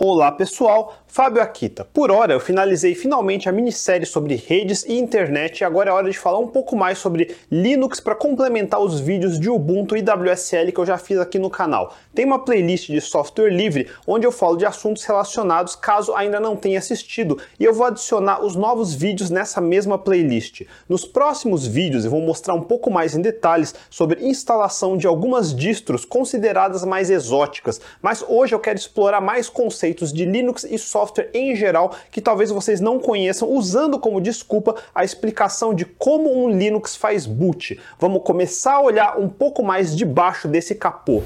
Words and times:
Olá 0.00 0.30
pessoal, 0.30 0.94
Fábio 1.08 1.42
Akita. 1.42 1.84
Por 1.84 2.12
hora 2.12 2.32
eu 2.32 2.38
finalizei 2.38 2.94
finalmente 2.94 3.48
a 3.48 3.52
minissérie 3.52 4.06
sobre 4.06 4.36
redes 4.36 4.84
e 4.84 4.96
internet 4.96 5.58
e 5.58 5.64
agora 5.64 5.90
é 5.90 5.92
hora 5.92 6.08
de 6.08 6.16
falar 6.16 6.38
um 6.38 6.46
pouco 6.46 6.76
mais 6.76 6.98
sobre 6.98 7.34
Linux 7.50 7.98
para 7.98 8.14
complementar 8.14 8.80
os 8.80 9.00
vídeos 9.00 9.40
de 9.40 9.50
Ubuntu 9.50 9.96
e 9.96 10.00
WSL 10.00 10.70
que 10.70 10.78
eu 10.78 10.86
já 10.86 10.98
fiz 10.98 11.18
aqui 11.18 11.36
no 11.36 11.50
canal. 11.50 11.96
Tem 12.14 12.24
uma 12.24 12.44
playlist 12.44 12.86
de 12.86 13.00
software 13.00 13.50
livre 13.50 13.88
onde 14.06 14.24
eu 14.24 14.30
falo 14.30 14.56
de 14.56 14.64
assuntos 14.64 15.02
relacionados 15.02 15.74
caso 15.74 16.14
ainda 16.14 16.38
não 16.38 16.54
tenha 16.54 16.78
assistido 16.78 17.36
e 17.58 17.64
eu 17.64 17.74
vou 17.74 17.86
adicionar 17.86 18.44
os 18.44 18.54
novos 18.54 18.94
vídeos 18.94 19.30
nessa 19.30 19.60
mesma 19.60 19.98
playlist. 19.98 20.62
Nos 20.88 21.04
próximos 21.04 21.66
vídeos 21.66 22.04
eu 22.04 22.10
vou 22.12 22.20
mostrar 22.20 22.54
um 22.54 22.62
pouco 22.62 22.88
mais 22.88 23.16
em 23.16 23.20
detalhes 23.20 23.74
sobre 23.90 24.24
instalação 24.24 24.96
de 24.96 25.08
algumas 25.08 25.52
distros 25.52 26.04
consideradas 26.04 26.84
mais 26.84 27.10
exóticas, 27.10 27.80
mas 28.00 28.24
hoje 28.28 28.54
eu 28.54 28.60
quero 28.60 28.78
explorar 28.78 29.20
mais 29.20 29.48
conceitos 29.48 29.87
conceitos 29.88 30.12
de 30.12 30.24
Linux 30.24 30.64
e 30.64 30.78
software 30.78 31.30
em 31.32 31.54
geral 31.56 31.94
que 32.10 32.20
talvez 32.20 32.50
vocês 32.50 32.80
não 32.80 32.98
conheçam, 32.98 33.48
usando 33.50 33.98
como 33.98 34.20
desculpa 34.20 34.74
a 34.94 35.04
explicação 35.04 35.72
de 35.72 35.84
como 35.84 36.44
um 36.44 36.50
Linux 36.50 36.96
faz 36.96 37.26
boot. 37.26 37.80
Vamos 37.98 38.22
começar 38.22 38.74
a 38.74 38.82
olhar 38.82 39.18
um 39.18 39.28
pouco 39.28 39.62
mais 39.62 39.96
debaixo 39.96 40.46
desse 40.48 40.74
capô. 40.74 41.22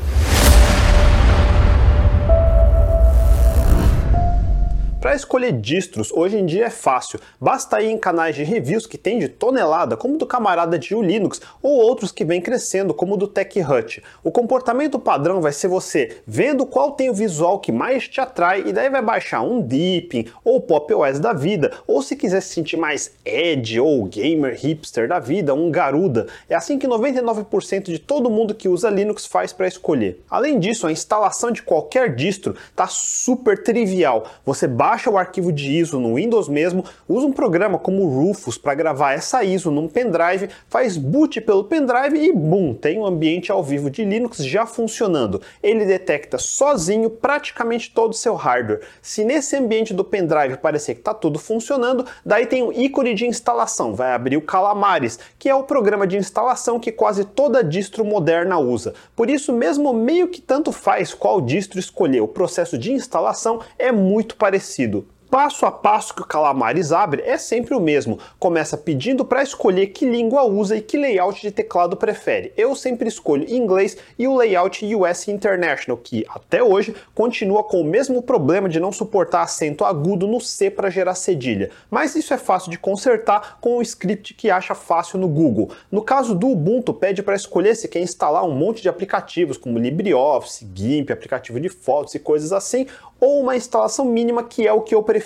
Para 5.03 5.17
escolher 5.17 5.51
distros, 5.51 6.13
hoje 6.13 6.39
em 6.39 6.47
dia 6.47 6.67
é 6.67 6.71
fácil. 6.71 7.19
Basta 7.41 7.83
ir 7.83 7.91
em 7.91 7.99
canais 7.99 8.37
de 8.37 8.45
reviews 8.45 8.87
que 8.87 8.97
tem 8.97 9.19
de 9.19 9.29
tonelada, 9.29 9.97
como 9.97 10.17
do 10.17 10.25
camarada 10.25 10.79
de 10.79 10.95
Linux, 10.95 11.41
ou 11.61 11.73
outros 11.73 12.13
que 12.13 12.25
vem 12.25 12.41
crescendo, 12.41 12.95
como 12.95 13.17
do 13.17 13.27
Tech 13.27 13.61
Hut. 13.61 14.01
O 14.23 14.31
comportamento 14.31 15.01
padrão 15.01 15.41
vai 15.41 15.51
ser 15.51 15.67
você 15.67 16.19
vendo 16.25 16.65
qual 16.65 16.93
tem 16.93 17.11
o 17.11 17.15
visual 17.15 17.59
que 17.59 17.73
mais 17.73 18.07
te 18.07 18.21
atrai 18.21 18.63
e 18.65 18.73
daí 18.73 18.89
vai 18.89 19.03
baixar 19.03 19.43
um 19.43 19.61
Deepin 19.61 20.27
ou 20.45 20.61
Pop 20.61 20.95
OS 20.95 21.19
da 21.19 21.33
vida, 21.33 21.73
ou 21.85 22.01
se 22.01 22.15
quiser 22.15 22.41
se 22.41 22.55
sentir 22.55 22.77
mais 22.77 23.11
edge 23.25 23.81
ou 23.81 24.05
gamer 24.05 24.57
hipster 24.57 25.09
da 25.09 25.19
vida, 25.19 25.53
um 25.53 25.69
Garuda. 25.69 26.29
É 26.49 26.55
assim 26.55 26.79
que 26.79 26.87
99% 26.87 27.87
de 27.87 27.99
todo 27.99 28.31
mundo 28.31 28.55
que 28.55 28.69
usa 28.69 28.89
Linux 28.89 29.27
faz 29.27 29.53
para 29.53 29.67
escolher. 29.67 30.23
Além 30.31 30.61
disso, 30.61 30.87
a 30.87 30.93
instalação 30.93 31.51
de 31.51 31.61
qualquer 31.61 32.15
distro 32.15 32.55
está 32.71 32.87
super 32.87 33.61
trivial. 33.65 34.31
Você 34.47 34.69
baixa 34.69 34.92
baixa 34.93 35.09
o 35.09 35.17
arquivo 35.17 35.51
de 35.51 35.79
ISO 35.79 35.99
no 35.99 36.17
Windows 36.17 36.51
mesmo, 36.51 36.85
usa 37.09 37.27
um 37.27 37.33
programa 37.33 37.79
como 37.79 38.05
Rufus 38.05 38.59
para 38.59 38.75
gravar 38.75 39.15
essa 39.15 39.43
ISO 39.43 39.71
num 39.71 39.89
pendrive, 39.89 40.51
faz 40.69 40.99
boot 40.99 41.41
pelo 41.41 41.65
pendrive 41.65 42.19
e 42.19 42.31
bum, 42.31 42.75
tem 42.75 42.99
um 42.99 43.07
ambiente 43.07 43.51
ao 43.51 43.65
vivo 43.65 43.89
de 43.89 44.05
Linux 44.05 44.45
já 44.45 44.67
funcionando. 44.67 45.41
Ele 45.63 45.87
detecta 45.87 46.37
sozinho 46.37 47.09
praticamente 47.09 47.91
todo 47.91 48.11
o 48.11 48.15
seu 48.15 48.35
hardware. 48.35 48.83
Se 49.01 49.25
nesse 49.25 49.57
ambiente 49.57 49.95
do 49.95 50.05
pendrive 50.05 50.59
parecer 50.59 50.93
que 50.93 51.01
está 51.01 51.15
tudo 51.15 51.39
funcionando, 51.39 52.05
daí 52.23 52.45
tem 52.45 52.63
um 52.63 52.71
ícone 52.71 53.15
de 53.15 53.27
instalação, 53.27 53.95
vai 53.95 54.13
abrir 54.13 54.37
o 54.37 54.43
Calamares, 54.43 55.19
que 55.39 55.49
é 55.49 55.55
o 55.55 55.63
programa 55.63 56.07
de 56.07 56.19
instalação 56.19 56.79
que 56.79 56.93
quase 56.93 57.25
toda 57.25 57.65
distro 57.65 58.05
moderna 58.05 58.59
usa. 58.59 58.93
Por 59.17 59.31
isso, 59.31 59.55
mesmo 59.55 59.95
meio 59.95 60.29
que 60.29 60.43
tanto 60.43 60.71
faz 60.71 61.15
qual 61.15 61.41
distro 61.41 61.79
escolher, 61.79 62.21
o 62.21 62.29
processo 62.29 62.77
de 62.77 62.93
instalação 62.93 63.61
é 63.79 63.91
muito 63.91 64.37
parecido 64.37 64.82
parecido. 64.89 65.07
Passo 65.33 65.65
a 65.65 65.73
passo 65.73 66.15
que 66.15 66.21
o 66.21 66.27
Calamares 66.27 66.93
abre 66.93 67.23
é 67.25 67.39
sempre 67.39 67.75
o 67.75 67.81
mesmo. 67.81 68.19
Começa 68.39 68.77
pedindo 68.77 69.25
para 69.25 69.43
escolher 69.43 69.87
que 69.87 70.05
língua 70.05 70.43
usa 70.43 70.77
e 70.77 70.83
que 70.83 70.99
layout 70.99 71.41
de 71.41 71.51
teclado 71.51 71.97
prefere. 71.97 72.53
Eu 72.55 72.77
sempre 72.77 73.09
escolho 73.09 73.51
inglês 73.51 73.97
e 74.19 74.29
o 74.29 74.37
layout 74.37 74.85
US 74.95 75.29
International, 75.29 75.97
que 75.97 76.23
até 76.29 76.63
hoje 76.63 76.95
continua 77.15 77.65
com 77.65 77.81
o 77.81 77.85
mesmo 77.85 78.21
problema 78.21 78.69
de 78.69 78.79
não 78.79 78.93
suportar 78.93 79.41
acento 79.41 79.87
agudo 79.87 80.27
no 80.27 80.39
C 80.39 80.71
para 80.71 80.91
gerar 80.91 81.15
cedilha. 81.15 81.71
Mas 81.91 82.15
isso 82.15 82.35
é 82.35 82.37
fácil 82.37 82.71
de 82.71 82.77
consertar 82.77 83.57
com 83.59 83.79
o 83.79 83.83
script 83.83 84.35
que 84.35 84.51
acha 84.51 84.75
fácil 84.75 85.19
no 85.19 85.29
Google. 85.29 85.71
No 85.91 86.03
caso 86.03 86.35
do 86.35 86.49
Ubuntu, 86.49 86.93
pede 86.93 87.23
para 87.23 87.37
escolher 87.37 87.75
se 87.75 87.89
quer 87.89 88.01
instalar 88.01 88.45
um 88.45 88.55
monte 88.55 88.83
de 88.83 88.89
aplicativos 88.91 89.57
como 89.57 89.79
LibreOffice, 89.79 90.69
GIMP, 90.75 91.11
aplicativo 91.11 91.59
de 91.59 91.71
fotos 91.71 92.15
e 92.15 92.19
coisas 92.19 92.53
assim, 92.53 92.87
ou 93.19 93.41
uma 93.41 93.57
instalação 93.57 94.05
mínima 94.05 94.43
que 94.43 94.67
é 94.67 94.73
o 94.75 94.83
que 94.83 94.95
eu 94.95 95.03
prefiro. 95.03 95.22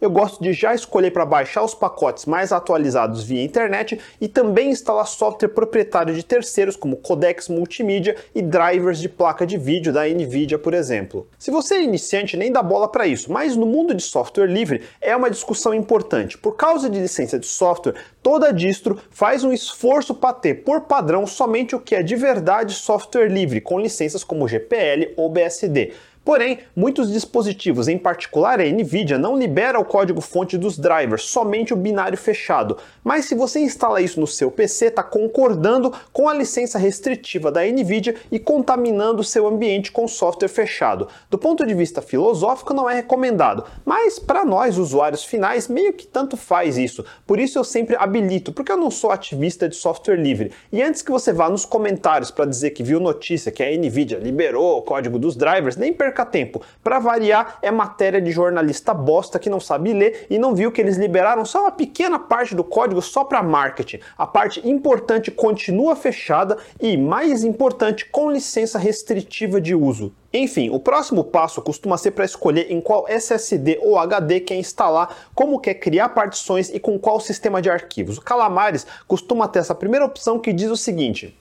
Eu 0.00 0.10
gosto 0.10 0.42
de 0.42 0.52
já 0.52 0.74
escolher 0.74 1.10
para 1.10 1.24
baixar 1.24 1.62
os 1.62 1.74
pacotes 1.74 2.26
mais 2.26 2.52
atualizados 2.52 3.24
via 3.24 3.42
internet 3.42 3.98
e 4.20 4.28
também 4.28 4.70
instalar 4.70 5.06
software 5.06 5.48
proprietário 5.48 6.14
de 6.14 6.22
terceiros 6.22 6.76
como 6.76 6.96
codecs 6.96 7.48
multimídia 7.48 8.16
e 8.34 8.42
drivers 8.42 8.98
de 8.98 9.08
placa 9.08 9.46
de 9.46 9.56
vídeo 9.56 9.92
da 9.92 10.06
Nvidia, 10.06 10.58
por 10.58 10.74
exemplo. 10.74 11.28
Se 11.38 11.50
você 11.50 11.76
é 11.76 11.82
iniciante, 11.82 12.36
nem 12.36 12.52
dá 12.52 12.62
bola 12.62 12.88
para 12.88 13.06
isso, 13.06 13.32
mas 13.32 13.56
no 13.56 13.66
mundo 13.66 13.94
de 13.94 14.02
software 14.02 14.46
livre 14.46 14.82
é 15.00 15.14
uma 15.16 15.30
discussão 15.30 15.72
importante. 15.72 16.36
Por 16.36 16.56
causa 16.56 16.90
de 16.90 16.98
licença 16.98 17.38
de 17.38 17.46
software, 17.46 17.94
toda 18.22 18.52
distro 18.52 18.98
faz 19.10 19.44
um 19.44 19.52
esforço 19.52 20.14
para 20.14 20.34
ter 20.34 20.64
por 20.64 20.82
padrão 20.82 21.26
somente 21.26 21.74
o 21.74 21.80
que 21.80 21.94
é 21.94 22.02
de 22.02 22.16
verdade 22.16 22.74
software 22.74 23.28
livre, 23.28 23.60
com 23.60 23.78
licenças 23.78 24.24
como 24.24 24.48
GPL 24.48 25.14
ou 25.16 25.30
BSD. 25.30 25.92
Porém, 26.26 26.58
muitos 26.74 27.12
dispositivos, 27.12 27.86
em 27.86 27.96
particular 27.96 28.58
a 28.58 28.64
Nvidia, 28.64 29.16
não 29.16 29.38
libera 29.38 29.78
o 29.78 29.84
código-fonte 29.84 30.58
dos 30.58 30.76
drivers, 30.76 31.22
somente 31.22 31.72
o 31.72 31.76
binário 31.76 32.18
fechado. 32.18 32.76
Mas 33.04 33.26
se 33.26 33.36
você 33.36 33.60
instala 33.60 34.00
isso 34.00 34.18
no 34.18 34.26
seu 34.26 34.50
PC, 34.50 34.86
está 34.86 35.04
concordando 35.04 35.92
com 36.12 36.28
a 36.28 36.34
licença 36.34 36.80
restritiva 36.80 37.52
da 37.52 37.62
Nvidia 37.62 38.16
e 38.32 38.40
contaminando 38.40 39.22
seu 39.22 39.46
ambiente 39.46 39.92
com 39.92 40.08
software 40.08 40.48
fechado. 40.48 41.06
Do 41.30 41.38
ponto 41.38 41.64
de 41.64 41.72
vista 41.74 42.02
filosófico, 42.02 42.74
não 42.74 42.90
é 42.90 42.94
recomendado, 42.96 43.62
mas 43.84 44.18
para 44.18 44.44
nós, 44.44 44.78
usuários 44.78 45.22
finais, 45.22 45.68
meio 45.68 45.92
que 45.92 46.08
tanto 46.08 46.36
faz 46.36 46.76
isso. 46.76 47.04
Por 47.24 47.38
isso 47.38 47.56
eu 47.56 47.62
sempre 47.62 47.94
habilito, 47.94 48.52
porque 48.52 48.72
eu 48.72 48.76
não 48.76 48.90
sou 48.90 49.12
ativista 49.12 49.68
de 49.68 49.76
software 49.76 50.16
livre. 50.16 50.50
E 50.72 50.82
antes 50.82 51.02
que 51.02 51.12
você 51.12 51.32
vá 51.32 51.48
nos 51.48 51.64
comentários 51.64 52.32
para 52.32 52.46
dizer 52.46 52.70
que 52.70 52.82
viu 52.82 52.98
notícia 52.98 53.52
que 53.52 53.62
a 53.62 53.70
Nvidia 53.70 54.18
liberou 54.18 54.78
o 54.78 54.82
código 54.82 55.20
dos 55.20 55.36
drivers, 55.36 55.76
nem 55.76 55.92
perca 55.92 56.15
perca 56.16 56.24
tempo. 56.24 56.62
Para 56.82 56.98
variar, 56.98 57.58
é 57.60 57.70
matéria 57.70 58.20
de 58.20 58.30
jornalista 58.30 58.94
bosta 58.94 59.38
que 59.38 59.50
não 59.50 59.60
sabe 59.60 59.92
ler 59.92 60.26
e 60.30 60.38
não 60.38 60.54
viu 60.54 60.72
que 60.72 60.80
eles 60.80 60.96
liberaram 60.96 61.44
só 61.44 61.62
uma 61.62 61.70
pequena 61.70 62.18
parte 62.18 62.54
do 62.54 62.64
código 62.64 63.02
só 63.02 63.22
para 63.24 63.42
marketing. 63.42 64.00
A 64.16 64.26
parte 64.26 64.66
importante 64.66 65.30
continua 65.30 65.94
fechada 65.94 66.56
e, 66.80 66.96
mais 66.96 67.44
importante, 67.44 68.06
com 68.06 68.30
licença 68.30 68.78
restritiva 68.78 69.60
de 69.60 69.74
uso. 69.74 70.12
Enfim, 70.32 70.70
o 70.70 70.78
próximo 70.78 71.24
passo 71.24 71.62
costuma 71.62 71.96
ser 71.96 72.10
para 72.10 72.24
escolher 72.24 72.70
em 72.70 72.80
qual 72.80 73.06
SSD 73.08 73.78
ou 73.82 73.98
HD 73.98 74.40
quer 74.40 74.56
instalar, 74.56 75.14
como 75.34 75.58
quer 75.58 75.74
criar 75.74 76.10
partições 76.10 76.68
e 76.68 76.78
com 76.78 76.98
qual 76.98 77.20
sistema 77.20 77.62
de 77.62 77.70
arquivos. 77.70 78.18
O 78.18 78.22
Calamares 78.22 78.86
costuma 79.06 79.48
ter 79.48 79.60
essa 79.60 79.74
primeira 79.74 80.04
opção 80.04 80.38
que 80.38 80.52
diz 80.52 80.70
o 80.70 80.76
seguinte: 80.76 81.34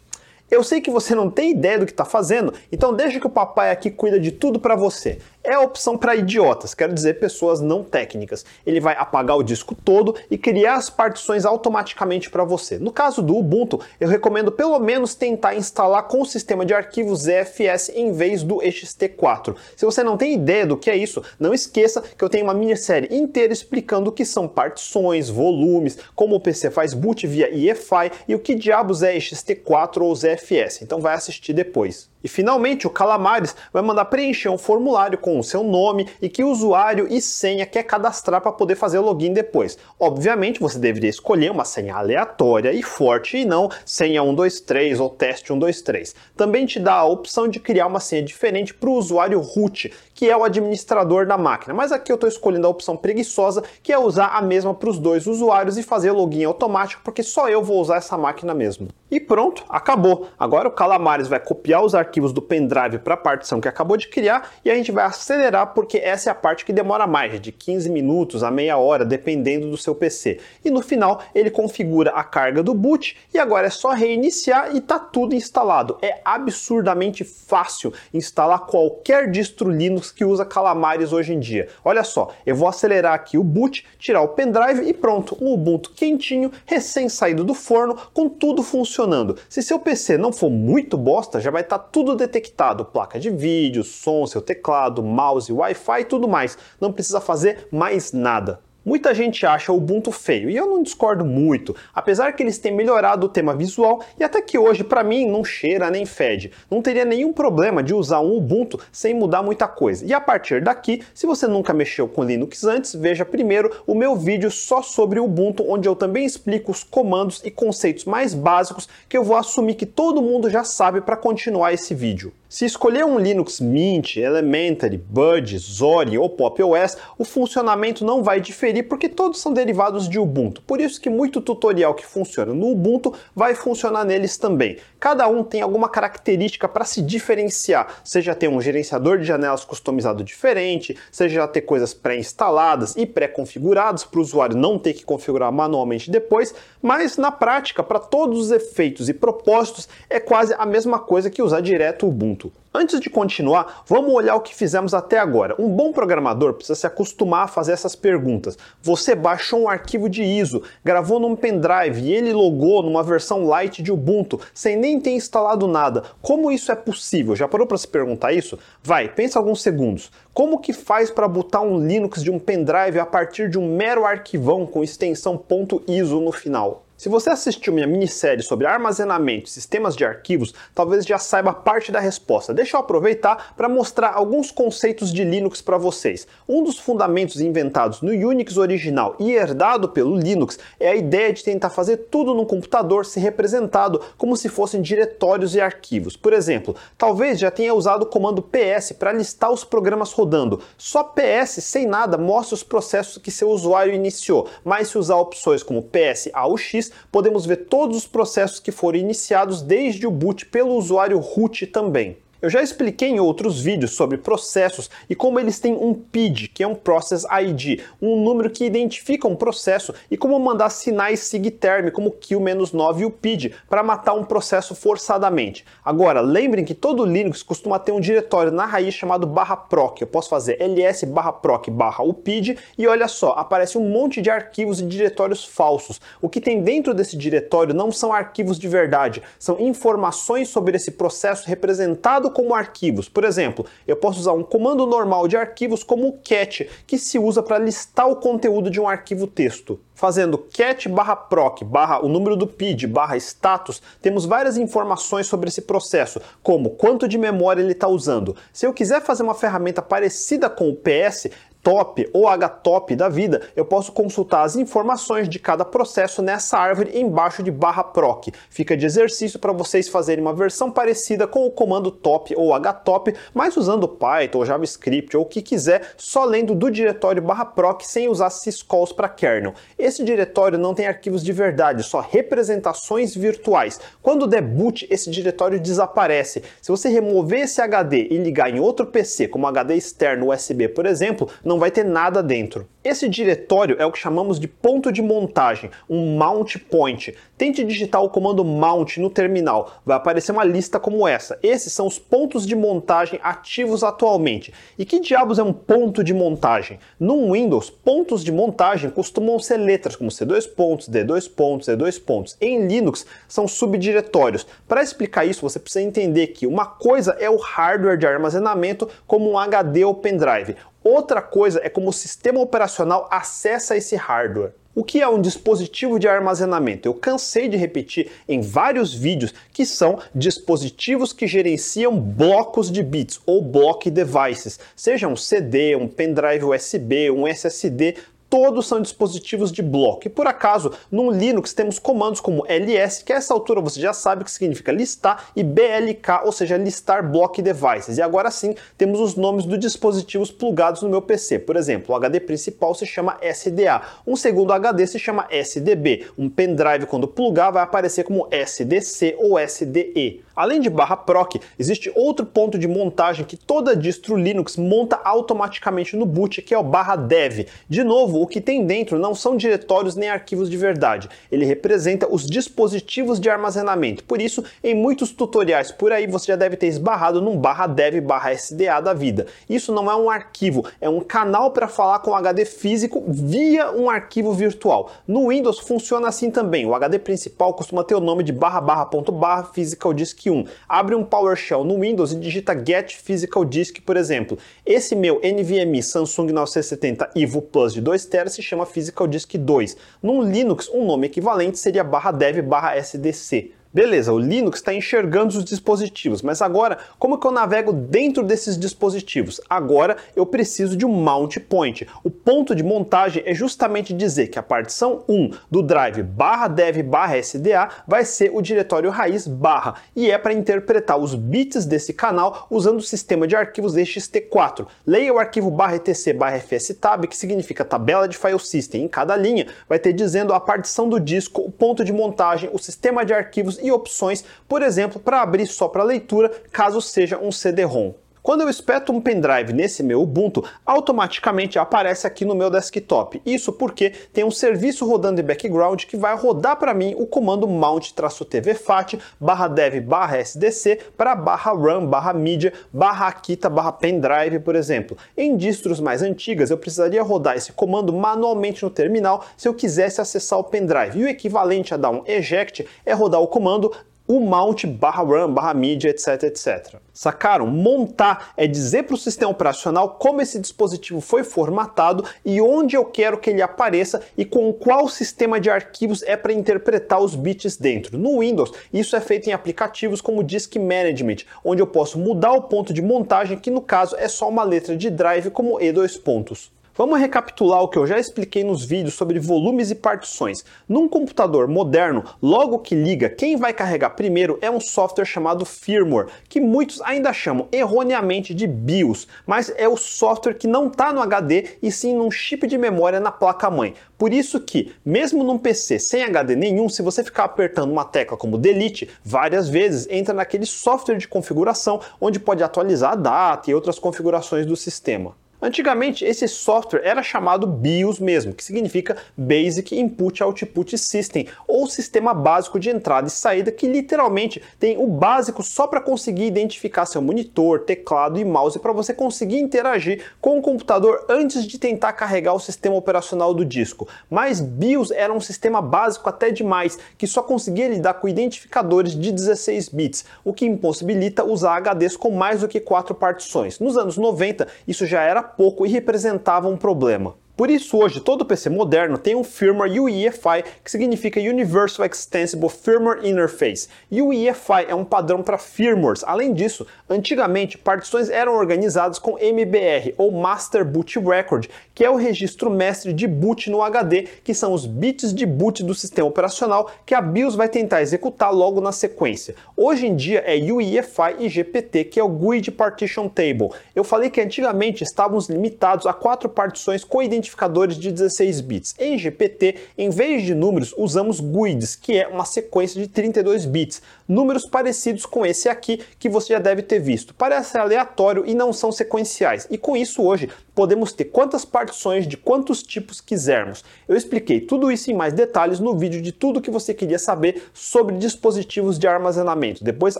eu 0.49 0.63
sei 0.63 0.79
que 0.81 0.91
você 0.91 1.15
não 1.15 1.29
tem 1.29 1.51
ideia 1.51 1.79
do 1.79 1.85
que 1.85 1.91
está 1.91 2.05
fazendo, 2.05 2.53
então 2.71 2.93
deixa 2.93 3.19
que 3.19 3.27
o 3.27 3.29
papai 3.29 3.71
aqui 3.71 3.89
cuida 3.89 4.19
de 4.19 4.31
tudo 4.31 4.59
para 4.59 4.75
você 4.75 5.19
é 5.45 5.53
a 5.53 5.61
opção 5.61 5.97
para 5.97 6.15
idiotas, 6.15 6.73
quero 6.73 6.93
dizer 6.93 7.19
pessoas 7.19 7.61
não 7.61 7.83
técnicas. 7.83 8.43
Ele 8.65 8.79
vai 8.79 8.95
apagar 8.97 9.37
o 9.37 9.43
disco 9.43 9.75
todo 9.75 10.15
e 10.29 10.37
criar 10.37 10.75
as 10.75 10.89
partições 10.89 11.45
automaticamente 11.45 12.29
para 12.29 12.43
você. 12.43 12.77
No 12.79 12.91
caso 12.91 13.21
do 13.21 13.37
Ubuntu, 13.37 13.79
eu 13.99 14.09
recomendo 14.09 14.51
pelo 14.51 14.79
menos 14.79 15.15
tentar 15.15 15.55
instalar 15.55 16.03
com 16.07 16.21
o 16.21 16.25
sistema 16.25 16.65
de 16.65 16.73
arquivos 16.73 17.21
ZFS 17.23 17.89
em 17.89 18.11
vez 18.11 18.43
do 18.43 18.57
ext4. 18.57 19.55
Se 19.75 19.85
você 19.85 20.03
não 20.03 20.17
tem 20.17 20.33
ideia 20.33 20.65
do 20.65 20.77
que 20.77 20.89
é 20.89 20.97
isso, 20.97 21.21
não 21.39 21.53
esqueça 21.53 22.01
que 22.01 22.23
eu 22.23 22.29
tenho 22.29 22.45
uma 22.45 22.53
minissérie 22.53 23.15
inteira 23.15 23.53
explicando 23.53 24.09
o 24.09 24.13
que 24.13 24.25
são 24.25 24.47
partições, 24.47 25.29
volumes, 25.29 25.97
como 26.15 26.35
o 26.35 26.39
PC 26.39 26.71
faz 26.71 26.93
boot 26.93 27.25
via 27.27 27.49
EFI 27.49 28.11
e 28.27 28.35
o 28.35 28.39
que 28.39 28.55
diabos 28.55 29.03
é 29.03 29.15
ext4 29.15 30.01
ou 30.01 30.15
ZFS. 30.15 30.81
Então 30.81 30.99
vai 30.99 31.13
assistir 31.13 31.53
depois. 31.53 32.09
E 32.25 32.27
finalmente 32.27 32.87
o 32.87 32.89
Calamares 32.89 33.55
vai 33.71 33.83
mandar 33.83 34.05
preencher 34.05 34.49
um 34.49 34.57
formulário 34.57 35.15
com 35.15 35.34
o 35.39 35.43
seu 35.43 35.63
nome 35.63 36.07
e 36.21 36.29
que 36.29 36.43
usuário 36.43 37.07
e 37.09 37.21
senha 37.21 37.65
quer 37.65 37.83
cadastrar 37.83 38.41
para 38.41 38.51
poder 38.51 38.75
fazer 38.75 38.97
o 38.99 39.01
login 39.01 39.33
depois. 39.33 39.77
Obviamente 39.99 40.59
você 40.59 40.79
deveria 40.79 41.09
escolher 41.09 41.51
uma 41.51 41.65
senha 41.65 41.95
aleatória 41.95 42.71
e 42.71 42.81
forte 42.81 43.37
e 43.37 43.45
não 43.45 43.69
senha 43.85 44.21
123 44.21 44.99
ou 44.99 45.09
teste 45.09 45.47
123. 45.47 46.15
Também 46.35 46.65
te 46.65 46.79
dá 46.79 46.93
a 46.93 47.05
opção 47.05 47.47
de 47.47 47.59
criar 47.59 47.87
uma 47.87 47.99
senha 47.99 48.23
diferente 48.23 48.73
para 48.73 48.89
o 48.89 48.93
usuário 48.93 49.39
root, 49.39 49.91
que 50.15 50.29
é 50.29 50.35
o 50.35 50.43
administrador 50.43 51.27
da 51.27 51.37
máquina. 51.37 51.73
Mas 51.73 51.91
aqui 51.91 52.11
eu 52.11 52.15
estou 52.15 52.27
escolhendo 52.27 52.65
a 52.65 52.69
opção 52.69 52.95
preguiçosa, 52.95 53.61
que 53.83 53.91
é 53.91 53.99
usar 53.99 54.29
a 54.29 54.41
mesma 54.41 54.73
para 54.73 54.89
os 54.89 54.97
dois 54.97 55.27
usuários 55.27 55.77
e 55.77 55.83
fazer 55.83 56.11
login 56.11 56.45
automático, 56.45 57.01
porque 57.03 57.21
só 57.21 57.49
eu 57.49 57.61
vou 57.61 57.79
usar 57.79 57.97
essa 57.97 58.17
máquina 58.17 58.53
mesmo. 58.53 58.87
E 59.11 59.19
pronto, 59.19 59.63
acabou. 59.69 60.27
Agora 60.39 60.67
o 60.67 60.71
Calamares 60.71 61.27
vai 61.27 61.39
copiar 61.39 61.83
os 61.83 61.93
arquivos 61.93 62.31
do 62.31 62.41
pendrive 62.41 62.99
para 62.99 63.13
a 63.13 63.17
partição 63.17 63.61
que 63.61 63.67
acabou 63.67 63.97
de 63.97 64.07
criar 64.07 64.49
e 64.63 64.71
a 64.71 64.75
gente 64.75 64.91
vai 64.91 65.05
acelerar 65.05 65.73
porque 65.73 65.97
essa 65.97 66.29
é 66.29 66.31
a 66.31 66.35
parte 66.35 66.65
que 66.65 66.73
demora 66.73 67.05
mais, 67.05 67.39
de 67.39 67.51
15 67.51 67.89
minutos 67.89 68.43
a 68.43 68.49
meia 68.49 68.77
hora, 68.77 69.05
dependendo 69.05 69.69
do 69.69 69.77
seu 69.77 69.93
PC. 69.93 70.39
E 70.63 70.71
no 70.71 70.81
final 70.81 71.21
ele 71.35 71.51
configura 71.51 72.11
a 72.11 72.23
carga 72.23 72.63
do 72.63 72.73
boot 72.73 73.17
e 73.33 73.37
agora 73.37 73.67
é 73.67 73.69
só 73.69 73.91
reiniciar 73.91 74.75
e 74.75 74.81
tá 74.81 74.97
tudo 74.97 75.35
instalado. 75.35 75.97
É 76.01 76.21
absurdamente 76.23 77.23
fácil 77.23 77.93
instalar 78.13 78.65
qualquer 78.65 79.29
distro 79.29 79.69
Linux 79.69 80.04
Que 80.11 80.25
usa 80.25 80.45
Calamares 80.45 81.13
hoje 81.13 81.33
em 81.33 81.39
dia. 81.39 81.67
Olha 81.83 82.03
só, 82.03 82.31
eu 82.45 82.55
vou 82.55 82.67
acelerar 82.67 83.13
aqui 83.13 83.37
o 83.37 83.43
boot, 83.43 83.85
tirar 83.97 84.21
o 84.21 84.29
pendrive 84.29 84.87
e 84.87 84.93
pronto, 84.93 85.37
um 85.41 85.53
Ubuntu 85.53 85.91
quentinho, 85.91 86.51
recém 86.65 87.07
saído 87.09 87.43
do 87.43 87.53
forno, 87.53 87.97
com 88.13 88.27
tudo 88.27 88.61
funcionando. 88.63 89.37
Se 89.47 89.61
seu 89.61 89.79
PC 89.79 90.17
não 90.17 90.33
for 90.33 90.49
muito 90.49 90.97
bosta, 90.97 91.39
já 91.39 91.51
vai 91.51 91.61
estar 91.61 91.79
tá 91.79 91.85
tudo 91.91 92.15
detectado, 92.15 92.85
placa 92.85 93.19
de 93.19 93.29
vídeo, 93.29 93.83
som, 93.83 94.25
seu 94.25 94.41
teclado, 94.41 95.03
mouse, 95.03 95.51
Wi-Fi 95.51 96.01
e 96.01 96.05
tudo 96.05 96.27
mais. 96.27 96.57
Não 96.79 96.91
precisa 96.91 97.21
fazer 97.21 97.67
mais 97.71 98.11
nada. 98.11 98.64
Muita 98.85 99.15
gente 99.15 99.47
acha 99.47 99.71
o 99.71 99.77
Ubuntu 99.77 100.11
feio 100.11 100.47
e 100.47 100.55
eu 100.55 100.67
não 100.67 100.83
discordo 100.83 101.25
muito, 101.25 101.75
apesar 101.91 102.33
que 102.33 102.43
eles 102.43 102.59
têm 102.59 102.71
melhorado 102.71 103.25
o 103.25 103.29
tema 103.29 103.55
visual 103.55 104.05
e 104.19 104.23
até 104.23 104.39
que 104.43 104.59
hoje 104.59 104.83
para 104.83 105.03
mim 105.03 105.25
não 105.25 105.43
cheira 105.43 105.89
nem 105.89 106.05
fede. 106.05 106.51
Não 106.69 106.83
teria 106.83 107.03
nenhum 107.03 107.33
problema 107.33 107.81
de 107.81 107.95
usar 107.95 108.19
um 108.19 108.37
Ubuntu 108.37 108.79
sem 108.91 109.11
mudar 109.11 109.41
muita 109.41 109.67
coisa. 109.67 110.05
E 110.05 110.13
a 110.13 110.21
partir 110.21 110.61
daqui, 110.61 111.01
se 111.15 111.25
você 111.25 111.47
nunca 111.47 111.73
mexeu 111.73 112.07
com 112.07 112.23
Linux 112.23 112.63
antes, 112.63 112.93
veja 112.93 113.25
primeiro 113.25 113.71
o 113.87 113.95
meu 113.95 114.15
vídeo 114.15 114.51
só 114.51 114.83
sobre 114.83 115.19
o 115.19 115.25
Ubuntu, 115.25 115.67
onde 115.67 115.89
eu 115.89 115.95
também 115.95 116.23
explico 116.23 116.71
os 116.71 116.83
comandos 116.83 117.41
e 117.43 117.49
conceitos 117.49 118.05
mais 118.05 118.35
básicos 118.35 118.87
que 119.09 119.17
eu 119.17 119.23
vou 119.23 119.35
assumir 119.35 119.73
que 119.73 119.87
todo 119.87 120.21
mundo 120.21 120.47
já 120.47 120.63
sabe 120.63 121.01
para 121.01 121.17
continuar 121.17 121.73
esse 121.73 121.95
vídeo. 121.95 122.31
Se 122.55 122.63
escolher 122.63 123.03
um 123.03 123.19
Linux 123.19 123.59
Mint, 123.59 124.15
Elementary, 124.15 124.97
Bud, 124.97 125.57
Zori 125.57 126.17
ou 126.17 126.29
Pop! 126.29 126.63
OS, 126.63 126.97
o 127.17 127.25
funcionamento 127.25 128.05
não 128.05 128.23
vai 128.23 128.39
diferir 128.39 128.87
porque 128.87 129.09
todos 129.09 129.41
são 129.41 129.51
derivados 129.51 130.07
de 130.07 130.17
Ubuntu. 130.17 130.61
Por 130.61 130.79
isso 130.79 131.01
que 131.01 131.09
muito 131.09 131.41
tutorial 131.41 131.93
que 131.93 132.05
funciona 132.05 132.53
no 132.53 132.67
Ubuntu 132.67 133.13
vai 133.35 133.55
funcionar 133.55 134.05
neles 134.05 134.37
também. 134.37 134.77
Cada 134.97 135.27
um 135.27 135.43
tem 135.43 135.61
alguma 135.61 135.89
característica 135.89 136.65
para 136.65 136.85
se 136.85 137.01
diferenciar, 137.01 138.01
seja 138.05 138.33
ter 138.33 138.47
um 138.47 138.61
gerenciador 138.61 139.17
de 139.17 139.25
janelas 139.25 139.65
customizado 139.65 140.23
diferente, 140.23 140.97
seja 141.11 141.45
ter 141.49 141.59
coisas 141.59 141.93
pré-instaladas 141.93 142.95
e 142.95 143.05
pré-configuradas 143.05 144.05
para 144.05 144.17
o 144.17 144.23
usuário 144.23 144.55
não 144.55 144.79
ter 144.79 144.93
que 144.93 145.03
configurar 145.03 145.51
manualmente 145.51 146.09
depois, 146.09 146.55
mas 146.81 147.17
na 147.17 147.33
prática, 147.33 147.83
para 147.83 147.99
todos 147.99 148.39
os 148.39 148.51
efeitos 148.51 149.09
e 149.09 149.13
propósitos, 149.13 149.89
é 150.09 150.21
quase 150.21 150.55
a 150.57 150.65
mesma 150.65 150.99
coisa 150.99 151.29
que 151.29 151.41
usar 151.41 151.59
direto 151.59 152.05
o 152.05 152.09
Ubuntu. 152.09 152.44
Antes 152.73 152.99
de 152.99 153.09
continuar, 153.09 153.83
vamos 153.87 154.13
olhar 154.13 154.35
o 154.35 154.41
que 154.41 154.53
fizemos 154.53 154.93
até 154.93 155.17
agora. 155.17 155.55
Um 155.57 155.69
bom 155.69 155.93
programador 155.93 156.55
precisa 156.55 156.75
se 156.75 156.85
acostumar 156.85 157.45
a 157.45 157.47
fazer 157.47 157.71
essas 157.71 157.95
perguntas. 157.95 158.57
Você 158.81 159.15
baixou 159.15 159.61
um 159.61 159.69
arquivo 159.69 160.09
de 160.09 160.21
ISO, 160.21 160.61
gravou 160.83 161.17
num 161.17 161.37
pendrive 161.37 162.01
e 162.01 162.13
ele 162.13 162.33
logou 162.33 162.83
numa 162.83 163.01
versão 163.01 163.45
light 163.45 163.81
de 163.81 163.93
Ubuntu 163.93 164.41
sem 164.53 164.75
nem 164.75 164.99
ter 164.99 165.11
instalado 165.11 165.67
nada. 165.67 166.03
Como 166.21 166.51
isso 166.51 166.69
é 166.71 166.75
possível? 166.75 167.33
Já 167.33 167.47
parou 167.47 167.65
para 167.65 167.77
se 167.77 167.87
perguntar 167.87 168.33
isso? 168.33 168.59
Vai, 168.83 169.07
pensa 169.07 169.39
alguns 169.39 169.61
segundos. 169.61 170.11
Como 170.33 170.59
que 170.59 170.73
faz 170.73 171.09
para 171.09 171.29
botar 171.29 171.61
um 171.61 171.79
Linux 171.79 172.21
de 172.21 172.29
um 172.29 172.37
pendrive 172.37 172.99
a 172.99 173.05
partir 173.05 173.49
de 173.49 173.57
um 173.57 173.73
mero 173.73 174.05
arquivão 174.05 174.65
com 174.65 174.83
extensão 174.83 175.41
.iso 175.87 176.19
no 176.19 176.33
final? 176.33 176.84
Se 176.97 177.09
você 177.09 177.29
assistiu 177.29 177.73
minha 177.73 177.85
minissérie 177.85 178.41
sobre 178.41 178.65
armazenamento 178.65 179.47
e 179.47 179.51
sistemas 179.51 179.97
de 179.97 180.05
arquivos, 180.05 180.53
talvez 180.73 181.05
já 181.05 181.17
saiba 181.17 181.51
parte 181.51 181.91
da 181.91 181.99
resposta. 181.99 182.53
Deixa 182.53 182.77
eu 182.77 182.79
aproveitar 182.79 183.53
para 183.57 183.67
mostrar 183.67 184.13
alguns 184.13 184.49
conceitos 184.49 185.11
de 185.11 185.25
Linux 185.25 185.61
para 185.61 185.77
vocês. 185.77 186.25
Um 186.47 186.63
dos 186.63 186.79
fundamentos 186.79 187.41
inventados 187.41 188.01
no 188.01 188.11
Unix 188.11 188.55
original 188.55 189.13
e 189.19 189.33
herdado 189.33 189.89
pelo 189.89 190.15
Linux 190.15 190.57
é 190.79 190.87
a 190.89 190.95
ideia 190.95 191.33
de 191.33 191.43
tentar 191.43 191.69
fazer 191.69 191.97
tudo 192.09 192.33
no 192.33 192.45
computador 192.45 193.05
ser 193.05 193.19
representado 193.19 193.99
como 194.17 194.37
se 194.37 194.47
fossem 194.47 194.81
diretórios 194.81 195.53
e 195.53 195.59
arquivos. 195.59 196.15
Por 196.15 196.31
exemplo, 196.31 196.77
talvez 196.97 197.37
já 197.37 197.51
tenha 197.51 197.73
usado 197.73 198.03
o 198.03 198.05
comando 198.05 198.41
ps 198.41 198.93
para 198.93 199.11
listar 199.11 199.51
os 199.51 199.65
programas 199.65 200.13
rodando. 200.13 200.61
Só 200.77 201.03
ps 201.03 201.61
sem 201.61 201.85
nada 201.85 202.17
mostra 202.17 202.55
os 202.55 202.63
processos 202.63 203.17
que 203.17 203.31
seu 203.31 203.49
usuário 203.49 203.93
iniciou, 203.93 204.47
mas 204.63 204.87
se 204.87 204.97
usar 204.97 205.17
opções 205.17 205.61
como 205.61 205.83
ps 205.83 206.29
AUX 206.33 206.84
podemos 207.11 207.45
ver 207.45 207.65
todos 207.67 207.97
os 207.97 208.07
processos 208.07 208.59
que 208.59 208.71
foram 208.71 208.99
iniciados 208.99 209.61
desde 209.61 210.05
o 210.05 210.11
boot 210.11 210.45
pelo 210.45 210.75
usuário 210.75 211.19
root 211.19 211.67
também. 211.67 212.17
Eu 212.41 212.49
já 212.49 212.61
expliquei 212.61 213.07
em 213.07 213.19
outros 213.19 213.61
vídeos 213.61 213.91
sobre 213.91 214.17
processos 214.17 214.89
e 215.09 215.15
como 215.15 215.39
eles 215.39 215.57
têm 215.57 215.73
um 215.73 215.93
PID, 215.93 216.49
que 216.49 216.63
é 216.63 216.67
um 216.67 216.75
Process 216.75 217.23
ID, 217.23 217.79
um 218.01 218.21
número 218.21 218.49
que 218.49 218.65
identifica 218.65 219.25
um 219.25 219.35
processo, 219.35 219.93
e 220.11 220.17
como 220.17 220.37
mandar 220.37 220.69
sinais 220.69 221.21
SIGTERM, 221.21 221.91
como 221.91 222.11
kill-9 222.11 222.99
e 222.99 223.05
o 223.05 223.09
PID, 223.09 223.55
para 223.69 223.81
matar 223.81 224.13
um 224.13 224.23
processo 224.23 224.75
forçadamente. 224.75 225.65
Agora, 225.83 226.19
lembrem 226.19 226.65
que 226.65 226.73
todo 226.73 227.05
Linux 227.05 227.41
costuma 227.41 227.79
ter 227.79 227.93
um 227.93 228.01
diretório 228.01 228.51
na 228.51 228.65
raiz 228.65 228.93
chamado 228.93 229.25
barra 229.25 229.55
proc. 229.55 230.01
Eu 230.01 230.07
posso 230.07 230.29
fazer 230.29 230.61
ls 230.61 231.05
barra 231.05 231.31
proc 231.31 231.69
barra 231.69 232.03
o 232.03 232.13
PID 232.13 232.57
e 232.77 232.85
olha 232.85 233.07
só, 233.07 233.31
aparece 233.31 233.77
um 233.77 233.87
monte 233.89 234.21
de 234.21 234.29
arquivos 234.29 234.81
e 234.81 234.85
diretórios 234.85 235.45
falsos. 235.45 236.01
O 236.21 236.27
que 236.27 236.41
tem 236.41 236.61
dentro 236.61 236.93
desse 236.93 237.15
diretório 237.15 237.73
não 237.73 237.91
são 237.91 238.11
arquivos 238.11 238.59
de 238.59 238.67
verdade, 238.67 239.23
são 239.39 239.57
informações 239.59 240.49
sobre 240.49 240.75
esse 240.75 240.91
processo 240.91 241.47
representado 241.47 242.24
como 242.31 242.53
arquivos. 242.53 243.09
Por 243.09 243.23
exemplo, 243.23 243.65
eu 243.87 243.95
posso 243.95 244.19
usar 244.19 244.33
um 244.33 244.43
comando 244.43 244.85
normal 244.85 245.27
de 245.27 245.37
arquivos 245.37 245.83
como 245.83 246.07
o 246.07 246.17
cat, 246.17 246.69
que 246.85 246.97
se 246.97 247.17
usa 247.17 247.41
para 247.41 247.59
listar 247.59 248.09
o 248.09 248.15
conteúdo 248.15 248.69
de 248.69 248.79
um 248.79 248.87
arquivo 248.87 249.27
texto. 249.27 249.79
Fazendo 249.93 250.37
cat 250.37 250.89
barra 250.89 251.15
proc 251.15 251.63
barra 251.63 252.05
o 252.05 252.09
número 252.09 252.35
do 252.35 252.45
PID 252.45 252.85
barra 252.85 253.15
status, 253.15 253.81
temos 254.01 254.25
várias 254.25 254.57
informações 254.57 255.25
sobre 255.25 255.47
esse 255.47 255.61
processo, 255.61 256.21
como 256.43 256.71
quanto 256.71 257.07
de 257.07 257.17
memória 257.17 257.61
ele 257.61 257.71
está 257.71 257.87
usando. 257.87 258.35
Se 258.51 258.65
eu 258.65 258.73
quiser 258.73 259.01
fazer 259.01 259.23
uma 259.23 259.33
ferramenta 259.33 259.81
parecida 259.81 260.49
com 260.49 260.69
o 260.69 260.75
PS, 260.75 261.29
top 261.65 262.07
ou 262.13 262.27
htop 262.27 262.95
da 262.95 263.09
vida, 263.09 263.41
eu 263.55 263.65
posso 263.65 263.91
consultar 263.91 264.43
as 264.43 264.55
informações 264.55 265.27
de 265.27 265.39
cada 265.39 265.65
processo 265.65 266.21
nessa 266.21 266.59
árvore 266.59 266.91
embaixo 266.95 267.41
de 267.41 267.49
barra 267.49 267.83
proc. 267.83 268.27
Fica 268.51 268.77
de 268.77 268.85
exercício 268.85 269.39
para 269.39 269.51
vocês 269.51 269.89
fazerem 269.89 270.23
uma 270.23 270.31
versão 270.31 270.69
parecida 270.69 271.25
com 271.25 271.43
o 271.43 271.49
comando 271.49 271.89
top 271.89 272.35
ou 272.37 272.53
htop, 272.53 273.15
mas 273.33 273.57
usando 273.57 273.87
Python 273.87 274.37
ou 274.37 274.45
JavaScript 274.45 275.17
ou 275.17 275.23
o 275.23 275.25
que 275.25 275.41
quiser, 275.41 275.81
só 275.97 276.23
lendo 276.23 276.53
do 276.53 276.69
diretório 276.69 277.19
barra 277.19 277.45
proc 277.45 277.81
sem 277.81 278.07
usar 278.07 278.29
syscalls 278.29 278.93
para 278.93 279.09
kernel. 279.09 279.55
Esse 279.75 280.03
diretório 280.03 280.59
não 280.59 280.75
tem 280.75 280.85
arquivos 280.85 281.23
de 281.23 281.33
verdade, 281.33 281.81
só 281.81 281.99
representações 281.99 283.15
virtuais. 283.15 283.79
Quando 284.03 284.27
der 284.27 284.43
boot, 284.43 284.87
esse 284.91 285.09
diretório 285.09 285.59
desaparece. 285.59 286.43
Se 286.61 286.69
você 286.69 286.89
remover 286.89 287.39
esse 287.39 287.59
HD 287.59 288.09
e 288.11 288.17
ligar 288.19 288.51
em 288.51 288.59
outro 288.59 288.85
PC, 288.85 289.29
como 289.29 289.47
HD 289.47 289.73
externo 289.75 290.31
USB, 290.31 290.67
por 290.67 290.85
exemplo, 290.85 291.27
não 291.43 291.54
não 291.55 291.59
vai 291.59 291.71
ter 291.71 291.85
nada 291.85 292.21
dentro. 292.21 292.67
Esse 292.83 293.09
diretório 293.09 293.77
é 293.79 293.85
o 293.85 293.91
que 293.91 293.97
chamamos 293.97 294.39
de 294.39 294.47
ponto 294.47 294.91
de 294.91 295.01
montagem, 295.01 295.71
um 295.89 296.15
mount 296.17 296.57
point. 296.69 297.15
Tente 297.35 297.63
digitar 297.63 298.03
o 298.03 298.09
comando 298.09 298.45
mount 298.45 298.97
no 298.97 299.09
terminal, 299.09 299.71
vai 299.83 299.97
aparecer 299.97 300.31
uma 300.31 300.43
lista 300.43 300.79
como 300.79 301.07
essa. 301.07 301.39
Esses 301.41 301.73
são 301.73 301.87
os 301.87 301.97
pontos 301.97 302.45
de 302.45 302.55
montagem 302.55 303.19
ativos 303.23 303.83
atualmente. 303.83 304.53
E 304.77 304.85
que 304.85 304.99
diabos 304.99 305.39
é 305.39 305.43
um 305.43 305.51
ponto 305.51 306.03
de 306.03 306.13
montagem? 306.13 306.77
No 306.99 307.31
Windows, 307.31 307.71
pontos 307.71 308.23
de 308.23 308.31
montagem 308.31 308.91
costumam 308.91 309.39
ser 309.39 309.57
letras 309.57 309.95
como 309.95 310.11
C2 310.11 310.47
pontos, 310.47 310.87
D2 310.87 311.27
pontos, 311.33 311.67
E2 311.67 311.99
pontos. 311.99 312.37
Em 312.39 312.67
Linux 312.67 313.05
são 313.27 313.47
subdiretórios. 313.47 314.45
Para 314.67 314.83
explicar 314.83 315.25
isso, 315.25 315.41
você 315.41 315.57
precisa 315.57 315.83
entender 315.83 316.27
que 316.27 316.45
uma 316.45 316.67
coisa 316.67 317.15
é 317.19 317.29
o 317.29 317.37
hardware 317.37 317.97
de 317.97 318.05
armazenamento 318.05 318.87
como 319.07 319.27
um 319.31 319.39
HD 319.39 319.83
ou 319.85 319.95
pendrive. 319.95 320.55
Outra 320.87 321.19
coisa 321.19 321.59
é 321.63 321.67
como 321.67 321.89
o 321.89 321.93
sistema 321.93 322.39
operacional 322.39 323.07
acessa 323.09 323.75
esse 323.75 323.95
hardware. 323.95 324.53
O 324.75 324.83
que 324.83 325.01
é 325.01 325.07
um 325.07 325.19
dispositivo 325.19 325.97
de 325.97 326.07
armazenamento? 326.07 326.87
Eu 326.87 326.93
cansei 326.93 327.47
de 327.47 327.57
repetir 327.57 328.11
em 328.29 328.39
vários 328.39 328.93
vídeos 328.93 329.33
que 329.51 329.65
são 329.65 329.97
dispositivos 330.13 331.11
que 331.11 331.25
gerenciam 331.25 331.99
blocos 331.99 332.71
de 332.71 332.83
bits 332.83 333.19
ou 333.25 333.41
block 333.41 333.89
devices, 333.89 334.59
seja 334.75 335.07
um 335.07 335.15
CD, 335.15 335.75
um 335.75 335.87
pendrive 335.87 336.45
USB, 336.45 337.09
um 337.09 337.27
SSD, 337.27 337.95
todos 338.29 338.67
são 338.67 338.81
dispositivos 338.81 339.51
de 339.51 339.61
bloco. 339.61 340.07
E 340.07 340.09
por 340.09 340.27
acaso, 340.27 340.71
no 340.91 341.11
Linux 341.11 341.53
temos 341.53 341.79
comandos 341.79 342.19
como 342.19 342.45
ls, 342.47 343.03
que 343.03 343.13
a 343.13 343.17
essa 343.17 343.33
altura 343.33 343.61
você 343.61 343.79
já 343.79 343.93
sabe 343.93 344.21
o 344.21 344.25
que 344.25 344.31
significa 344.31 344.71
listar, 344.71 345.29
e 345.35 345.43
blk, 345.43 346.25
ou 346.25 346.31
seja, 346.31 346.57
listar 346.57 347.09
block 347.09 347.41
devices. 347.41 347.97
E 347.97 348.01
agora 348.01 348.29
sim, 348.31 348.55
temos 348.77 348.99
os 348.99 349.15
nomes 349.15 349.45
dos 349.45 349.59
dispositivos 349.59 350.31
plugados 350.31 350.81
no 350.81 350.89
meu 350.89 351.01
PC. 351.01 351.39
Por 351.39 351.55
exemplo, 351.55 351.93
o 351.93 351.97
HD 351.97 352.19
principal 352.19 352.73
se 352.73 352.85
chama 352.85 353.17
SDA, 353.21 353.81
um 354.05 354.15
segundo 354.15 354.51
HD 354.53 354.87
se 354.87 354.99
chama 354.99 355.27
SDB, 355.29 356.07
um 356.17 356.29
pendrive 356.29 356.85
quando 356.85 357.07
plugar 357.07 357.51
vai 357.51 357.63
aparecer 357.63 358.03
como 358.03 358.27
SDC 358.31 359.15
ou 359.19 359.39
SDE. 359.39 360.24
Além 360.35 360.59
de 360.59 360.69
barra 360.69 360.97
proc, 360.97 361.35
existe 361.57 361.91
outro 361.95 362.25
ponto 362.25 362.57
de 362.57 362.67
montagem 362.67 363.25
que 363.25 363.37
toda 363.37 363.75
distro 363.75 364.17
Linux 364.17 364.57
monta 364.57 364.99
automaticamente 365.03 365.95
no 365.95 366.05
boot, 366.05 366.41
que 366.41 366.53
é 366.53 366.57
o 366.57 366.63
barra 366.63 366.95
dev. 366.95 367.47
De 367.69 367.83
novo, 367.83 368.21
o 368.21 368.27
que 368.27 368.41
tem 368.41 368.65
dentro 368.65 368.99
não 368.99 369.15
são 369.15 369.37
diretórios 369.37 369.95
nem 369.95 370.09
arquivos 370.09 370.49
de 370.49 370.57
verdade. 370.57 371.09
Ele 371.31 371.45
representa 371.45 372.07
os 372.11 372.25
dispositivos 372.25 373.19
de 373.19 373.29
armazenamento. 373.29 374.03
Por 374.03 374.21
isso, 374.21 374.43
em 374.63 374.75
muitos 374.75 375.11
tutoriais 375.11 375.71
por 375.71 375.91
aí 375.91 376.07
você 376.07 376.27
já 376.27 376.35
deve 376.35 376.57
ter 376.57 376.67
esbarrado 376.67 377.21
num 377.21 377.37
barra 377.37 377.67
dev 377.67 378.01
barra 378.01 378.33
SDA 378.33 378.81
da 378.81 378.93
vida. 378.93 379.27
Isso 379.49 379.71
não 379.71 379.89
é 379.89 379.95
um 379.95 380.09
arquivo, 380.09 380.65
é 380.81 380.89
um 380.89 380.99
canal 380.99 381.51
para 381.51 381.67
falar 381.67 381.99
com 381.99 382.13
HD 382.13 382.43
físico 382.45 383.03
via 383.07 383.71
um 383.71 383.89
arquivo 383.89 384.33
virtual. 384.33 384.91
No 385.07 385.29
Windows 385.29 385.59
funciona 385.59 386.07
assim 386.07 386.29
também. 386.29 386.65
O 386.65 386.75
HD 386.75 386.99
principal 386.99 387.53
costuma 387.53 387.83
ter 387.83 387.95
o 387.95 388.01
nome 388.01 388.23
de 388.23 388.33
barra 388.33 388.59
barra 388.59 388.85
ponto 388.85 389.11
barra 389.11 389.43
physical 389.43 389.93
disk 389.93 390.24
1. 390.29 390.45
Abre 390.67 390.95
um 390.95 391.03
PowerShell 391.03 391.63
no 391.63 391.75
Windows 391.75 392.11
e 392.11 392.19
digita 392.19 392.53
get 392.55 392.91
physical 392.91 393.45
disk, 393.45 393.81
por 393.81 393.97
exemplo. 393.97 394.37
Esse 394.65 394.95
meu 394.95 395.21
NVMe 395.23 395.81
Samsung 395.81 396.31
970 396.31 397.11
Evo 397.15 397.41
Plus 397.41 397.73
de 397.73 397.81
2 397.81 398.05
TB 398.05 398.29
se 398.29 398.41
chama 398.41 398.65
physical 398.65 399.07
disk 399.07 399.35
2. 399.37 399.77
Num 400.01 400.21
Linux, 400.21 400.69
um 400.69 400.85
nome 400.85 401.07
equivalente 401.07 401.59
seria 401.59 401.83
barra 401.83 402.11
dev 402.11 402.41
barra 402.41 402.75
SDC. 402.75 403.51
Beleza, 403.75 404.13
o 404.13 404.17
Linux 404.17 404.59
está 404.59 404.73
enxergando 404.73 405.37
os 405.37 405.43
dispositivos, 405.43 406.21
mas 406.21 406.41
agora, 406.41 406.77
como 406.97 407.19
que 407.19 407.27
eu 407.27 407.31
navego 407.31 407.73
dentro 407.73 408.23
desses 408.23 408.57
dispositivos? 408.57 409.41
Agora 409.49 409.97
eu 410.15 410.25
preciso 410.25 410.77
de 410.77 410.85
um 410.85 410.89
mount 410.89 411.39
point. 411.49 411.85
O 412.01 412.09
ponto 412.09 412.55
de 412.55 412.63
montagem 412.63 413.21
é 413.25 413.33
justamente 413.33 413.93
dizer 413.93 414.27
que 414.27 414.39
a 414.39 414.43
partição 414.43 415.03
1 415.09 415.31
do 415.51 415.61
drive 415.61 416.03
barra 416.03 416.47
dev 416.47 416.83
barra 416.83 417.17
SDA 417.17 417.67
vai 417.85 418.05
ser 418.05 418.31
o 418.33 418.41
diretório 418.41 418.89
raiz 418.89 419.27
barra, 419.27 419.75
e 419.93 420.09
é 420.09 420.17
para 420.17 420.31
interpretar 420.31 420.97
os 420.97 421.13
bits 421.13 421.65
desse 421.65 421.91
canal 421.91 422.47
usando 422.49 422.77
o 422.77 422.81
sistema 422.81 423.27
de 423.27 423.35
arquivos 423.35 423.75
ext4. 423.75 424.67
Leia 424.87 425.13
o 425.13 425.19
arquivo 425.19 425.51
barra 425.51 425.75
etc 425.75 426.15
barra 426.15 426.39
fstab, 426.39 427.09
que 427.09 427.17
significa 427.17 427.65
tabela 427.65 428.07
de 428.07 428.17
file 428.17 428.39
system. 428.39 428.85
Em 428.85 428.87
cada 428.87 429.17
linha 429.17 429.47
vai 429.67 429.79
ter 429.79 429.91
dizendo 429.91 430.31
a 430.31 430.39
partição 430.39 430.87
do 430.87 430.97
disco, 430.97 431.41
o 431.41 431.51
ponto 431.51 431.83
de 431.83 431.91
montagem, 431.91 432.49
o 432.53 432.57
sistema 432.57 433.03
de 433.03 433.13
arquivos 433.13 433.64
e 433.65 433.71
opções, 433.71 434.23
por 434.47 434.61
exemplo, 434.61 434.99
para 434.99 435.21
abrir 435.21 435.47
só 435.47 435.67
para 435.67 435.83
leitura, 435.83 436.29
caso 436.51 436.79
seja 436.79 437.17
um 437.17 437.31
CD-ROM. 437.31 437.93
Quando 438.25 438.41
eu 438.41 438.49
espeto 438.49 438.91
um 438.91 438.99
pendrive 438.99 439.53
nesse 439.53 439.83
meu 439.83 440.01
Ubuntu, 440.01 440.43
automaticamente 440.65 441.59
aparece 441.59 442.07
aqui 442.07 442.25
no 442.25 442.33
meu 442.33 442.49
desktop. 442.49 443.21
Isso 443.23 443.53
porque 443.53 443.91
tem 444.11 444.23
um 444.23 444.31
serviço 444.31 444.83
rodando 444.83 445.21
em 445.21 445.23
background 445.23 445.83
que 445.83 445.95
vai 445.95 446.17
rodar 446.17 446.57
para 446.57 446.73
mim 446.73 446.95
o 446.97 447.05
comando 447.05 447.47
mount-tvfat 447.47 448.97
barra 449.19 449.47
dev 449.47 449.79
barra 449.79 450.19
sdc 450.25 450.79
para 450.97 451.15
barra 451.15 451.51
run 451.51 451.85
barra 451.85 452.13
media 452.13 452.51
barra 452.73 453.09
akita 453.09 453.47
barra 453.47 453.71
pendrive, 453.71 454.39
por 454.39 454.55
exemplo. 454.55 454.97
Em 455.15 455.37
distros 455.37 455.79
mais 455.79 456.01
antigas, 456.01 456.49
eu 456.49 456.57
precisaria 456.57 457.03
rodar 457.03 457.37
esse 457.37 457.51
comando 457.51 457.93
manualmente 457.93 458.63
no 458.63 458.71
terminal 458.71 459.23
se 459.37 459.47
eu 459.47 459.53
quisesse 459.53 460.01
acessar 460.01 460.39
o 460.39 460.43
pendrive. 460.43 460.99
E 460.99 461.03
o 461.03 461.07
equivalente 461.07 461.75
a 461.75 461.77
dar 461.77 461.91
um 461.91 462.01
eject 462.07 462.67
é 462.83 462.93
rodar 462.93 463.21
o 463.21 463.27
comando 463.27 463.71
o 464.07 464.19
mount 464.19 464.65
barra 464.65 465.03
run, 465.03 465.33
barra 465.33 465.53
media, 465.53 465.89
etc, 465.89 466.23
etc. 466.23 466.75
Sacaram? 466.93 467.47
Montar 467.47 468.33
é 468.37 468.47
dizer 468.47 468.83
para 468.83 468.95
o 468.95 468.97
sistema 468.97 469.31
operacional 469.31 469.95
como 469.95 470.21
esse 470.21 470.39
dispositivo 470.39 471.01
foi 471.01 471.23
formatado 471.23 472.05
e 472.23 472.39
onde 472.39 472.75
eu 472.75 472.85
quero 472.85 473.17
que 473.17 473.29
ele 473.29 473.41
apareça 473.41 474.01
e 474.17 474.23
com 474.23 474.53
qual 474.53 474.87
sistema 474.87 475.39
de 475.39 475.49
arquivos 475.49 476.03
é 476.03 476.15
para 476.15 476.33
interpretar 476.33 477.01
os 477.01 477.15
bits 477.15 477.57
dentro. 477.57 477.97
No 477.97 478.19
Windows, 478.19 478.51
isso 478.71 478.95
é 478.95 479.01
feito 479.01 479.27
em 479.27 479.33
aplicativos 479.33 480.01
como 480.01 480.23
Disk 480.23 480.55
Management, 480.55 481.25
onde 481.43 481.61
eu 481.61 481.67
posso 481.67 481.99
mudar 481.99 482.33
o 482.33 482.43
ponto 482.43 482.73
de 482.73 482.81
montagem, 482.81 483.37
que 483.37 483.51
no 483.51 483.61
caso 483.61 483.95
é 483.97 484.07
só 484.07 484.29
uma 484.29 484.43
letra 484.43 484.77
de 484.77 484.89
drive 484.89 485.31
como 485.31 485.59
E2 485.59 486.01
pontos. 486.01 486.54
Vamos 486.77 486.99
recapitular 486.99 487.61
o 487.61 487.69
que 487.69 487.77
eu 487.77 487.87
já 487.87 487.97
expliquei 487.97 488.43
nos 488.43 488.65
vídeos 488.65 488.95
sobre 488.95 489.17
volumes 489.17 489.71
e 489.71 489.75
partições. 489.75 490.43
Num 490.67 490.89
computador 490.89 491.47
moderno, 491.47 492.03
logo 492.21 492.59
que 492.59 492.75
liga, 492.75 493.07
quem 493.07 493.37
vai 493.37 493.53
carregar 493.53 493.91
primeiro 493.91 494.37
é 494.41 494.51
um 494.51 494.59
software 494.59 495.05
chamado 495.05 495.45
firmware, 495.45 496.07
que 496.27 496.41
muitos 496.41 496.81
ainda 496.81 497.13
chamam 497.13 497.47
erroneamente 497.49 498.33
de 498.33 498.45
BIOS, 498.45 499.07
mas 499.25 499.53
é 499.55 499.69
o 499.69 499.77
software 499.77 500.33
que 500.33 500.47
não 500.47 500.67
está 500.67 500.91
no 500.91 500.99
HD 500.99 501.51
e 501.63 501.71
sim 501.71 501.95
num 501.95 502.11
chip 502.11 502.45
de 502.45 502.57
memória 502.57 502.99
na 502.99 503.09
placa-mãe. 503.09 503.73
Por 503.97 504.11
isso 504.11 504.41
que, 504.41 504.73
mesmo 504.83 505.23
num 505.23 505.37
PC 505.37 505.79
sem 505.79 506.03
HD 506.03 506.35
nenhum, 506.35 506.67
se 506.67 506.81
você 506.81 507.05
ficar 507.05 507.23
apertando 507.23 507.71
uma 507.71 507.85
tecla 507.85 508.17
como 508.17 508.37
delete 508.37 508.89
várias 509.01 509.47
vezes, 509.47 509.87
entra 509.89 510.13
naquele 510.13 510.45
software 510.45 510.97
de 510.97 511.07
configuração 511.07 511.79
onde 512.01 512.19
pode 512.19 512.43
atualizar 512.43 512.91
a 512.91 512.95
data 512.95 513.49
e 513.49 513.55
outras 513.55 513.79
configurações 513.79 514.45
do 514.45 514.57
sistema. 514.57 515.15
Antigamente, 515.45 516.03
esse 516.03 516.27
software 516.27 516.81
era 516.83 517.03
chamado 517.03 517.45
BIOS 517.45 517.99
mesmo, 517.99 518.33
que 518.33 518.43
significa 518.43 518.97
Basic 519.15 519.79
Input 519.79 520.23
Output 520.23 520.75
System, 520.75 521.27
ou 521.47 521.67
sistema 521.67 522.15
básico 522.15 522.59
de 522.59 522.71
entrada 522.71 523.07
e 523.07 523.11
saída, 523.11 523.51
que 523.51 523.67
literalmente 523.67 524.41
tem 524.59 524.75
o 524.75 524.87
básico 524.87 525.43
só 525.43 525.67
para 525.67 525.79
conseguir 525.79 526.25
identificar 526.25 526.87
seu 526.87 526.99
monitor, 526.99 527.59
teclado 527.59 528.19
e 528.19 528.25
mouse 528.25 528.57
para 528.57 528.73
você 528.73 528.91
conseguir 528.91 529.37
interagir 529.37 530.03
com 530.19 530.39
o 530.39 530.41
computador 530.41 531.05
antes 531.07 531.45
de 531.45 531.59
tentar 531.59 531.93
carregar 531.93 532.33
o 532.33 532.39
sistema 532.39 532.75
operacional 532.75 533.31
do 533.31 533.45
disco. 533.45 533.87
Mas 534.09 534.41
BIOS 534.41 534.89
era 534.89 535.13
um 535.13 535.21
sistema 535.21 535.61
básico 535.61 536.09
até 536.09 536.31
demais, 536.31 536.79
que 536.97 537.05
só 537.05 537.21
conseguia 537.21 537.67
lidar 537.67 537.93
com 537.93 538.09
identificadores 538.09 538.99
de 538.99 539.11
16 539.11 539.69
bits, 539.69 540.05
o 540.23 540.33
que 540.33 540.47
impossibilita 540.47 541.23
usar 541.23 541.61
HDs 541.61 541.95
com 541.95 542.09
mais 542.09 542.41
do 542.41 542.47
que 542.47 542.59
quatro 542.59 542.95
partições. 542.95 543.59
Nos 543.59 543.77
anos 543.77 543.95
90, 543.95 544.47
isso 544.67 544.87
já 544.87 545.03
era 545.03 545.34
pouco 545.35 545.65
e 545.65 545.69
representava 545.69 546.47
um 546.47 546.57
problema. 546.57 547.15
Por 547.35 547.49
isso, 547.49 547.77
hoje, 547.77 547.99
todo 547.99 548.23
PC 548.23 548.49
moderno 548.49 548.97
tem 548.97 549.13
um 549.13 549.23
firmware 549.23 549.81
UEFI, 549.81 550.41
que 550.63 550.71
significa 550.71 551.19
Universal 551.19 551.85
Extensible 551.85 552.47
Firmware 552.47 553.05
Interface. 553.05 553.67
UEFI 553.91 554.67
é 554.69 554.73
um 554.73 554.85
padrão 554.85 555.21
para 555.21 555.37
firmwares. 555.37 556.01
Além 556.05 556.33
disso, 556.33 556.65
antigamente, 556.89 557.57
partições 557.57 558.09
eram 558.09 558.35
organizadas 558.37 558.97
com 558.99 559.19
MBR, 559.19 559.93
ou 559.97 560.13
Master 560.13 560.63
Boot 560.63 560.97
Record, 560.97 561.47
que 561.73 561.83
é 561.83 561.89
o 561.89 561.97
registro 561.97 562.49
mestre 562.49 562.93
de 562.93 563.05
boot 563.05 563.49
no 563.49 563.61
HD, 563.61 564.03
que 564.23 564.33
são 564.33 564.53
os 564.53 564.65
bits 564.65 565.13
de 565.13 565.25
boot 565.25 565.61
do 565.61 565.75
sistema 565.75 566.07
operacional 566.07 566.71
que 566.85 566.95
a 566.95 567.01
BIOS 567.01 567.35
vai 567.35 567.49
tentar 567.49 567.81
executar 567.81 568.33
logo 568.33 568.61
na 568.61 568.71
sequência. 568.71 569.35
Hoje 569.57 569.87
em 569.87 569.95
dia 569.97 570.23
é 570.25 570.37
UEFI 570.37 571.17
e 571.19 571.27
GPT, 571.27 571.83
que 571.83 571.99
é 571.99 572.03
o 572.03 572.07
GUID 572.07 572.51
Partition 572.51 573.09
Table. 573.09 573.49
Eu 573.75 573.83
falei 573.83 574.09
que 574.09 574.21
antigamente 574.21 574.85
estávamos 574.85 575.27
limitados 575.27 575.85
a 575.85 575.91
quatro 575.91 576.29
partições 576.29 576.85
com 576.85 577.03
identificação 577.03 577.24
identificadores 577.25 577.77
de 577.77 577.91
16 577.91 578.41
bits. 578.41 578.75
Em 578.79 578.97
GPT, 578.97 579.55
em 579.77 579.89
vez 579.89 580.23
de 580.23 580.33
números, 580.33 580.73
usamos 580.77 581.19
GUIDs, 581.19 581.75
que 581.75 581.97
é 581.97 582.07
uma 582.07 582.25
sequência 582.25 582.79
de 582.79 582.87
32 582.87 583.45
bits. 583.45 583.81
Números 584.07 584.45
parecidos 584.45 585.05
com 585.05 585.25
esse 585.25 585.49
aqui 585.49 585.79
que 585.97 586.07
você 586.07 586.33
já 586.33 586.39
deve 586.39 586.61
ter 586.61 586.79
visto. 586.79 587.13
Parece 587.15 587.57
aleatório 587.57 588.23
e 588.25 588.35
não 588.35 588.53
são 588.53 588.71
sequenciais. 588.71 589.47
E 589.49 589.57
com 589.57 589.75
isso 589.75 590.03
hoje 590.03 590.29
podemos 590.53 590.93
ter 590.93 591.05
quantas 591.05 591.43
partições 591.43 592.07
de 592.07 592.15
quantos 592.15 592.61
tipos 592.61 593.01
quisermos. 593.01 593.63
Eu 593.87 593.97
expliquei 593.97 594.39
tudo 594.39 594.71
isso 594.71 594.91
em 594.91 594.93
mais 594.93 595.13
detalhes 595.13 595.59
no 595.59 595.75
vídeo 595.75 596.01
de 596.01 596.11
tudo 596.11 596.41
que 596.41 596.51
você 596.51 596.73
queria 596.73 596.99
saber 596.99 597.49
sobre 597.53 597.97
dispositivos 597.97 598.77
de 598.77 598.87
armazenamento. 598.87 599.63
Depois 599.63 599.97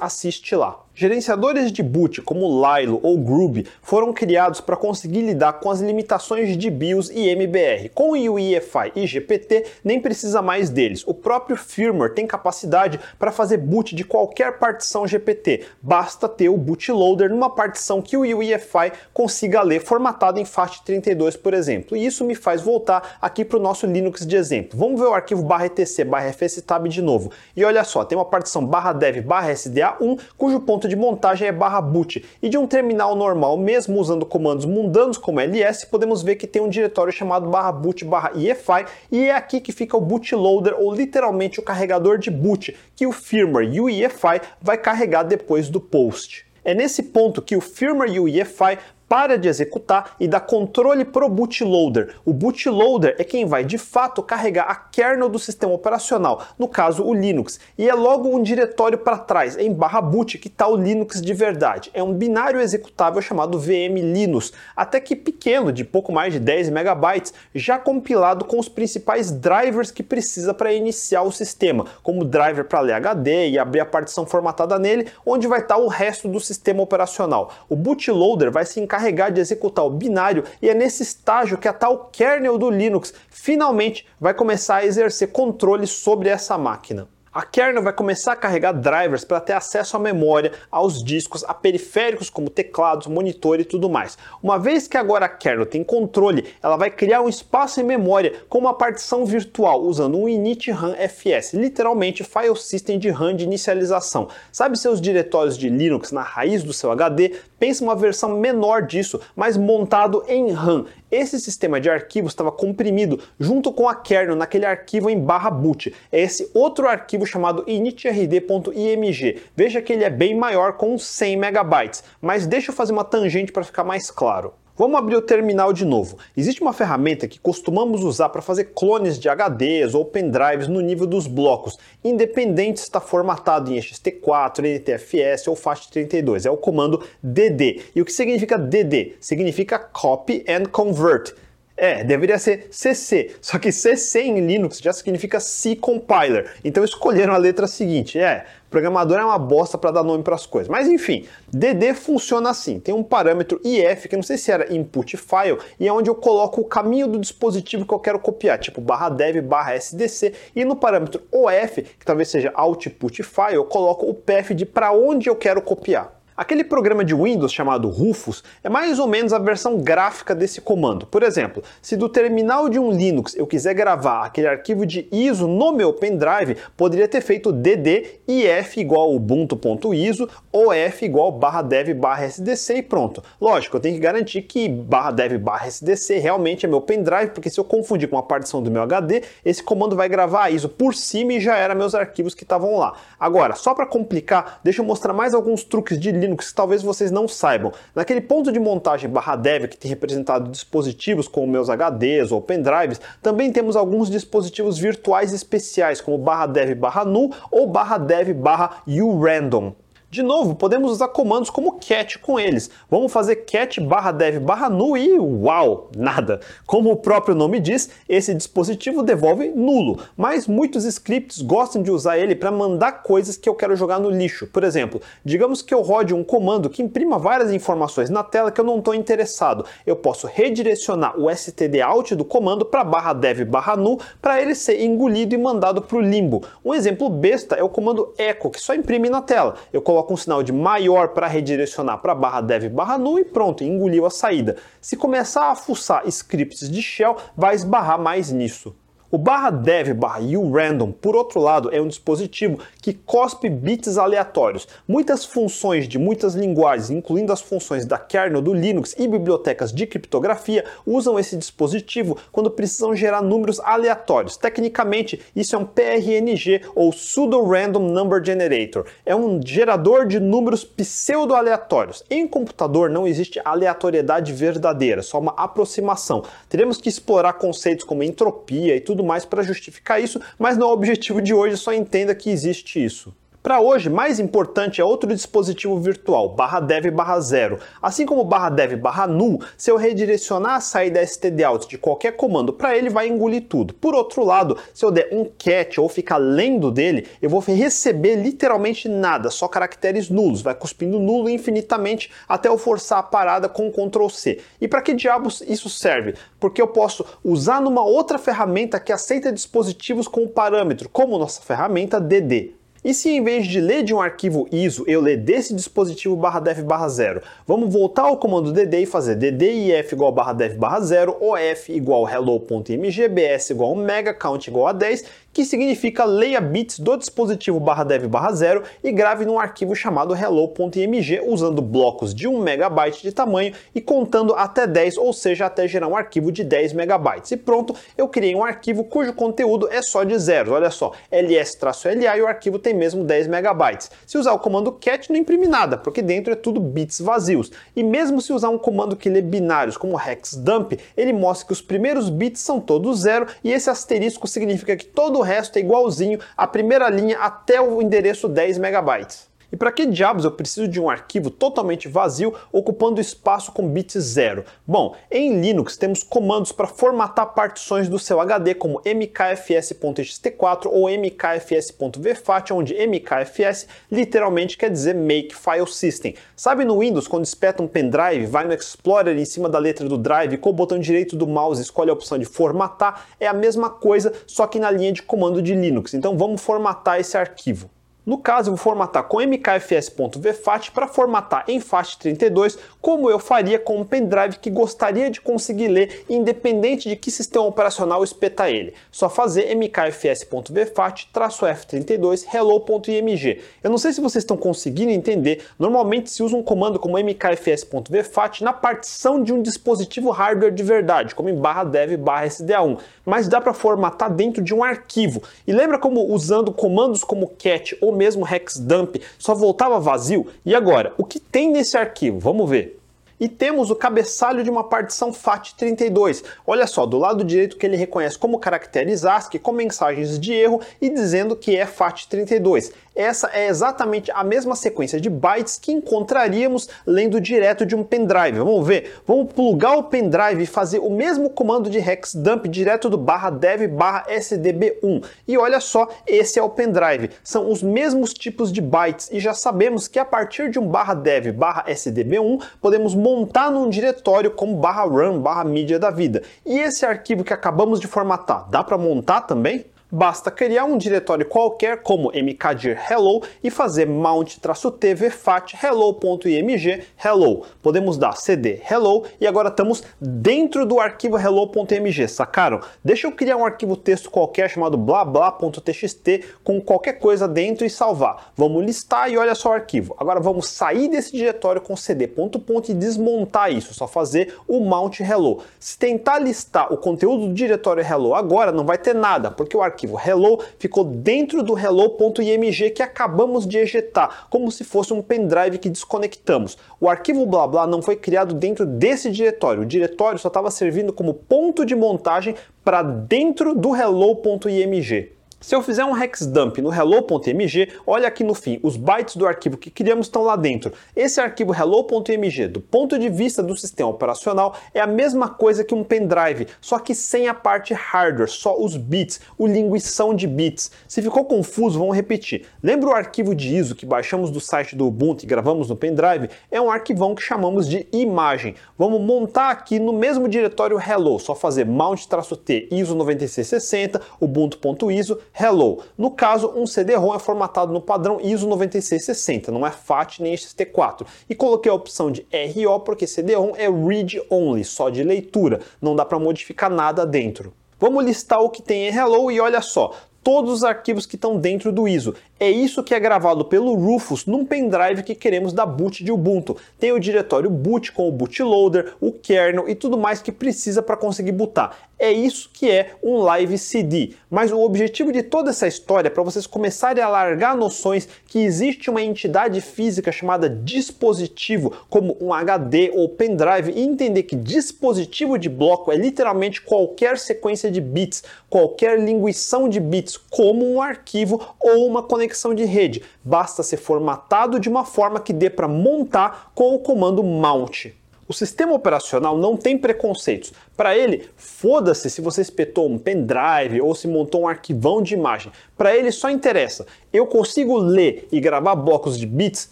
assiste 0.00 0.54
lá. 0.54 0.84
Gerenciadores 0.96 1.72
de 1.72 1.82
boot 1.82 2.22
como 2.22 2.46
Lilo 2.46 3.00
ou 3.02 3.18
Groovy 3.18 3.66
foram 3.82 4.12
criados 4.12 4.60
para 4.60 4.76
conseguir 4.76 5.22
lidar 5.22 5.54
com 5.54 5.68
as 5.68 5.80
limitações 5.80 6.56
de 6.56 6.70
BIOS 6.70 7.10
e 7.10 7.28
MBR. 7.30 7.88
Com 7.88 8.10
o 8.10 8.34
UEFI 8.34 8.92
e 8.94 9.04
GPT, 9.04 9.64
nem 9.82 10.00
precisa 10.00 10.40
mais 10.40 10.70
deles. 10.70 11.02
O 11.04 11.12
próprio 11.12 11.56
firmware 11.56 12.14
tem 12.14 12.28
capacidade 12.28 13.00
para 13.18 13.32
fazer 13.32 13.56
boot 13.56 13.93
de 13.94 14.04
qualquer 14.04 14.58
partição 14.58 15.06
GPT. 15.06 15.64
Basta 15.82 16.28
ter 16.28 16.48
o 16.48 16.56
bootloader 16.56 17.30
numa 17.30 17.50
partição 17.50 18.00
que 18.00 18.16
o 18.16 18.20
UEFI 18.20 18.92
consiga 19.12 19.62
ler 19.62 19.80
formatado 19.80 20.38
em 20.38 20.44
FAT32, 20.44 21.38
por 21.38 21.54
exemplo. 21.54 21.96
E 21.96 22.04
isso 22.04 22.24
me 22.24 22.34
faz 22.34 22.60
voltar 22.60 23.16
aqui 23.20 23.44
para 23.44 23.58
o 23.58 23.62
nosso 23.62 23.86
Linux 23.86 24.26
de 24.26 24.36
exemplo. 24.36 24.78
Vamos 24.78 25.00
ver 25.00 25.06
o 25.06 25.14
arquivo 25.14 25.48
etc 25.64 26.06
fstab 26.36 26.88
de 26.88 27.00
novo. 27.00 27.30
E 27.56 27.64
olha 27.64 27.84
só, 27.84 28.04
tem 28.04 28.16
uma 28.16 28.24
partição 28.24 28.64
barra 28.64 28.92
dev 28.92 29.22
barra 29.22 29.50
sda1 29.52 30.20
cujo 30.36 30.60
ponto 30.60 30.74
ponto 30.74 30.88
de 30.88 30.96
montagem 30.96 31.48
é 31.48 31.52
barra 31.52 31.80
boot. 31.80 32.24
E 32.42 32.48
de 32.48 32.58
um 32.58 32.66
terminal 32.66 33.14
normal, 33.14 33.56
mesmo 33.56 33.98
usando 33.98 34.26
comandos 34.26 34.66
mundanos 34.66 35.16
como 35.16 35.40
ls, 35.40 35.86
podemos 35.86 36.20
ver 36.20 36.36
que 36.36 36.46
tem 36.46 36.60
um 36.60 36.68
diretório 36.68 37.12
chamado 37.12 37.48
barra 37.48 37.70
boot 37.70 38.04
barra 38.04 38.32
EFI 38.34 38.86
e 39.10 39.24
é 39.24 39.34
aqui 39.34 39.60
que 39.60 39.70
fica 39.70 39.96
o 39.96 40.00
bootloader 40.00 40.74
ou 40.76 40.92
literalmente 40.92 41.60
o 41.60 41.62
carregador 41.62 42.18
de 42.18 42.28
boot 42.28 42.76
que 42.96 43.06
o 43.06 43.12
firmware 43.12 43.72
UEFI 43.84 44.40
vai 44.60 44.76
carregar 44.76 45.22
depois 45.22 45.68
do 45.68 45.80
post. 45.80 46.46
É 46.64 46.74
nesse 46.74 47.02
ponto 47.02 47.42
que 47.42 47.56
o 47.56 47.60
firmware 47.60 48.18
UEFI 48.18 48.78
para 49.08 49.38
de 49.38 49.48
executar 49.48 50.16
e 50.18 50.26
dá 50.26 50.40
controle 50.40 51.04
para 51.04 51.24
o 51.24 51.28
bootloader. 51.28 52.14
O 52.24 52.32
bootloader 52.32 53.14
é 53.18 53.24
quem 53.24 53.46
vai 53.46 53.64
de 53.64 53.78
fato 53.78 54.22
carregar 54.22 54.64
a 54.64 54.74
kernel 54.74 55.28
do 55.28 55.38
sistema 55.38 55.72
operacional, 55.72 56.42
no 56.58 56.68
caso 56.68 57.04
o 57.04 57.14
Linux, 57.14 57.60
e 57.78 57.88
é 57.88 57.94
logo 57.94 58.28
um 58.28 58.42
diretório 58.42 58.98
para 58.98 59.18
trás, 59.18 59.56
em 59.56 59.72
barra 59.72 60.00
boot, 60.00 60.38
que 60.38 60.48
está 60.48 60.66
o 60.66 60.76
Linux 60.76 61.20
de 61.20 61.32
verdade. 61.32 61.90
É 61.94 62.02
um 62.02 62.12
binário 62.12 62.60
executável 62.60 63.22
chamado 63.22 63.58
VM 63.58 63.96
Linux, 63.96 64.52
até 64.76 65.00
que 65.00 65.14
pequeno, 65.14 65.72
de 65.72 65.84
pouco 65.84 66.12
mais 66.12 66.32
de 66.32 66.40
10 66.40 66.70
megabytes, 66.70 67.32
já 67.54 67.78
compilado 67.78 68.44
com 68.44 68.58
os 68.58 68.68
principais 68.68 69.30
drivers 69.30 69.90
que 69.90 70.02
precisa 70.02 70.52
para 70.52 70.72
iniciar 70.72 71.22
o 71.22 71.32
sistema, 71.32 71.86
como 72.02 72.24
driver 72.24 72.64
para 72.64 72.80
ler 72.80 72.94
HD 72.94 73.50
e 73.50 73.58
abrir 73.58 73.80
a 73.80 73.86
partição 73.86 74.26
formatada 74.26 74.78
nele, 74.78 75.08
onde 75.24 75.46
vai 75.46 75.60
estar 75.60 75.76
tá 75.76 75.80
o 75.80 75.88
resto 75.88 76.28
do 76.28 76.40
sistema 76.40 76.82
operacional. 76.82 77.52
O 77.68 77.76
bootloader 77.76 78.50
vai 78.50 78.64
se 78.64 78.80
encarregar 78.80 79.03
de 79.34 79.40
executar 79.40 79.84
o 79.84 79.90
binário 79.90 80.44
e 80.60 80.68
é 80.68 80.74
nesse 80.74 81.02
estágio 81.02 81.58
que 81.58 81.68
a 81.68 81.72
tal 81.72 82.10
kernel 82.12 82.58
do 82.58 82.70
Linux 82.70 83.12
finalmente 83.28 84.06
vai 84.20 84.34
começar 84.34 84.76
a 84.76 84.86
exercer 84.86 85.28
controle 85.32 85.86
sobre 85.86 86.28
essa 86.28 86.56
máquina. 86.58 87.08
A 87.34 87.42
kernel 87.42 87.82
vai 87.82 87.92
começar 87.92 88.34
a 88.34 88.36
carregar 88.36 88.70
drivers 88.70 89.24
para 89.24 89.40
ter 89.40 89.54
acesso 89.54 89.96
à 89.96 89.98
memória, 89.98 90.52
aos 90.70 91.02
discos, 91.02 91.42
a 91.42 91.52
periféricos 91.52 92.30
como 92.30 92.48
teclados, 92.48 93.08
monitor 93.08 93.58
e 93.58 93.64
tudo 93.64 93.90
mais. 93.90 94.16
Uma 94.40 94.56
vez 94.56 94.86
que 94.86 94.96
agora 94.96 95.26
a 95.26 95.28
kernel 95.28 95.66
tem 95.66 95.82
controle, 95.82 96.44
ela 96.62 96.76
vai 96.76 96.92
criar 96.92 97.22
um 97.22 97.28
espaço 97.28 97.80
em 97.80 97.82
memória 97.82 98.34
com 98.48 98.58
uma 98.58 98.72
partição 98.72 99.26
virtual 99.26 99.82
usando 99.82 100.16
um 100.16 100.28
init 100.28 100.70
RAM 100.70 100.94
FS, 100.94 101.54
literalmente 101.54 102.22
file 102.22 102.54
system 102.54 103.00
de 103.00 103.10
RAM 103.10 103.34
de 103.34 103.42
inicialização. 103.42 104.28
Sabe 104.52 104.78
seus 104.78 105.00
diretórios 105.00 105.58
de 105.58 105.68
Linux 105.68 106.12
na 106.12 106.22
raiz 106.22 106.62
do 106.62 106.72
seu 106.72 106.92
HD? 106.92 107.34
Pensa 107.58 107.82
uma 107.82 107.96
versão 107.96 108.38
menor 108.38 108.82
disso, 108.82 109.20
mas 109.34 109.56
montado 109.56 110.22
em 110.28 110.52
RAM. 110.52 110.86
Esse 111.14 111.38
sistema 111.38 111.80
de 111.80 111.88
arquivos 111.88 112.32
estava 112.32 112.50
comprimido 112.50 113.20
junto 113.38 113.72
com 113.72 113.88
a 113.88 113.94
kernel 113.94 114.34
naquele 114.34 114.66
arquivo 114.66 115.08
em 115.08 115.16
barra 115.16 115.48
boot. 115.48 115.94
É 116.10 116.20
esse 116.20 116.50
outro 116.52 116.88
arquivo 116.88 117.24
chamado 117.24 117.62
initrd.img. 117.68 119.40
Veja 119.54 119.80
que 119.80 119.92
ele 119.92 120.02
é 120.02 120.10
bem 120.10 120.34
maior 120.34 120.72
com 120.72 120.98
100 120.98 121.36
megabytes, 121.36 122.02
mas 122.20 122.48
deixa 122.48 122.72
eu 122.72 122.74
fazer 122.74 122.92
uma 122.92 123.04
tangente 123.04 123.52
para 123.52 123.62
ficar 123.62 123.84
mais 123.84 124.10
claro. 124.10 124.54
Vamos 124.76 124.98
abrir 124.98 125.14
o 125.14 125.22
terminal 125.22 125.72
de 125.72 125.84
novo. 125.84 126.18
Existe 126.36 126.60
uma 126.60 126.72
ferramenta 126.72 127.28
que 127.28 127.38
costumamos 127.38 128.02
usar 128.02 128.30
para 128.30 128.42
fazer 128.42 128.72
clones 128.74 129.20
de 129.20 129.28
HDs 129.28 129.94
ou 129.94 130.04
pendrives 130.04 130.66
no 130.66 130.80
nível 130.80 131.06
dos 131.06 131.28
blocos, 131.28 131.78
independente 132.02 132.80
se 132.80 132.86
está 132.86 133.00
formatado 133.00 133.72
em 133.72 133.78
ext4, 133.78 134.64
NTFS 134.64 135.46
ou 135.46 135.54
FAT32. 135.54 136.44
É 136.44 136.50
o 136.50 136.56
comando 136.56 137.00
dd. 137.22 137.82
E 137.94 138.02
o 138.02 138.04
que 138.04 138.12
significa 138.12 138.58
dd? 138.58 139.14
Significa 139.20 139.78
Copy 139.78 140.44
and 140.48 140.64
Convert. 140.72 141.36
É, 141.76 142.04
deveria 142.04 142.38
ser 142.38 142.68
CC, 142.70 143.34
só 143.40 143.58
que 143.58 143.72
CC 143.72 144.22
em 144.22 144.46
Linux 144.46 144.78
já 144.78 144.92
significa 144.92 145.40
C 145.40 145.74
compiler. 145.74 146.52
Então 146.64 146.84
escolheram 146.84 147.34
a 147.34 147.36
letra 147.36 147.66
seguinte. 147.66 148.16
É, 148.16 148.46
programador 148.70 149.18
é 149.18 149.24
uma 149.24 149.38
bosta 149.38 149.76
para 149.76 149.90
dar 149.90 150.04
nome 150.04 150.22
para 150.22 150.36
as 150.36 150.46
coisas. 150.46 150.68
Mas 150.68 150.86
enfim, 150.86 151.26
DD 151.52 151.94
funciona 151.94 152.50
assim. 152.50 152.78
Tem 152.78 152.94
um 152.94 153.02
parâmetro 153.02 153.60
IF, 153.64 154.08
que 154.08 154.14
não 154.14 154.22
sei 154.22 154.38
se 154.38 154.52
era 154.52 154.72
input 154.72 155.16
file, 155.16 155.58
e 155.80 155.88
é 155.88 155.92
onde 155.92 156.08
eu 156.08 156.14
coloco 156.14 156.60
o 156.60 156.64
caminho 156.64 157.08
do 157.08 157.18
dispositivo 157.18 157.84
que 157.84 157.92
eu 157.92 157.98
quero 157.98 158.20
copiar, 158.20 158.58
tipo 158.58 158.80
barra 158.80 159.08
dev 159.08 159.40
barra 159.42 159.74
SDC, 159.74 160.32
e 160.54 160.64
no 160.64 160.76
parâmetro 160.76 161.22
OF, 161.32 161.82
que 161.82 162.06
talvez 162.06 162.28
seja 162.28 162.52
output 162.54 163.20
file, 163.24 163.54
eu 163.56 163.64
coloco 163.64 164.08
o 164.08 164.14
path 164.14 164.52
de 164.54 164.64
para 164.64 164.92
onde 164.92 165.28
eu 165.28 165.34
quero 165.34 165.60
copiar. 165.60 166.23
Aquele 166.36 166.64
programa 166.64 167.04
de 167.04 167.14
Windows 167.14 167.52
chamado 167.52 167.88
Rufus 167.88 168.42
é 168.64 168.68
mais 168.68 168.98
ou 168.98 169.06
menos 169.06 169.32
a 169.32 169.38
versão 169.38 169.78
gráfica 169.78 170.34
desse 170.34 170.60
comando. 170.60 171.06
Por 171.06 171.22
exemplo, 171.22 171.62
se 171.80 171.96
do 171.96 172.08
terminal 172.08 172.68
de 172.68 172.76
um 172.76 172.90
Linux 172.90 173.36
eu 173.36 173.46
quiser 173.46 173.72
gravar 173.72 174.24
aquele 174.24 174.48
arquivo 174.48 174.84
de 174.84 175.06
ISO 175.12 175.46
no 175.46 175.72
meu 175.72 175.92
pendrive, 175.92 176.56
poderia 176.76 177.06
ter 177.06 177.20
feito 177.20 177.52
dd 177.52 178.18
if 178.26 178.76
igual 178.76 179.14
ubuntu.iso 179.14 180.28
ou 180.50 180.72
f 180.72 181.04
igual 181.04 181.30
barra 181.30 181.62
dev 181.62 181.94
barra 181.94 182.28
sdc 182.28 182.78
e 182.78 182.82
pronto. 182.82 183.22
Lógico, 183.40 183.76
eu 183.76 183.80
tenho 183.80 183.94
que 183.94 184.00
garantir 184.00 184.42
que 184.42 184.68
barra 184.68 185.12
dev 185.12 185.38
barra 185.38 185.68
sdc 185.70 186.18
realmente 186.18 186.66
é 186.66 186.68
meu 186.68 186.80
pendrive, 186.80 187.30
porque 187.30 187.48
se 187.48 187.60
eu 187.60 187.64
confundir 187.64 188.08
com 188.08 188.18
a 188.18 188.22
partição 188.24 188.60
do 188.60 188.72
meu 188.72 188.82
HD, 188.82 189.22
esse 189.44 189.62
comando 189.62 189.94
vai 189.94 190.08
gravar 190.08 190.50
ISO 190.50 190.68
por 190.68 190.96
cima 190.96 191.34
e 191.34 191.40
já 191.40 191.56
era 191.56 191.76
meus 191.76 191.94
arquivos 191.94 192.34
que 192.34 192.42
estavam 192.42 192.76
lá. 192.76 192.94
Agora, 193.20 193.54
só 193.54 193.72
para 193.72 193.86
complicar, 193.86 194.58
deixa 194.64 194.82
eu 194.82 194.84
mostrar 194.84 195.12
mais 195.12 195.32
alguns 195.32 195.62
truques 195.62 195.96
de 195.96 196.23
Linux 196.24 196.48
que 196.48 196.54
talvez 196.54 196.82
vocês 196.82 197.10
não 197.10 197.28
saibam. 197.28 197.72
Naquele 197.94 198.20
ponto 198.20 198.50
de 198.50 198.58
montagem 198.58 199.08
barra 199.08 199.36
dev 199.36 199.68
que 199.68 199.76
tem 199.76 199.88
representado 199.88 200.50
dispositivos 200.50 201.28
como 201.28 201.46
meus 201.46 201.68
HDs 201.68 202.32
ou 202.32 202.40
pendrives, 202.40 203.00
também 203.22 203.52
temos 203.52 203.76
alguns 203.76 204.10
dispositivos 204.10 204.78
virtuais 204.78 205.32
especiais 205.32 206.00
como 206.00 206.18
barra 206.18 206.46
dev 206.46 206.74
barra 206.74 207.04
nu 207.04 207.30
ou 207.50 207.66
barra 207.66 207.98
dev 207.98 208.32
barra 208.32 208.82
urandom. 208.86 209.72
De 210.14 210.22
novo, 210.22 210.54
podemos 210.54 210.92
usar 210.92 211.08
comandos 211.08 211.50
como 211.50 211.72
cat 211.72 212.20
com 212.20 212.38
eles. 212.38 212.70
Vamos 212.88 213.12
fazer 213.12 213.34
cat 213.34 213.80
barra 213.80 214.12
dev 214.12 214.38
barra 214.38 214.70
nu 214.70 214.96
e 214.96 215.18
uau, 215.18 215.90
nada. 215.96 216.38
Como 216.64 216.92
o 216.92 216.96
próprio 216.96 217.34
nome 217.34 217.58
diz, 217.58 217.90
esse 218.08 218.32
dispositivo 218.32 219.02
devolve 219.02 219.48
nulo, 219.48 219.98
mas 220.16 220.46
muitos 220.46 220.84
scripts 220.84 221.42
gostam 221.42 221.82
de 221.82 221.90
usar 221.90 222.16
ele 222.16 222.36
para 222.36 222.52
mandar 222.52 223.02
coisas 223.02 223.36
que 223.36 223.48
eu 223.48 223.56
quero 223.56 223.74
jogar 223.74 223.98
no 223.98 224.08
lixo. 224.08 224.46
Por 224.46 224.62
exemplo, 224.62 225.02
digamos 225.24 225.62
que 225.62 225.74
eu 225.74 225.82
rode 225.82 226.14
um 226.14 226.22
comando 226.22 226.70
que 226.70 226.80
imprima 226.80 227.18
várias 227.18 227.52
informações 227.52 228.08
na 228.08 228.22
tela 228.22 228.52
que 228.52 228.60
eu 228.60 228.64
não 228.64 228.78
estou 228.78 228.94
interessado. 228.94 229.64
Eu 229.84 229.96
posso 229.96 230.28
redirecionar 230.28 231.18
o 231.18 231.28
stdout 231.28 232.14
do 232.14 232.24
comando 232.24 232.64
para 232.64 232.84
barra 232.84 233.12
dev 233.14 233.44
barra 233.44 233.74
nu 233.74 233.98
para 234.22 234.40
ele 234.40 234.54
ser 234.54 234.80
engolido 234.80 235.34
e 235.34 235.38
mandado 235.38 235.82
para 235.82 235.98
o 235.98 236.00
limbo. 236.00 236.44
Um 236.64 236.72
exemplo 236.72 237.10
besta 237.10 237.56
é 237.56 237.64
o 237.64 237.68
comando 237.68 238.14
echo, 238.16 238.48
que 238.48 238.60
só 238.60 238.76
imprime 238.76 239.10
na 239.10 239.20
tela. 239.20 239.56
Eu 239.72 239.82
coloco 239.82 240.03
coloca 240.04 240.12
um 240.12 240.16
sinal 240.16 240.42
de 240.42 240.52
maior 240.52 241.08
para 241.08 241.26
redirecionar 241.26 241.98
para 241.98 242.14
barra 242.14 242.40
dev 242.42 242.68
barra 242.68 242.98
nu 242.98 243.18
e 243.18 243.24
pronto, 243.24 243.64
engoliu 243.64 244.04
a 244.04 244.10
saída. 244.10 244.56
Se 244.80 244.96
começar 244.96 245.50
a 245.50 245.54
fuçar 245.54 246.06
scripts 246.06 246.70
de 246.70 246.82
shell, 246.82 247.16
vai 247.36 247.54
esbarrar 247.54 247.98
mais 247.98 248.30
nisso. 248.30 248.76
O 249.14 249.18
barra 249.18 249.50
dev 249.50 249.94
barra 249.94 250.18
urandom, 250.18 250.90
por 250.90 251.14
outro 251.14 251.38
lado, 251.40 251.70
é 251.72 251.80
um 251.80 251.86
dispositivo 251.86 252.58
que 252.82 252.92
cospe 252.92 253.48
bits 253.48 253.96
aleatórios. 253.96 254.66
Muitas 254.88 255.24
funções 255.24 255.86
de 255.86 256.00
muitas 256.00 256.34
linguagens, 256.34 256.90
incluindo 256.90 257.32
as 257.32 257.40
funções 257.40 257.86
da 257.86 257.96
kernel 257.96 258.42
do 258.42 258.52
Linux 258.52 258.92
e 258.98 259.06
bibliotecas 259.06 259.72
de 259.72 259.86
criptografia, 259.86 260.64
usam 260.84 261.16
esse 261.16 261.36
dispositivo 261.36 262.18
quando 262.32 262.50
precisam 262.50 262.92
gerar 262.96 263.22
números 263.22 263.60
aleatórios. 263.60 264.36
Tecnicamente, 264.36 265.22
isso 265.36 265.54
é 265.54 265.58
um 265.60 265.64
PRNG 265.64 266.62
ou 266.74 266.90
Pseudo 266.90 267.40
Random 267.44 267.90
Number 267.90 268.20
Generator. 268.20 268.84
É 269.06 269.14
um 269.14 269.40
gerador 269.40 270.08
de 270.08 270.18
números 270.18 270.64
pseudo-aleatórios. 270.64 272.02
Em 272.10 272.26
computador 272.26 272.90
não 272.90 273.06
existe 273.06 273.40
aleatoriedade 273.44 274.32
verdadeira, 274.32 275.02
só 275.02 275.20
uma 275.20 275.34
aproximação. 275.36 276.24
Teremos 276.48 276.78
que 276.78 276.88
explorar 276.88 277.34
conceitos 277.34 277.84
como 277.84 278.02
entropia 278.02 278.74
e 278.74 278.80
tudo 278.80 279.03
mais 279.04 279.24
para 279.24 279.42
justificar 279.42 280.02
isso, 280.02 280.20
mas 280.38 280.56
não 280.56 280.68
é 280.68 280.70
o 280.70 280.74
objetivo 280.74 281.20
de 281.20 281.34
hoje, 281.34 281.56
só 281.56 281.72
entenda 281.72 282.14
que 282.14 282.30
existe 282.30 282.82
isso. 282.82 283.14
Para 283.44 283.60
hoje, 283.60 283.90
mais 283.90 284.18
importante 284.18 284.80
é 284.80 284.84
outro 284.86 285.14
dispositivo 285.14 285.78
virtual, 285.78 286.30
barra 286.30 286.60
dev 286.60 286.90
barra 286.90 287.20
zero. 287.20 287.58
Assim 287.82 288.06
como 288.06 288.24
barra 288.24 288.48
dev 288.48 288.74
barra 288.74 289.06
null, 289.06 289.38
se 289.54 289.70
eu 289.70 289.76
redirecionar 289.76 290.54
a 290.54 290.60
saída 290.60 291.02
stdout 291.02 291.68
de 291.68 291.76
qualquer 291.76 292.12
comando 292.12 292.54
para 292.54 292.74
ele, 292.74 292.88
vai 292.88 293.06
engolir 293.06 293.46
tudo. 293.46 293.74
Por 293.74 293.94
outro 293.94 294.24
lado, 294.24 294.56
se 294.72 294.82
eu 294.82 294.90
der 294.90 295.10
um 295.12 295.26
cat 295.36 295.78
ou 295.78 295.90
ficar 295.90 296.16
lendo 296.16 296.70
dele, 296.70 297.06
eu 297.20 297.28
vou 297.28 297.40
receber 297.40 298.16
literalmente 298.16 298.88
nada, 298.88 299.28
só 299.28 299.46
caracteres 299.46 300.08
nulos, 300.08 300.40
vai 300.40 300.54
cuspindo 300.54 300.98
nulo 300.98 301.28
infinitamente 301.28 302.10
até 302.26 302.48
eu 302.48 302.56
forçar 302.56 303.00
a 303.00 303.02
parada 303.02 303.46
com 303.46 303.70
Ctrl 303.70 304.08
C. 304.08 304.40
E 304.58 304.66
para 304.66 304.80
que 304.80 304.94
diabos 304.94 305.42
isso 305.46 305.68
serve? 305.68 306.14
Porque 306.40 306.62
eu 306.62 306.68
posso 306.68 307.04
usar 307.22 307.60
numa 307.60 307.84
outra 307.84 308.16
ferramenta 308.16 308.80
que 308.80 308.90
aceita 308.90 309.30
dispositivos 309.30 310.08
com 310.08 310.26
parâmetro, 310.26 310.88
como 310.88 311.18
nossa 311.18 311.42
ferramenta 311.42 312.00
DD. 312.00 312.63
E 312.84 312.92
se 312.92 313.08
em 313.08 313.24
vez 313.24 313.46
de 313.46 313.62
ler 313.62 313.82
de 313.82 313.94
um 313.94 314.00
arquivo 314.02 314.46
ISO, 314.52 314.84
eu 314.86 315.00
ler 315.00 315.16
desse 315.16 315.54
dispositivo 315.54 316.14
barra 316.14 316.38
def 316.38 316.60
barra 316.60 316.86
zero, 316.86 317.22
vamos 317.46 317.72
voltar 317.72 318.02
ao 318.02 318.18
comando 318.18 318.52
dd 318.52 318.82
e 318.82 318.84
fazer 318.84 319.14
ddif 319.14 319.94
igual 319.94 320.12
barra 320.12 320.34
def 320.34 320.54
barra 320.58 320.80
zero, 320.80 321.16
of 321.18 321.72
igual 321.72 322.06
hello.mg, 322.06 323.08
bs 323.08 323.48
igual 323.48 323.74
mega, 323.74 324.12
count 324.12 324.46
igual 324.48 324.66
a 324.66 324.74
10 324.74 325.02
que 325.34 325.44
significa 325.44 326.04
leia 326.04 326.40
bits 326.40 326.78
do 326.78 326.96
dispositivo 326.96 327.60
dev 327.84 328.06
barra 328.06 328.32
zero 328.32 328.62
e 328.84 328.92
grave 328.92 329.26
num 329.26 329.38
arquivo 329.38 329.74
chamado 329.74 330.14
hello.img 330.14 331.20
usando 331.26 331.60
blocos 331.60 332.14
de 332.14 332.28
1 332.28 332.38
MB 332.38 332.90
de 333.02 333.10
tamanho 333.10 333.52
e 333.74 333.80
contando 333.80 334.32
até 334.34 334.64
10, 334.64 334.96
ou 334.96 335.12
seja, 335.12 335.46
até 335.46 335.66
gerar 335.66 335.88
um 335.88 335.96
arquivo 335.96 336.30
de 336.30 336.44
10 336.44 336.72
MB. 336.72 337.22
E 337.32 337.36
pronto, 337.36 337.74
eu 337.98 338.06
criei 338.06 338.34
um 338.36 338.44
arquivo 338.44 338.84
cujo 338.84 339.12
conteúdo 339.12 339.68
é 339.68 339.82
só 339.82 340.04
de 340.04 340.16
zeros. 340.16 340.52
Olha 340.52 340.70
só, 340.70 340.92
ls-la 341.10 342.16
e 342.16 342.22
o 342.22 342.28
arquivo 342.28 342.58
tem 342.58 342.72
mesmo 342.72 343.02
10 343.02 343.26
megabytes. 343.26 343.90
Se 344.06 344.16
usar 344.16 344.32
o 344.32 344.38
comando 344.38 344.70
cat, 344.70 345.10
não 345.10 345.18
imprime 345.18 345.48
nada, 345.48 345.76
porque 345.76 346.00
dentro 346.00 346.32
é 346.32 346.36
tudo 346.36 346.60
bits 346.60 347.00
vazios. 347.00 347.50
E 347.74 347.82
mesmo 347.82 348.20
se 348.20 348.32
usar 348.32 348.50
um 348.50 348.58
comando 348.58 348.94
que 348.94 349.08
lê 349.08 349.20
binários, 349.20 349.76
como 349.76 350.00
hexdump, 350.00 350.78
ele 350.96 351.12
mostra 351.12 351.48
que 351.48 351.52
os 351.52 351.60
primeiros 351.60 352.08
bits 352.08 352.40
são 352.40 352.60
todos 352.60 353.00
zero 353.00 353.26
e 353.42 353.52
esse 353.52 353.68
asterisco 353.68 354.28
significa 354.28 354.76
que 354.76 354.86
todo 354.86 355.18
o 355.18 355.23
resto 355.24 355.56
é 355.56 355.60
igualzinho 355.60 356.20
à 356.36 356.46
primeira 356.46 356.88
linha 356.88 357.18
até 357.18 357.60
o 357.60 357.82
endereço 357.82 358.28
10 358.28 358.58
megabytes. 358.58 359.33
E 359.52 359.56
para 359.56 359.72
que 359.72 359.86
diabos 359.86 360.24
eu 360.24 360.30
preciso 360.30 360.68
de 360.68 360.80
um 360.80 360.90
arquivo 360.90 361.30
totalmente 361.30 361.88
vazio 361.88 362.34
ocupando 362.52 363.00
espaço 363.00 363.52
com 363.52 363.68
bit 363.68 363.98
zero? 364.00 364.44
Bom, 364.66 364.94
em 365.10 365.40
Linux 365.40 365.76
temos 365.76 366.02
comandos 366.02 366.52
para 366.52 366.66
formatar 366.66 367.34
partições 367.34 367.88
do 367.88 367.98
seu 367.98 368.20
HD 368.20 368.54
como 368.54 368.80
mkfs.ext4 368.84 370.66
ou 370.66 370.88
mkfs.vfat, 370.88 372.52
onde 372.52 372.74
mkfs 372.74 373.66
literalmente 373.90 374.56
quer 374.56 374.70
dizer 374.70 374.94
Make 374.94 375.34
File 375.34 375.66
System. 375.66 376.14
Sabe 376.36 376.64
no 376.64 376.78
Windows 376.80 377.06
quando 377.06 377.24
espeta 377.24 377.62
um 377.62 377.68
pendrive, 377.68 378.26
vai 378.26 378.46
no 378.46 378.52
Explorer 378.52 379.16
em 379.16 379.24
cima 379.24 379.48
da 379.48 379.58
letra 379.58 379.88
do 379.88 379.98
drive, 379.98 380.38
com 380.38 380.50
o 380.50 380.52
botão 380.52 380.78
direito 380.78 381.16
do 381.16 381.26
mouse 381.26 381.62
escolhe 381.62 381.90
a 381.90 381.92
opção 381.92 382.18
de 382.18 382.24
formatar? 382.24 383.06
É 383.18 383.26
a 383.26 383.32
mesma 383.32 383.70
coisa, 383.70 384.12
só 384.26 384.46
que 384.46 384.58
na 384.58 384.70
linha 384.70 384.92
de 384.92 385.02
comando 385.02 385.42
de 385.42 385.54
Linux. 385.54 385.94
Então 385.94 386.16
vamos 386.16 386.40
formatar 386.40 387.00
esse 387.00 387.16
arquivo. 387.16 387.70
No 388.06 388.18
caso, 388.18 388.50
eu 388.50 388.54
vou 388.54 388.62
formatar 388.62 389.04
com 389.04 389.18
mkfs.vfat 389.18 390.70
para 390.72 390.86
formatar 390.86 391.44
em 391.48 391.58
FAT32, 391.58 392.58
como 392.80 393.08
eu 393.08 393.18
faria 393.18 393.58
com 393.58 393.78
um 393.78 393.84
pendrive 393.84 394.38
que 394.38 394.50
gostaria 394.50 395.08
de 395.10 395.22
conseguir 395.22 395.68
ler, 395.68 396.04
independente 396.08 396.88
de 396.88 396.96
que 396.96 397.10
sistema 397.10 397.46
operacional 397.46 398.02
espetar 398.04 398.50
ele. 398.50 398.74
Só 398.92 399.08
fazer 399.08 399.54
mkfs.vfat-f32 399.54 402.26
hello.img. 402.34 403.40
Eu 403.62 403.70
não 403.70 403.78
sei 403.78 403.94
se 403.94 404.02
vocês 404.02 404.22
estão 404.22 404.36
conseguindo 404.36 404.92
entender, 404.92 405.42
normalmente 405.58 406.10
se 406.10 406.22
usa 406.22 406.36
um 406.36 406.42
comando 406.42 406.78
como 406.78 406.98
mkfs.vfat 406.98 408.42
na 408.42 408.52
partição 408.52 409.22
de 409.22 409.32
um 409.32 409.40
dispositivo 409.40 410.10
hardware 410.10 410.52
de 410.52 410.62
verdade, 410.62 411.14
como 411.14 411.30
em 411.30 411.34
barra 411.34 411.64
dev 411.64 411.96
barra 411.96 412.26
sda1, 412.26 412.78
mas 413.04 413.28
dá 413.28 413.40
para 413.40 413.54
formatar 413.54 414.12
dentro 414.12 414.42
de 414.42 414.54
um 414.54 414.62
arquivo. 414.62 415.22
E 415.46 415.52
lembra 415.52 415.78
como 415.78 416.12
usando 416.12 416.52
comandos 416.52 417.04
como 417.04 417.28
cat 417.38 417.76
ou 417.80 417.94
mesmo 417.94 418.26
hexdump 418.26 419.00
só 419.18 419.34
voltava 419.34 419.80
vazio? 419.80 420.26
E 420.44 420.54
agora, 420.54 420.92
o 420.96 421.04
que 421.04 421.18
tem 421.18 421.50
nesse 421.50 421.76
arquivo? 421.76 422.18
Vamos 422.18 422.48
ver. 422.48 422.80
E 423.18 423.28
temos 423.28 423.70
o 423.70 423.76
cabeçalho 423.76 424.42
de 424.42 424.50
uma 424.50 424.64
partição 424.64 425.12
FAT32. 425.12 426.24
Olha 426.46 426.66
só, 426.66 426.84
do 426.86 426.98
lado 426.98 427.24
direito 427.24 427.56
que 427.56 427.66
ele 427.66 427.76
reconhece 427.76 428.18
como 428.18 428.38
caracteres 428.38 429.04
ASCII 429.04 429.38
com 429.38 429.52
mensagens 429.52 430.18
de 430.18 430.32
erro 430.32 430.60
e 430.80 430.88
dizendo 430.90 431.36
que 431.36 431.56
é 431.56 431.66
FAT32 431.66 432.72
essa 432.94 433.28
é 433.32 433.48
exatamente 433.48 434.10
a 434.12 434.22
mesma 434.22 434.54
sequência 434.54 435.00
de 435.00 435.10
bytes 435.10 435.58
que 435.58 435.72
encontraríamos 435.72 436.68
lendo 436.86 437.20
direto 437.20 437.66
de 437.66 437.74
um 437.74 437.82
pendrive. 437.82 438.38
Vamos 438.38 438.66
ver? 438.66 439.02
Vamos 439.04 439.32
plugar 439.32 439.76
o 439.76 439.84
pendrive 439.84 440.44
e 440.44 440.46
fazer 440.46 440.78
o 440.78 440.90
mesmo 440.90 441.28
comando 441.28 441.68
de 441.68 441.78
hexdump 441.78 442.46
direto 442.46 442.88
do 442.88 442.96
barra 442.96 443.30
dev 443.30 443.66
barra 443.66 444.06
sdb1. 444.08 445.04
E 445.26 445.36
olha 445.36 445.58
só, 445.58 445.88
esse 446.06 446.38
é 446.38 446.42
o 446.42 446.50
pendrive. 446.50 447.10
São 447.24 447.50
os 447.50 447.62
mesmos 447.62 448.14
tipos 448.14 448.52
de 448.52 448.60
bytes 448.60 449.10
e 449.10 449.18
já 449.18 449.34
sabemos 449.34 449.88
que 449.88 449.98
a 449.98 450.04
partir 450.04 450.50
de 450.50 450.58
um 450.58 450.68
barra 450.68 450.94
dev 450.94 451.32
barra 451.32 451.64
sdb1 451.68 452.42
podemos 452.60 452.94
montar 453.04 453.50
num 453.50 453.68
diretório 453.68 454.30
como 454.30 454.56
barra 454.56 454.84
run 454.84 455.20
barra 455.20 455.44
mídia 455.44 455.78
da 455.78 455.90
vida. 455.90 456.22
E 456.46 456.58
esse 456.58 456.86
arquivo 456.86 457.22
que 457.22 457.34
acabamos 457.34 457.78
de 457.78 457.86
formatar, 457.86 458.48
dá 458.48 458.64
para 458.64 458.78
montar 458.78 459.20
também? 459.20 459.66
Basta 459.96 460.28
criar 460.28 460.64
um 460.64 460.76
diretório 460.76 461.24
qualquer 461.24 461.80
como 461.80 462.10
mkdir 462.10 462.76
hello 462.90 463.22
e 463.44 463.48
fazer 463.48 463.86
mount-t 463.86 464.92
vfat 464.92 465.54
hello.img 465.62 466.82
hello. 466.96 467.46
Podemos 467.62 467.96
dar 467.96 468.16
cd 468.16 468.60
hello 468.68 469.04
e 469.20 469.26
agora 469.28 469.50
estamos 469.50 469.84
dentro 470.00 470.66
do 470.66 470.80
arquivo 470.80 471.16
hello.img, 471.16 472.08
sacaram? 472.08 472.60
Deixa 472.82 473.06
eu 473.06 473.12
criar 473.12 473.36
um 473.36 473.44
arquivo 473.44 473.76
texto 473.76 474.10
qualquer 474.10 474.50
chamado 474.50 474.76
blabla.txt 474.76 476.24
com 476.42 476.60
qualquer 476.60 476.94
coisa 476.94 477.28
dentro 477.28 477.64
e 477.64 477.70
salvar. 477.70 478.32
Vamos 478.36 478.64
listar 478.64 479.08
e 479.08 479.16
olha 479.16 479.36
só 479.36 479.50
o 479.50 479.52
arquivo. 479.52 479.94
Agora 479.96 480.18
vamos 480.18 480.48
sair 480.48 480.88
desse 480.88 481.12
diretório 481.12 481.62
com 481.62 481.76
cd 481.76 482.08
ponto 482.08 482.40
ponto 482.40 482.68
e 482.68 482.74
desmontar 482.74 483.52
isso, 483.52 483.72
só 483.72 483.86
fazer 483.86 484.34
o 484.48 484.58
mount 484.58 484.98
hello. 484.98 485.40
Se 485.60 485.78
tentar 485.78 486.18
listar 486.18 486.72
o 486.72 486.76
conteúdo 486.76 487.28
do 487.28 487.32
diretório 487.32 487.84
hello 487.84 488.12
agora, 488.12 488.50
não 488.50 488.66
vai 488.66 488.76
ter 488.76 488.92
nada, 488.92 489.30
porque 489.30 489.56
o 489.56 489.62
arquivo 489.62 489.83
arquivo 489.84 489.98
hello 489.98 490.42
ficou 490.58 490.84
dentro 490.84 491.42
do 491.42 491.58
hello.img 491.58 492.70
que 492.70 492.82
acabamos 492.82 493.46
de 493.46 493.58
ejetar, 493.58 494.26
como 494.30 494.50
se 494.50 494.64
fosse 494.64 494.92
um 494.92 495.02
pendrive 495.02 495.58
que 495.58 495.68
desconectamos. 495.68 496.56
O 496.80 496.88
arquivo 496.88 497.26
blá 497.26 497.46
blá 497.46 497.66
não 497.66 497.82
foi 497.82 497.96
criado 497.96 498.34
dentro 498.34 498.64
desse 498.66 499.10
diretório, 499.10 499.62
o 499.62 499.66
diretório 499.66 500.18
só 500.18 500.28
estava 500.28 500.50
servindo 500.50 500.92
como 500.92 501.14
ponto 501.14 501.64
de 501.64 501.74
montagem 501.74 502.34
para 502.64 502.82
dentro 502.82 503.54
do 503.54 503.74
hello.img. 503.74 505.13
Se 505.44 505.54
eu 505.54 505.62
fizer 505.62 505.84
um 505.84 505.94
hexdump 505.94 506.62
no 506.62 506.72
hello.mg, 506.72 507.68
olha 507.86 508.08
aqui 508.08 508.24
no 508.24 508.32
fim, 508.32 508.58
os 508.62 508.78
bytes 508.78 509.14
do 509.14 509.26
arquivo 509.26 509.58
que 509.58 509.68
criamos 509.68 510.06
estão 510.06 510.22
lá 510.22 510.36
dentro. 510.36 510.72
Esse 510.96 511.20
arquivo 511.20 511.52
hello.mg, 511.52 512.48
do 512.48 512.62
ponto 512.62 512.98
de 512.98 513.10
vista 513.10 513.42
do 513.42 513.54
sistema 513.54 513.90
operacional, 513.90 514.56
é 514.72 514.80
a 514.80 514.86
mesma 514.86 515.28
coisa 515.28 515.62
que 515.62 515.74
um 515.74 515.84
pendrive, 515.84 516.46
só 516.62 516.78
que 516.78 516.94
sem 516.94 517.28
a 517.28 517.34
parte 517.34 517.74
hardware, 517.74 518.30
só 518.30 518.58
os 518.58 518.74
bits, 518.74 519.20
o 519.36 519.46
linguição 519.46 520.14
de 520.14 520.26
bits. 520.26 520.70
Se 520.88 521.02
ficou 521.02 521.26
confuso, 521.26 521.78
vamos 521.78 521.94
repetir. 521.94 522.46
Lembra 522.62 522.88
o 522.88 522.94
arquivo 522.94 523.34
de 523.34 523.54
ISO 523.54 523.74
que 523.74 523.84
baixamos 523.84 524.30
do 524.30 524.40
site 524.40 524.74
do 524.74 524.86
Ubuntu 524.86 525.26
e 525.26 525.28
gravamos 525.28 525.68
no 525.68 525.76
pendrive? 525.76 526.30
É 526.50 526.58
um 526.58 526.70
arquivão 526.70 527.14
que 527.14 527.20
chamamos 527.20 527.68
de 527.68 527.86
imagem. 527.92 528.54
Vamos 528.78 528.98
montar 529.02 529.50
aqui 529.50 529.78
no 529.78 529.92
mesmo 529.92 530.26
diretório 530.26 530.80
hello, 530.80 531.18
só 531.18 531.34
fazer 531.34 531.66
mount-t 531.66 532.68
ISO 532.70 532.94
9660, 532.94 534.00
ubuntu.iso 534.18 535.18
Hello. 535.36 535.82
No 535.98 536.12
caso, 536.12 536.52
um 536.54 536.64
CD-ROM 536.64 537.12
é 537.12 537.18
formatado 537.18 537.72
no 537.72 537.80
padrão 537.80 538.20
ISO 538.20 538.46
9660, 538.46 539.50
não 539.50 539.66
é 539.66 539.70
FAT 539.72 540.20
nem 540.20 540.32
XT4. 540.32 541.04
E 541.28 541.34
coloquei 541.34 541.72
a 541.72 541.74
opção 541.74 542.08
de 542.08 542.24
RO 542.32 542.78
porque 542.78 543.04
CD-ROM 543.04 543.52
é 543.56 543.68
read 543.68 544.22
only, 544.30 544.62
só 544.62 544.88
de 544.88 545.02
leitura, 545.02 545.60
não 545.82 545.96
dá 545.96 546.04
para 546.04 546.20
modificar 546.20 546.70
nada 546.70 547.04
dentro. 547.04 547.52
Vamos 547.80 548.04
listar 548.04 548.40
o 548.40 548.48
que 548.48 548.62
tem 548.62 548.86
em 548.86 548.94
Hello 548.96 549.28
e 549.28 549.40
olha 549.40 549.60
só, 549.60 549.92
todos 550.22 550.52
os 550.52 550.62
arquivos 550.62 551.04
que 551.04 551.16
estão 551.16 551.36
dentro 551.36 551.72
do 551.72 551.88
ISO. 551.88 552.14
É 552.38 552.50
isso 552.50 552.82
que 552.82 552.92
é 552.92 552.98
gravado 552.98 553.44
pelo 553.44 553.74
Rufus 553.74 554.26
num 554.26 554.44
pendrive 554.44 555.04
que 555.04 555.14
queremos 555.14 555.52
dar 555.52 555.66
boot 555.66 556.02
de 556.02 556.10
Ubuntu. 556.10 556.56
Tem 556.80 556.90
o 556.90 556.98
diretório 556.98 557.48
boot 557.48 557.92
com 557.92 558.08
o 558.08 558.12
bootloader, 558.12 558.94
o 559.00 559.12
kernel 559.12 559.68
e 559.68 559.74
tudo 559.74 559.96
mais 559.96 560.20
que 560.20 560.32
precisa 560.32 560.82
para 560.82 560.96
conseguir 560.96 561.30
bootar. 561.30 561.76
É 561.96 562.10
isso 562.10 562.50
que 562.52 562.68
é 562.68 562.90
um 563.02 563.18
live 563.18 563.56
CD. 563.56 564.14
Mas 564.28 564.50
o 564.50 564.60
objetivo 564.60 565.12
de 565.12 565.22
toda 565.22 565.50
essa 565.50 565.68
história 565.68 566.08
é 566.08 566.10
para 566.10 566.24
vocês 566.24 566.44
começarem 566.44 567.02
a 567.02 567.08
largar 567.08 567.56
noções 567.56 568.08
que 568.26 568.40
existe 568.40 568.90
uma 568.90 569.00
entidade 569.00 569.60
física 569.60 570.10
chamada 570.10 570.50
dispositivo, 570.50 571.72
como 571.88 572.16
um 572.20 572.34
HD 572.34 572.90
ou 572.92 573.08
pendrive, 573.08 573.72
e 573.74 573.80
entender 573.80 574.24
que 574.24 574.34
dispositivo 574.34 575.38
de 575.38 575.48
bloco 575.48 575.92
é 575.92 575.96
literalmente 575.96 576.60
qualquer 576.60 577.16
sequência 577.16 577.70
de 577.70 577.80
bits, 577.80 578.24
qualquer 578.50 578.98
linguição 578.98 579.68
de 579.68 579.78
bits, 579.78 580.16
como 580.16 580.68
um 580.68 580.82
arquivo 580.82 581.40
ou 581.60 581.86
uma 581.86 582.02
conexão 582.24 582.54
de 582.54 582.64
rede. 582.64 583.02
Basta 583.22 583.62
ser 583.62 583.76
formatado 583.76 584.58
de 584.58 584.68
uma 584.68 584.84
forma 584.84 585.20
que 585.20 585.32
dê 585.32 585.50
para 585.50 585.68
montar 585.68 586.52
com 586.54 586.74
o 586.74 586.78
comando 586.78 587.22
mount. 587.22 587.92
O 588.26 588.32
sistema 588.32 588.72
operacional 588.72 589.36
não 589.36 589.54
tem 589.54 589.76
preconceitos. 589.76 590.52
Para 590.76 590.96
ele, 590.96 591.28
foda-se 591.36 592.10
se 592.10 592.20
você 592.20 592.40
espetou 592.40 592.88
um 592.88 592.98
pendrive 592.98 593.80
ou 593.80 593.94
se 593.94 594.08
montou 594.08 594.42
um 594.42 594.48
arquivão 594.48 595.00
de 595.00 595.14
imagem. 595.14 595.52
Para 595.76 595.96
ele 595.96 596.10
só 596.10 596.30
interessa, 596.30 596.86
eu 597.12 597.26
consigo 597.26 597.76
ler 597.76 598.26
e 598.32 598.40
gravar 598.40 598.74
blocos 598.74 599.16
de 599.16 599.26
bits, 599.26 599.70